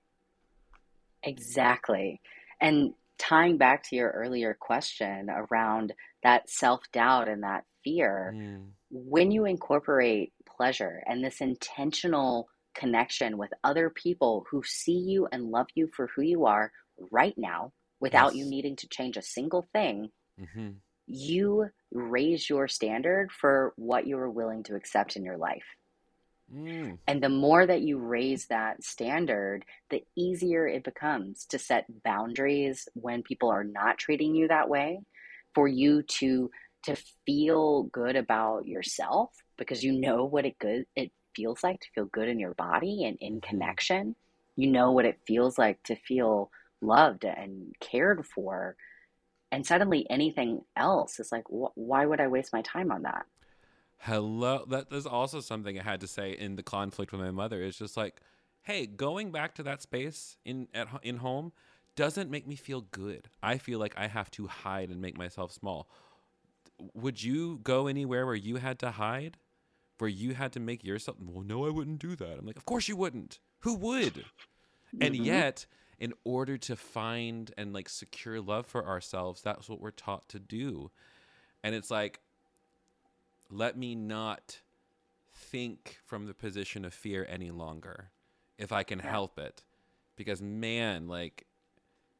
Exactly. 1.24 2.20
And 2.60 2.94
tying 3.22 3.58
back 3.58 3.84
to 3.84 3.96
your 3.96 4.10
earlier 4.10 4.56
question 4.60 5.30
around 5.30 5.94
that 6.24 6.50
self 6.50 6.82
doubt 6.92 7.28
and 7.28 7.44
that 7.44 7.64
fear, 7.84 8.36
Mm, 8.36 8.72
when 8.90 9.30
you 9.30 9.44
incorporate 9.46 10.32
pleasure 10.46 11.02
and 11.06 11.24
this 11.24 11.40
intentional 11.40 12.48
connection 12.74 13.38
with 13.38 13.52
other 13.64 13.90
people 13.90 14.44
who 14.50 14.62
see 14.64 14.98
you 14.98 15.28
and 15.32 15.50
love 15.50 15.68
you 15.74 15.88
for 15.96 16.08
who 16.16 16.22
you 16.22 16.46
are 16.46 16.72
right 17.10 17.34
now 17.38 17.72
without 18.00 18.34
you 18.34 18.44
needing 18.44 18.76
to 18.76 18.88
change 18.88 19.16
a 19.16 19.22
single 19.22 19.66
thing, 19.72 20.10
hmm 20.38 20.70
you 21.06 21.68
raise 21.92 22.48
your 22.48 22.68
standard 22.68 23.30
for 23.32 23.72
what 23.76 24.06
you 24.06 24.16
are 24.18 24.30
willing 24.30 24.62
to 24.64 24.74
accept 24.76 25.16
in 25.16 25.24
your 25.24 25.36
life. 25.36 25.64
Mm, 26.48 26.98
And 27.06 27.22
the 27.22 27.28
more 27.28 27.66
that 27.66 27.82
you 27.82 27.98
raise 27.98 28.46
that 28.46 28.84
standard, 28.84 29.64
the 29.90 30.04
easier 30.16 30.66
it 30.68 30.84
becomes 30.84 31.46
to 31.46 31.58
set 31.58 31.86
boundaries 32.04 32.88
when 32.94 33.22
people 33.22 33.50
are 33.50 33.64
not 33.64 33.98
treating 33.98 34.34
you 34.34 34.48
that 34.48 34.68
way, 34.68 35.00
for 35.54 35.66
you 35.68 36.02
to 36.02 36.50
to 36.84 36.96
feel 37.26 37.84
good 37.84 38.16
about 38.16 38.66
yourself 38.66 39.30
because 39.56 39.84
you 39.84 39.92
know 39.92 40.24
what 40.24 40.44
it 40.44 40.58
good 40.58 40.84
it 40.96 41.12
feels 41.36 41.62
like 41.62 41.80
to 41.80 41.88
feel 41.94 42.06
good 42.06 42.28
in 42.28 42.38
your 42.40 42.54
body 42.54 43.04
and 43.04 43.16
in 43.20 43.40
Mhm. 43.40 43.40
connection. 43.40 44.16
You 44.56 44.68
know 44.70 44.92
what 44.92 45.04
it 45.04 45.20
feels 45.26 45.58
like 45.58 45.82
to 45.84 45.96
feel 45.96 46.50
loved 46.80 47.24
and 47.24 47.74
cared 47.80 48.26
for. 48.26 48.76
And 49.52 49.66
suddenly 49.66 50.06
anything 50.10 50.62
else 50.76 51.20
is 51.20 51.32
like, 51.32 51.44
wh- 51.48 51.76
why 51.76 52.06
would 52.06 52.20
I 52.20 52.28
waste 52.28 52.52
my 52.52 52.62
time 52.62 52.92
on 52.92 53.02
that? 53.02 53.26
Hello. 54.02 54.64
That 54.68 54.92
is 54.92 55.06
also 55.06 55.40
something 55.40 55.78
I 55.78 55.82
had 55.82 56.00
to 56.00 56.08
say 56.08 56.32
in 56.32 56.56
the 56.56 56.62
conflict 56.62 57.12
with 57.12 57.20
my 57.20 57.30
mother. 57.30 57.62
Is 57.62 57.76
just 57.76 57.96
like, 57.96 58.20
hey, 58.62 58.86
going 58.86 59.30
back 59.30 59.54
to 59.56 59.62
that 59.62 59.80
space 59.80 60.36
in 60.44 60.66
at 60.74 60.88
in 61.02 61.18
home 61.18 61.52
doesn't 61.94 62.30
make 62.30 62.46
me 62.46 62.56
feel 62.56 62.80
good. 62.80 63.28
I 63.42 63.58
feel 63.58 63.78
like 63.78 63.94
I 63.96 64.08
have 64.08 64.30
to 64.32 64.48
hide 64.48 64.90
and 64.90 65.00
make 65.00 65.16
myself 65.16 65.52
small. 65.52 65.88
Would 66.94 67.22
you 67.22 67.60
go 67.62 67.86
anywhere 67.86 68.26
where 68.26 68.34
you 68.34 68.56
had 68.56 68.78
to 68.80 68.92
hide? 68.92 69.36
Where 69.98 70.10
you 70.10 70.34
had 70.34 70.52
to 70.54 70.60
make 70.60 70.82
yourself 70.82 71.18
well, 71.20 71.44
no, 71.44 71.64
I 71.64 71.70
wouldn't 71.70 72.00
do 72.00 72.16
that. 72.16 72.38
I'm 72.38 72.46
like, 72.46 72.56
of 72.56 72.64
course 72.66 72.88
you 72.88 72.96
wouldn't. 72.96 73.38
Who 73.60 73.74
would? 73.76 74.24
And 75.00 75.14
Mhm. 75.14 75.24
yet, 75.24 75.66
in 76.00 76.12
order 76.24 76.58
to 76.58 76.74
find 76.76 77.52
and 77.56 77.72
like 77.72 77.88
secure 77.88 78.40
love 78.40 78.66
for 78.66 78.84
ourselves, 78.86 79.42
that's 79.42 79.68
what 79.68 79.80
we're 79.80 79.92
taught 79.92 80.28
to 80.30 80.40
do. 80.40 80.90
And 81.62 81.74
it's 81.74 81.90
like, 81.90 82.20
let 83.52 83.76
me 83.76 83.94
not 83.94 84.60
think 85.34 85.98
from 86.04 86.26
the 86.26 86.34
position 86.34 86.84
of 86.84 86.94
fear 86.94 87.26
any 87.28 87.50
longer 87.50 88.10
if 88.58 88.72
I 88.72 88.82
can 88.82 88.98
Yeah. 88.98 89.10
help 89.10 89.38
it. 89.38 89.62
Because, 90.16 90.40
man, 90.42 91.06
like, 91.06 91.46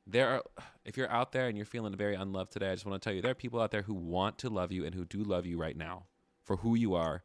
there 0.07 0.29
are, 0.29 0.43
if 0.85 0.97
you're 0.97 1.11
out 1.11 1.33
there 1.33 1.49
and 1.49 1.57
you're 1.57 1.67
feeling 1.67 1.97
very 1.97 2.15
unloved 2.15 2.53
today, 2.53 2.71
I 2.71 2.75
just 2.75 2.85
want 2.85 3.01
to 3.01 3.05
tell 3.07 3.15
you 3.15 3.23
there 3.23 3.31
are 3.31 3.35
people 3.35 3.61
out 3.61 3.71
there 3.71 3.83
who 3.83 3.95
want 3.95 4.39
to 4.39 4.51
love 4.51 4.73
you 4.73 4.85
and 4.85 4.95
who 4.95 5.05
do 5.05 5.23
love 5.23 5.47
you 5.47 5.59
right 5.59 5.77
now 5.77 6.07
for 6.43 6.57
who 6.57 6.75
you 6.75 6.95
are, 6.95 7.23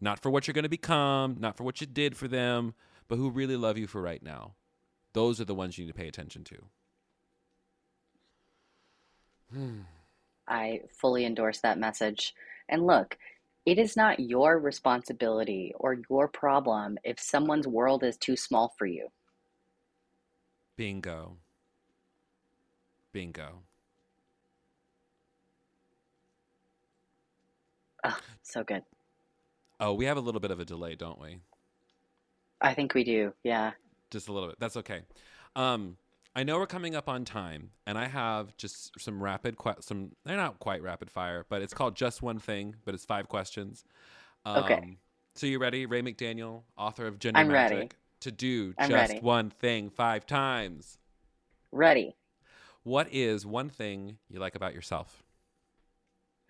not 0.00 0.20
for 0.20 0.30
what 0.30 0.46
you're 0.46 0.54
going 0.54 0.64
to 0.64 0.68
become, 0.68 1.36
not 1.38 1.56
for 1.56 1.64
what 1.64 1.80
you 1.80 1.86
did 1.86 2.16
for 2.16 2.28
them, 2.28 2.74
but 3.08 3.16
who 3.16 3.30
really 3.30 3.56
love 3.56 3.78
you 3.78 3.86
for 3.86 4.02
right 4.02 4.22
now. 4.22 4.54
Those 5.12 5.40
are 5.40 5.44
the 5.44 5.54
ones 5.54 5.78
you 5.78 5.84
need 5.84 5.92
to 5.92 5.98
pay 5.98 6.08
attention 6.08 6.44
to. 6.44 6.56
Hmm. 9.52 9.80
I 10.48 10.82
fully 10.92 11.24
endorse 11.24 11.60
that 11.60 11.78
message. 11.78 12.34
And 12.68 12.86
look, 12.86 13.16
it 13.66 13.78
is 13.78 13.96
not 13.96 14.20
your 14.20 14.58
responsibility 14.60 15.74
or 15.78 15.98
your 16.08 16.28
problem 16.28 16.96
if 17.02 17.18
someone's 17.20 17.66
world 17.66 18.04
is 18.04 18.16
too 18.16 18.36
small 18.36 18.72
for 18.78 18.86
you. 18.86 19.08
Bingo. 20.76 21.38
Bingo. 23.12 23.62
Oh, 28.04 28.18
so 28.42 28.62
good. 28.62 28.82
Oh, 29.80 29.94
we 29.94 30.04
have 30.04 30.16
a 30.16 30.20
little 30.20 30.40
bit 30.40 30.52
of 30.52 30.60
a 30.60 30.64
delay, 30.64 30.94
don't 30.94 31.20
we? 31.20 31.40
I 32.60 32.72
think 32.72 32.94
we 32.94 33.02
do. 33.02 33.32
Yeah. 33.42 33.72
Just 34.10 34.28
a 34.28 34.32
little 34.32 34.48
bit. 34.48 34.60
That's 34.60 34.76
okay. 34.76 35.02
Um, 35.56 35.96
I 36.36 36.42
know 36.42 36.58
we're 36.58 36.66
coming 36.66 36.94
up 36.94 37.08
on 37.08 37.24
time, 37.24 37.70
and 37.86 37.96
I 37.96 38.08
have 38.08 38.54
just 38.58 38.90
some 39.00 39.22
rapid, 39.22 39.56
que- 39.56 39.80
some 39.80 40.12
they're 40.26 40.36
not 40.36 40.58
quite 40.58 40.82
rapid 40.82 41.10
fire, 41.10 41.46
but 41.48 41.62
it's 41.62 41.72
called 41.72 41.96
just 41.96 42.20
one 42.20 42.38
thing, 42.38 42.76
but 42.84 42.92
it's 42.94 43.06
five 43.06 43.26
questions. 43.26 43.84
Um, 44.44 44.62
Okay. 44.64 44.98
So 45.34 45.46
you 45.46 45.58
ready, 45.58 45.86
Rae 45.86 46.02
McDaniel, 46.02 46.62
author 46.76 47.06
of 47.06 47.18
Gender 47.18 47.40
I'm 47.40 47.50
ready. 47.50 47.88
To 48.20 48.30
do 48.30 48.74
I'm 48.78 48.90
just 48.90 49.12
ready. 49.12 49.20
one 49.24 49.48
thing 49.48 49.88
five 49.88 50.26
times? 50.26 50.98
Ready. 51.72 52.16
What 52.82 53.08
is 53.12 53.46
one 53.46 53.70
thing 53.70 54.18
you 54.28 54.38
like 54.38 54.54
about 54.54 54.74
yourself? 54.74 55.22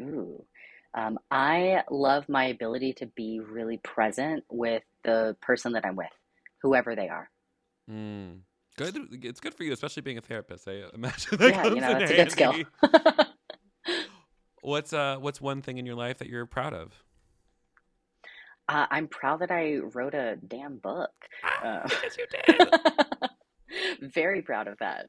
Ooh. 0.02 0.44
Um, 0.94 1.18
I 1.30 1.82
love 1.90 2.28
my 2.28 2.46
ability 2.46 2.92
to 2.94 3.06
be 3.06 3.40
really 3.40 3.78
present 3.78 4.44
with 4.50 4.82
the 5.04 5.36
person 5.42 5.72
that 5.72 5.84
I'm 5.84 5.94
with, 5.96 6.06
whoever 6.62 6.96
they 6.96 7.08
are. 7.08 7.30
Mm. 7.90 8.40
Good. 8.76 9.24
It's 9.24 9.40
good 9.40 9.54
for 9.54 9.64
you, 9.64 9.72
especially 9.72 10.02
being 10.02 10.18
a 10.18 10.22
therapist. 10.22 10.68
I 10.68 10.82
imagine 10.94 11.38
that 11.38 11.52
Yeah, 11.52 11.62
comes 11.62 11.74
you 11.74 11.80
know, 11.80 11.92
in 11.92 11.98
that's 11.98 12.10
a 12.10 12.14
good 12.14 12.30
skill. 12.30 12.52
What's 14.60 14.92
uh 14.92 15.16
What's 15.18 15.40
one 15.40 15.62
thing 15.62 15.78
in 15.78 15.86
your 15.86 15.94
life 15.94 16.18
that 16.18 16.28
you're 16.28 16.44
proud 16.46 16.74
of? 16.74 17.02
Uh, 18.68 18.86
I'm 18.90 19.06
proud 19.06 19.40
that 19.40 19.50
I 19.50 19.76
wrote 19.76 20.14
a 20.14 20.36
damn 20.36 20.78
book. 20.78 21.12
Uh, 21.62 21.88
yes, 22.02 22.16
you 22.18 22.26
did. 22.30 22.68
very 24.00 24.42
proud 24.42 24.66
of 24.68 24.78
that. 24.78 25.06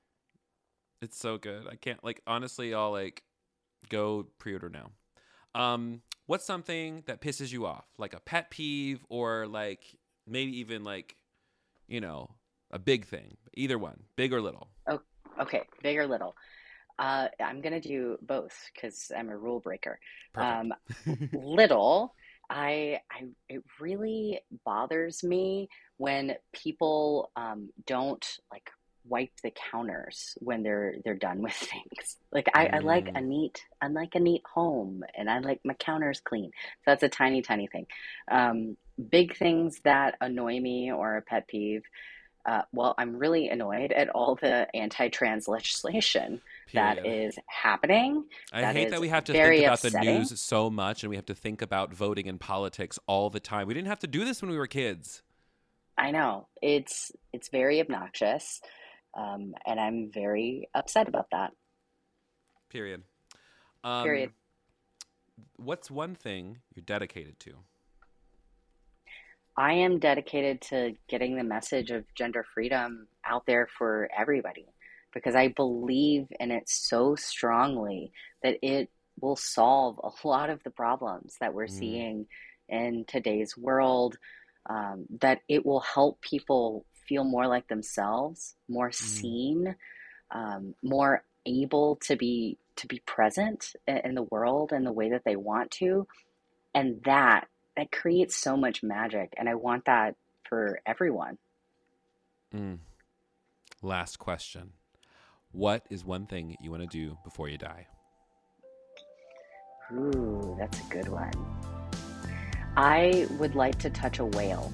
It's 1.01 1.17
so 1.17 1.37
good. 1.37 1.67
I 1.67 1.75
can't 1.75 2.03
like 2.03 2.21
honestly. 2.25 2.73
I'll 2.73 2.91
like 2.91 3.23
go 3.89 4.27
pre-order 4.39 4.69
now. 4.69 4.91
Um, 5.55 6.01
what's 6.27 6.45
something 6.45 7.03
that 7.07 7.21
pisses 7.21 7.51
you 7.51 7.65
off, 7.65 7.85
like 7.97 8.13
a 8.13 8.19
pet 8.19 8.51
peeve, 8.51 9.05
or 9.09 9.47
like 9.47 9.97
maybe 10.27 10.57
even 10.59 10.83
like, 10.83 11.15
you 11.87 12.01
know, 12.01 12.31
a 12.71 12.79
big 12.79 13.05
thing. 13.05 13.37
Either 13.55 13.77
one, 13.77 14.03
big 14.15 14.33
or 14.33 14.41
little. 14.41 14.69
Oh, 14.89 15.01
Okay, 15.39 15.63
big 15.83 15.97
or 15.97 16.07
little. 16.07 16.35
Uh, 16.99 17.27
I'm 17.43 17.61
gonna 17.61 17.81
do 17.81 18.17
both 18.21 18.55
because 18.73 19.11
I'm 19.17 19.29
a 19.29 19.37
rule 19.37 19.59
breaker. 19.59 19.99
Um, 20.37 20.73
little, 21.33 22.15
I, 22.49 23.01
I, 23.11 23.25
it 23.49 23.63
really 23.79 24.41
bothers 24.65 25.23
me 25.23 25.69
when 25.97 26.35
people 26.53 27.31
um, 27.35 27.69
don't 27.87 28.25
like 28.51 28.69
wipe 29.07 29.31
the 29.43 29.53
counters 29.71 30.35
when 30.39 30.63
they're 30.63 30.95
they're 31.05 31.15
done 31.15 31.41
with 31.41 31.53
things. 31.55 32.17
Like 32.31 32.47
I, 32.55 32.69
I 32.73 32.79
like 32.79 33.09
a 33.15 33.21
Mm. 33.21 33.23
neat, 33.23 33.61
I 33.81 33.87
like 33.87 34.15
a 34.15 34.19
neat 34.21 34.43
home, 34.53 35.03
and 35.17 35.29
I 35.29 35.39
like 35.39 35.61
my 35.65 35.75
counters 35.75 36.21
clean. 36.21 36.51
So 36.85 36.91
that's 36.91 37.03
a 37.03 37.09
tiny, 37.09 37.41
tiny 37.43 37.67
thing. 37.67 37.87
Um, 38.31 38.77
big 39.11 39.37
things 39.37 39.81
that 39.85 40.15
annoy 40.21 40.59
me 40.61 40.91
or 40.91 41.17
a 41.17 41.21
pet 41.23 41.47
peeve. 41.47 41.83
Uh, 42.47 42.61
well, 42.71 42.95
I'm 42.97 43.17
really 43.17 43.49
annoyed 43.49 43.91
at 43.91 44.07
all 44.09 44.35
the 44.35 44.73
anti-trans 44.73 45.49
legislation 45.49 46.41
that 46.73 47.03
Period. 47.03 47.27
is 47.27 47.39
happening. 47.47 48.23
I 48.53 48.61
that 48.61 48.73
hate 48.73 48.89
that 48.91 49.01
we 49.01 49.09
have 49.09 49.25
to 49.25 49.33
think 49.33 49.65
about 49.65 49.81
the 49.81 49.91
news 49.99 50.39
so 50.39 50.69
much, 50.69 51.03
and 51.03 51.09
we 51.09 51.17
have 51.17 51.25
to 51.25 51.35
think 51.35 51.61
about 51.61 51.93
voting 51.93 52.29
and 52.29 52.39
politics 52.39 52.97
all 53.05 53.29
the 53.29 53.41
time. 53.41 53.67
We 53.67 53.73
didn't 53.73 53.89
have 53.89 53.99
to 53.99 54.07
do 54.07 54.23
this 54.23 54.41
when 54.41 54.49
we 54.49 54.57
were 54.57 54.65
kids. 54.65 55.23
I 55.97 56.11
know 56.11 56.47
it's 56.61 57.11
it's 57.33 57.49
very 57.49 57.81
obnoxious, 57.81 58.61
um, 59.17 59.53
and 59.65 59.77
I'm 59.77 60.09
very 60.09 60.69
upset 60.73 61.09
about 61.09 61.27
that. 61.31 61.51
Period. 62.69 63.03
Um, 63.83 64.03
Period. 64.03 64.31
What's 65.57 65.91
one 65.91 66.15
thing 66.15 66.59
you're 66.73 66.83
dedicated 66.85 67.41
to? 67.41 67.55
I 69.57 69.73
am 69.73 69.97
dedicated 69.97 70.61
to 70.69 70.93
getting 71.09 71.35
the 71.35 71.43
message 71.43 71.89
of 71.89 72.05
gender 72.13 72.45
freedom 72.53 73.07
out 73.25 73.47
there 73.47 73.67
for 73.77 74.07
everybody 74.15 74.67
because 75.13 75.35
I 75.35 75.47
believe 75.47 76.27
in 76.39 76.51
it 76.51 76.69
so 76.69 77.15
strongly 77.15 78.11
that 78.43 78.57
it 78.61 78.91
will 79.19 79.35
solve 79.35 79.99
a 80.03 80.11
lot 80.27 80.51
of 80.51 80.61
the 80.63 80.69
problems 80.69 81.35
that 81.39 81.53
we're 81.53 81.65
mm. 81.65 81.71
seeing 81.79 82.27
in 82.69 83.05
today's 83.07 83.57
world. 83.57 84.17
Um, 84.69 85.05
that 85.21 85.39
it 85.47 85.65
will 85.65 85.79
help 85.79 86.19
people 86.19 86.85
feel 87.07 87.23
more 87.23 87.47
like 87.47 87.69
themselves, 87.69 88.55
more 88.67 88.89
mm. 88.89 88.95
seen, 88.95 89.75
um, 90.31 90.75
more 90.83 91.23
able 91.45 91.95
to 92.01 92.17
be 92.17 92.57
to 92.75 92.85
be 92.85 93.01
present 93.05 93.71
in 93.87 94.13
the 94.13 94.23
world 94.23 94.73
in 94.73 94.83
the 94.83 94.91
way 94.91 95.09
that 95.11 95.23
they 95.23 95.37
want 95.37 95.71
to, 95.71 96.05
and 96.75 97.01
that 97.05 97.47
that 97.77 97.91
creates 97.91 98.35
so 98.35 98.57
much 98.57 98.83
magic, 98.83 99.33
and 99.37 99.47
I 99.47 99.55
want 99.55 99.85
that 99.85 100.15
for 100.49 100.79
everyone. 100.85 101.37
Mm. 102.53 102.79
Last 103.81 104.17
question. 104.17 104.71
What 105.51 105.83
is 105.89 106.03
one 106.03 106.25
thing 106.25 106.57
you 106.59 106.71
want 106.71 106.81
to 106.81 106.87
do 106.87 107.17
before 107.23 107.47
you 107.47 107.57
die? 107.57 107.87
Ooh, 109.93 110.55
that's 110.59 110.79
a 110.79 110.83
good 110.89 111.07
one. 111.07 111.31
I 112.75 113.27
would 113.39 113.55
like 113.55 113.79
to 113.79 113.89
touch 113.89 114.19
a 114.19 114.25
whale. 114.25 114.73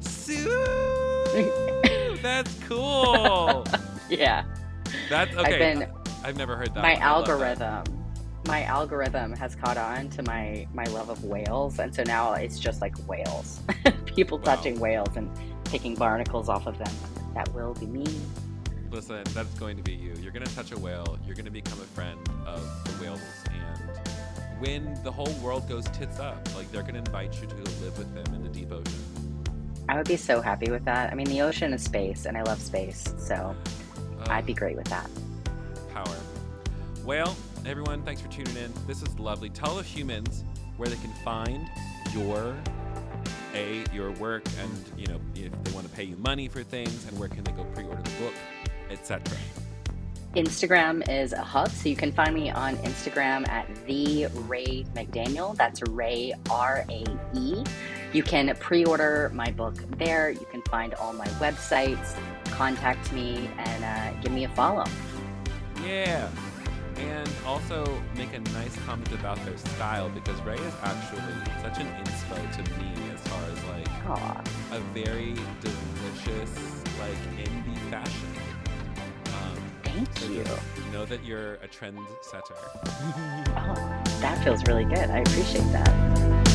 that's 2.22 2.54
cool. 2.66 3.66
yeah. 4.08 4.44
That's 5.08 5.36
okay. 5.36 5.52
I've, 5.52 5.58
been, 5.58 5.90
I've 6.24 6.36
never 6.36 6.56
heard 6.56 6.74
that. 6.74 6.82
My 6.82 6.94
algorithm 6.94 7.99
my 8.50 8.64
algorithm 8.64 9.32
has 9.32 9.54
caught 9.54 9.76
on 9.76 10.08
to 10.08 10.24
my 10.24 10.66
my 10.74 10.82
love 10.86 11.08
of 11.08 11.22
whales 11.22 11.78
and 11.78 11.94
so 11.94 12.02
now 12.02 12.32
it's 12.32 12.58
just 12.58 12.80
like 12.80 12.96
whales. 13.08 13.60
People 14.06 14.38
wow. 14.38 14.56
touching 14.56 14.80
whales 14.80 15.16
and 15.16 15.30
picking 15.66 15.94
barnacles 15.94 16.48
off 16.48 16.66
of 16.66 16.76
them. 16.76 16.92
That 17.32 17.48
will 17.54 17.74
be 17.74 17.86
me. 17.86 18.06
Listen 18.90 19.22
that's 19.34 19.54
going 19.54 19.76
to 19.76 19.84
be 19.84 19.92
you. 19.92 20.14
You're 20.20 20.32
going 20.32 20.44
to 20.44 20.52
touch 20.56 20.72
a 20.72 20.78
whale. 20.78 21.16
You're 21.24 21.36
going 21.36 21.44
to 21.44 21.52
become 21.52 21.78
a 21.78 21.90
friend 21.94 22.18
of 22.44 22.60
the 22.86 23.04
whales 23.04 23.20
and 23.52 24.58
when 24.58 25.00
the 25.04 25.12
whole 25.12 25.32
world 25.34 25.68
goes 25.68 25.84
tits 25.90 26.18
up 26.18 26.36
like 26.56 26.70
they're 26.72 26.82
going 26.82 26.94
to 26.94 26.98
invite 26.98 27.40
you 27.40 27.46
to 27.46 27.54
live 27.54 27.96
with 27.96 28.12
them 28.16 28.34
in 28.34 28.42
the 28.42 28.48
deep 28.48 28.72
ocean. 28.72 29.04
I 29.88 29.96
would 29.96 30.08
be 30.08 30.16
so 30.16 30.40
happy 30.40 30.72
with 30.72 30.84
that. 30.86 31.12
I 31.12 31.14
mean 31.14 31.28
the 31.28 31.40
ocean 31.42 31.72
is 31.72 31.84
space 31.84 32.26
and 32.26 32.36
i 32.36 32.42
love 32.42 32.60
space 32.60 33.14
so 33.16 33.54
uh, 34.18 34.24
i'd 34.30 34.44
be 34.44 34.54
great 34.54 34.76
with 34.76 34.88
that. 34.88 35.08
power. 35.94 36.16
Well 37.04 37.36
everyone, 37.66 38.02
thanks 38.02 38.20
for 38.20 38.28
tuning 38.28 38.56
in. 38.56 38.72
This 38.86 39.02
is 39.02 39.18
lovely. 39.18 39.50
Tell 39.50 39.76
the 39.76 39.82
humans 39.82 40.44
where 40.76 40.88
they 40.88 40.96
can 40.96 41.12
find 41.24 41.68
your 42.12 42.56
a 43.54 43.84
your 43.92 44.12
work 44.12 44.44
and 44.60 44.92
you 44.96 45.06
know 45.06 45.20
if 45.34 45.50
they 45.64 45.72
want 45.72 45.86
to 45.88 45.92
pay 45.92 46.04
you 46.04 46.16
money 46.16 46.46
for 46.46 46.62
things 46.62 47.06
and 47.06 47.18
where 47.18 47.28
can 47.28 47.42
they 47.42 47.52
go 47.52 47.64
pre-order 47.74 48.00
the 48.02 48.10
book, 48.22 48.34
etc. 48.90 49.36
Instagram 50.36 51.08
is 51.08 51.32
a 51.32 51.42
hub, 51.42 51.68
so 51.70 51.88
you 51.88 51.96
can 51.96 52.12
find 52.12 52.34
me 52.34 52.50
on 52.50 52.76
Instagram 52.78 53.48
at 53.48 53.66
the 53.86 54.26
Rae 54.46 54.84
McDaniel. 54.94 55.56
That's 55.56 55.82
Rae 55.82 56.32
R 56.48 56.84
A 56.88 57.04
E. 57.34 57.64
You 58.12 58.22
can 58.22 58.54
pre-order 58.56 59.30
my 59.34 59.50
book 59.50 59.74
there. 59.98 60.30
You 60.30 60.46
can 60.50 60.62
find 60.62 60.94
all 60.94 61.12
my 61.12 61.26
websites, 61.40 62.16
contact 62.44 63.12
me, 63.12 63.50
and 63.58 63.84
uh, 63.84 64.20
give 64.20 64.32
me 64.32 64.44
a 64.44 64.48
follow. 64.50 64.84
Yeah 65.84 66.28
and 67.08 67.30
also 67.46 67.84
make 68.16 68.32
a 68.34 68.40
nice 68.52 68.76
comment 68.86 69.12
about 69.12 69.42
their 69.44 69.56
style 69.56 70.08
because 70.10 70.40
Rae 70.42 70.54
is 70.54 70.74
actually 70.82 71.20
such 71.62 71.78
an 71.78 71.86
inspo 72.04 72.36
to 72.56 72.62
me 72.78 72.92
as 73.12 73.20
far 73.20 73.42
as 73.44 73.64
like 73.64 73.88
Aww. 74.04 74.46
a 74.72 74.80
very 74.92 75.34
delicious 75.60 76.82
like 76.98 77.38
indie 77.38 77.90
fashion. 77.90 78.28
Um, 79.26 79.56
Thank 79.82 80.18
so 80.18 80.26
you. 80.28 80.44
Know 80.92 81.04
that 81.06 81.24
you're 81.24 81.54
a 81.54 81.68
trendsetter. 81.68 82.56
oh, 83.56 84.02
that 84.20 84.42
feels 84.44 84.66
really 84.66 84.84
good. 84.84 85.10
I 85.10 85.18
appreciate 85.18 85.70
that. 85.72 86.49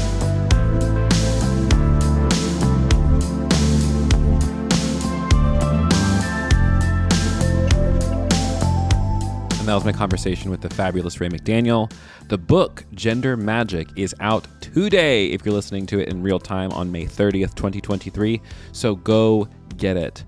And 9.65 9.71
that 9.71 9.73
was 9.73 9.83
my 9.83 9.93
conversation 9.93 10.51
with 10.51 10.61
the 10.61 10.69
fabulous 10.69 11.19
Rae 11.19 11.27
McDaniel. 11.27 11.91
The 12.27 12.37
book, 12.37 12.85
Gender 12.93 13.35
Magic, 13.35 13.87
is 13.95 14.13
out 14.19 14.45
today 14.61 15.31
if 15.31 15.43
you're 15.43 15.55
listening 15.55 15.87
to 15.87 15.99
it 15.99 16.09
in 16.09 16.21
real 16.21 16.37
time 16.37 16.71
on 16.73 16.91
May 16.91 17.07
30th, 17.07 17.55
2023. 17.55 18.43
So 18.73 18.93
go 18.93 19.49
get 19.75 19.97
it. 19.97 20.23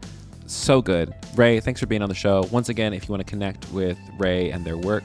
So 0.47 0.81
good. 0.81 1.13
Rae, 1.35 1.59
thanks 1.59 1.79
for 1.79 1.85
being 1.85 2.01
on 2.01 2.09
the 2.09 2.15
show. 2.15 2.49
Once 2.51 2.69
again, 2.69 2.93
if 2.93 3.07
you 3.07 3.13
want 3.13 3.27
to 3.27 3.29
connect 3.29 3.71
with 3.71 3.99
Rae 4.17 4.49
and 4.49 4.65
their 4.65 4.75
work, 4.75 5.03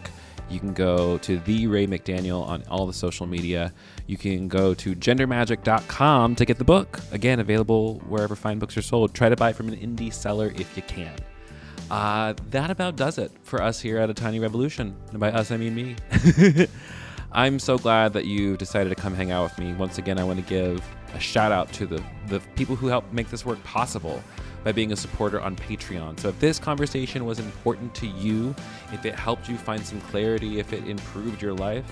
you 0.48 0.58
can 0.58 0.72
go 0.72 1.18
to 1.18 1.36
the 1.40 1.66
Rae 1.66 1.86
McDaniel 1.86 2.42
on 2.42 2.64
all 2.70 2.86
the 2.86 2.94
social 2.94 3.26
media. 3.26 3.70
You 4.06 4.16
can 4.16 4.48
go 4.48 4.72
to 4.72 4.94
gendermagic.com 4.94 6.36
to 6.36 6.44
get 6.46 6.56
the 6.56 6.64
book. 6.64 7.00
Again, 7.12 7.40
available 7.40 7.98
wherever 8.08 8.34
fine 8.34 8.58
books 8.58 8.78
are 8.78 8.82
sold. 8.82 9.12
Try 9.12 9.28
to 9.28 9.36
buy 9.36 9.52
from 9.52 9.68
an 9.68 9.76
indie 9.76 10.10
seller 10.10 10.54
if 10.56 10.74
you 10.74 10.82
can. 10.84 11.12
Uh, 11.92 12.32
that 12.48 12.70
about 12.70 12.96
does 12.96 13.18
it 13.18 13.30
for 13.42 13.60
us 13.60 13.78
here 13.78 13.98
at 13.98 14.08
A 14.08 14.14
Tiny 14.14 14.40
Revolution. 14.40 14.96
And 15.10 15.20
by 15.20 15.30
us, 15.30 15.50
I 15.50 15.58
mean 15.58 15.74
me. 15.74 15.96
I'm 17.32 17.58
so 17.58 17.76
glad 17.76 18.14
that 18.14 18.24
you 18.24 18.56
decided 18.56 18.88
to 18.88 18.94
come 18.94 19.14
hang 19.14 19.30
out 19.30 19.42
with 19.42 19.58
me. 19.58 19.74
Once 19.74 19.98
again, 19.98 20.18
I 20.18 20.24
want 20.24 20.38
to 20.40 20.46
give 20.46 20.82
a 21.12 21.20
shout 21.20 21.52
out 21.52 21.70
to 21.74 21.86
the, 21.86 22.02
the 22.28 22.40
people 22.56 22.76
who 22.76 22.86
helped 22.86 23.12
make 23.12 23.28
this 23.28 23.44
work 23.44 23.62
possible 23.62 24.24
by 24.64 24.72
being 24.72 24.92
a 24.92 24.96
supporter 24.96 25.38
on 25.42 25.54
Patreon. 25.54 26.18
So 26.18 26.30
if 26.30 26.40
this 26.40 26.58
conversation 26.58 27.26
was 27.26 27.38
important 27.38 27.94
to 27.96 28.06
you, 28.06 28.54
if 28.90 29.04
it 29.04 29.14
helped 29.14 29.50
you 29.50 29.58
find 29.58 29.84
some 29.84 30.00
clarity, 30.00 30.60
if 30.60 30.72
it 30.72 30.88
improved 30.88 31.42
your 31.42 31.52
life, 31.52 31.84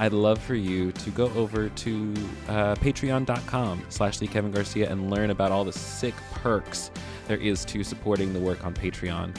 I'd 0.00 0.14
love 0.14 0.38
for 0.38 0.54
you 0.54 0.92
to 0.92 1.10
go 1.10 1.30
over 1.34 1.68
to 1.68 2.14
uh, 2.48 2.74
patreon.com 2.76 3.84
slash 3.90 4.18
Kevin 4.18 4.50
Garcia 4.50 4.90
and 4.90 5.10
learn 5.10 5.28
about 5.28 5.52
all 5.52 5.62
the 5.62 5.74
sick 5.74 6.14
perks 6.32 6.90
there 7.28 7.36
is 7.36 7.66
to 7.66 7.84
supporting 7.84 8.32
the 8.32 8.40
work 8.40 8.64
on 8.64 8.72
Patreon. 8.72 9.36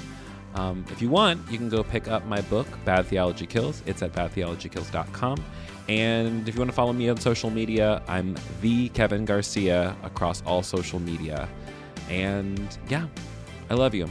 Um, 0.54 0.86
if 0.92 1.02
you 1.02 1.10
want, 1.10 1.50
you 1.52 1.58
can 1.58 1.68
go 1.68 1.84
pick 1.84 2.08
up 2.08 2.26
my 2.28 2.42
book, 2.42 2.68
Bad 2.86 3.08
Theology 3.08 3.48
Kills. 3.48 3.82
It's 3.88 4.04
at 4.04 4.14
badtheologykills.com. 4.14 5.44
And 5.90 6.48
if 6.48 6.54
you 6.54 6.60
want 6.62 6.70
to 6.70 6.76
follow 6.76 6.94
me 6.94 7.10
on 7.10 7.18
social 7.18 7.50
media, 7.50 8.04
I'm 8.08 8.36
the 8.62 8.90
Kevin 8.90 9.26
Garcia 9.26 9.96
across 10.04 10.44
all 10.44 10.62
social 10.62 11.00
media. 11.00 11.50
And 12.08 12.78
yeah, 12.88 13.08
I 13.72 13.74
love 13.74 13.96
you. 13.96 14.08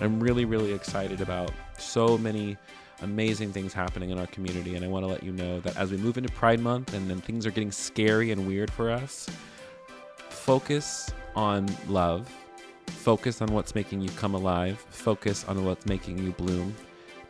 I'm 0.00 0.20
really, 0.20 0.46
really 0.46 0.72
excited 0.72 1.20
about 1.20 1.52
so 1.78 2.16
many 2.16 2.56
amazing 3.02 3.52
things 3.52 3.72
happening 3.72 4.10
in 4.10 4.18
our 4.18 4.26
community. 4.28 4.74
And 4.74 4.84
I 4.84 4.88
want 4.88 5.04
to 5.04 5.10
let 5.10 5.22
you 5.22 5.32
know 5.32 5.60
that 5.60 5.76
as 5.76 5.90
we 5.90 5.96
move 5.96 6.16
into 6.18 6.32
Pride 6.32 6.60
Month 6.60 6.94
and 6.94 7.08
then 7.08 7.20
things 7.20 7.46
are 7.46 7.50
getting 7.50 7.72
scary 7.72 8.30
and 8.30 8.46
weird 8.46 8.70
for 8.70 8.90
us, 8.90 9.28
focus 10.30 11.12
on 11.34 11.66
love 11.88 12.28
Focus 13.02 13.42
on 13.42 13.52
what's 13.52 13.74
making 13.74 14.00
you 14.00 14.10
come 14.10 14.34
alive. 14.34 14.78
Focus 14.90 15.44
on 15.48 15.64
what's 15.64 15.86
making 15.86 16.18
you 16.18 16.30
bloom. 16.32 16.74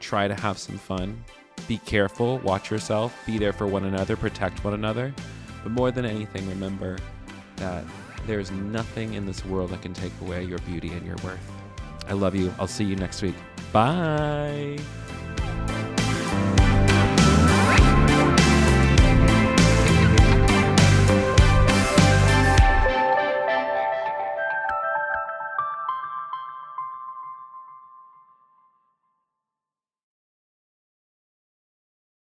Try 0.01 0.29
to 0.29 0.35
have 0.35 0.59
some 0.59 0.77
fun. 0.77 1.25
Be 1.66 1.79
careful. 1.79 2.39
Watch 2.41 2.70
yourself. 2.70 3.14
Be 3.25 3.39
there 3.39 3.55
for 3.55 3.66
one 3.66 3.85
another. 3.85 4.16
Protect 4.16 4.62
one 4.64 4.75
another. 4.75 5.14
But 5.62 5.73
more 5.73 5.91
than 5.91 6.05
anything, 6.05 6.47
remember 6.49 6.99
that 7.57 7.85
there's 8.27 8.51
nothing 8.51 9.14
in 9.14 9.25
this 9.25 9.45
world 9.47 9.70
that 9.70 9.81
can 9.81 9.95
take 9.95 10.12
away 10.20 10.45
your 10.45 10.59
beauty 10.59 10.93
and 10.93 11.07
your 11.07 11.16
worth. 11.25 11.41
I 12.07 12.12
love 12.12 12.35
you. 12.35 12.53
I'll 12.59 12.66
see 12.66 12.85
you 12.85 12.97
next 12.97 13.23
week. 13.23 13.37
Bye. 13.73 14.79
Bye. 15.43 15.82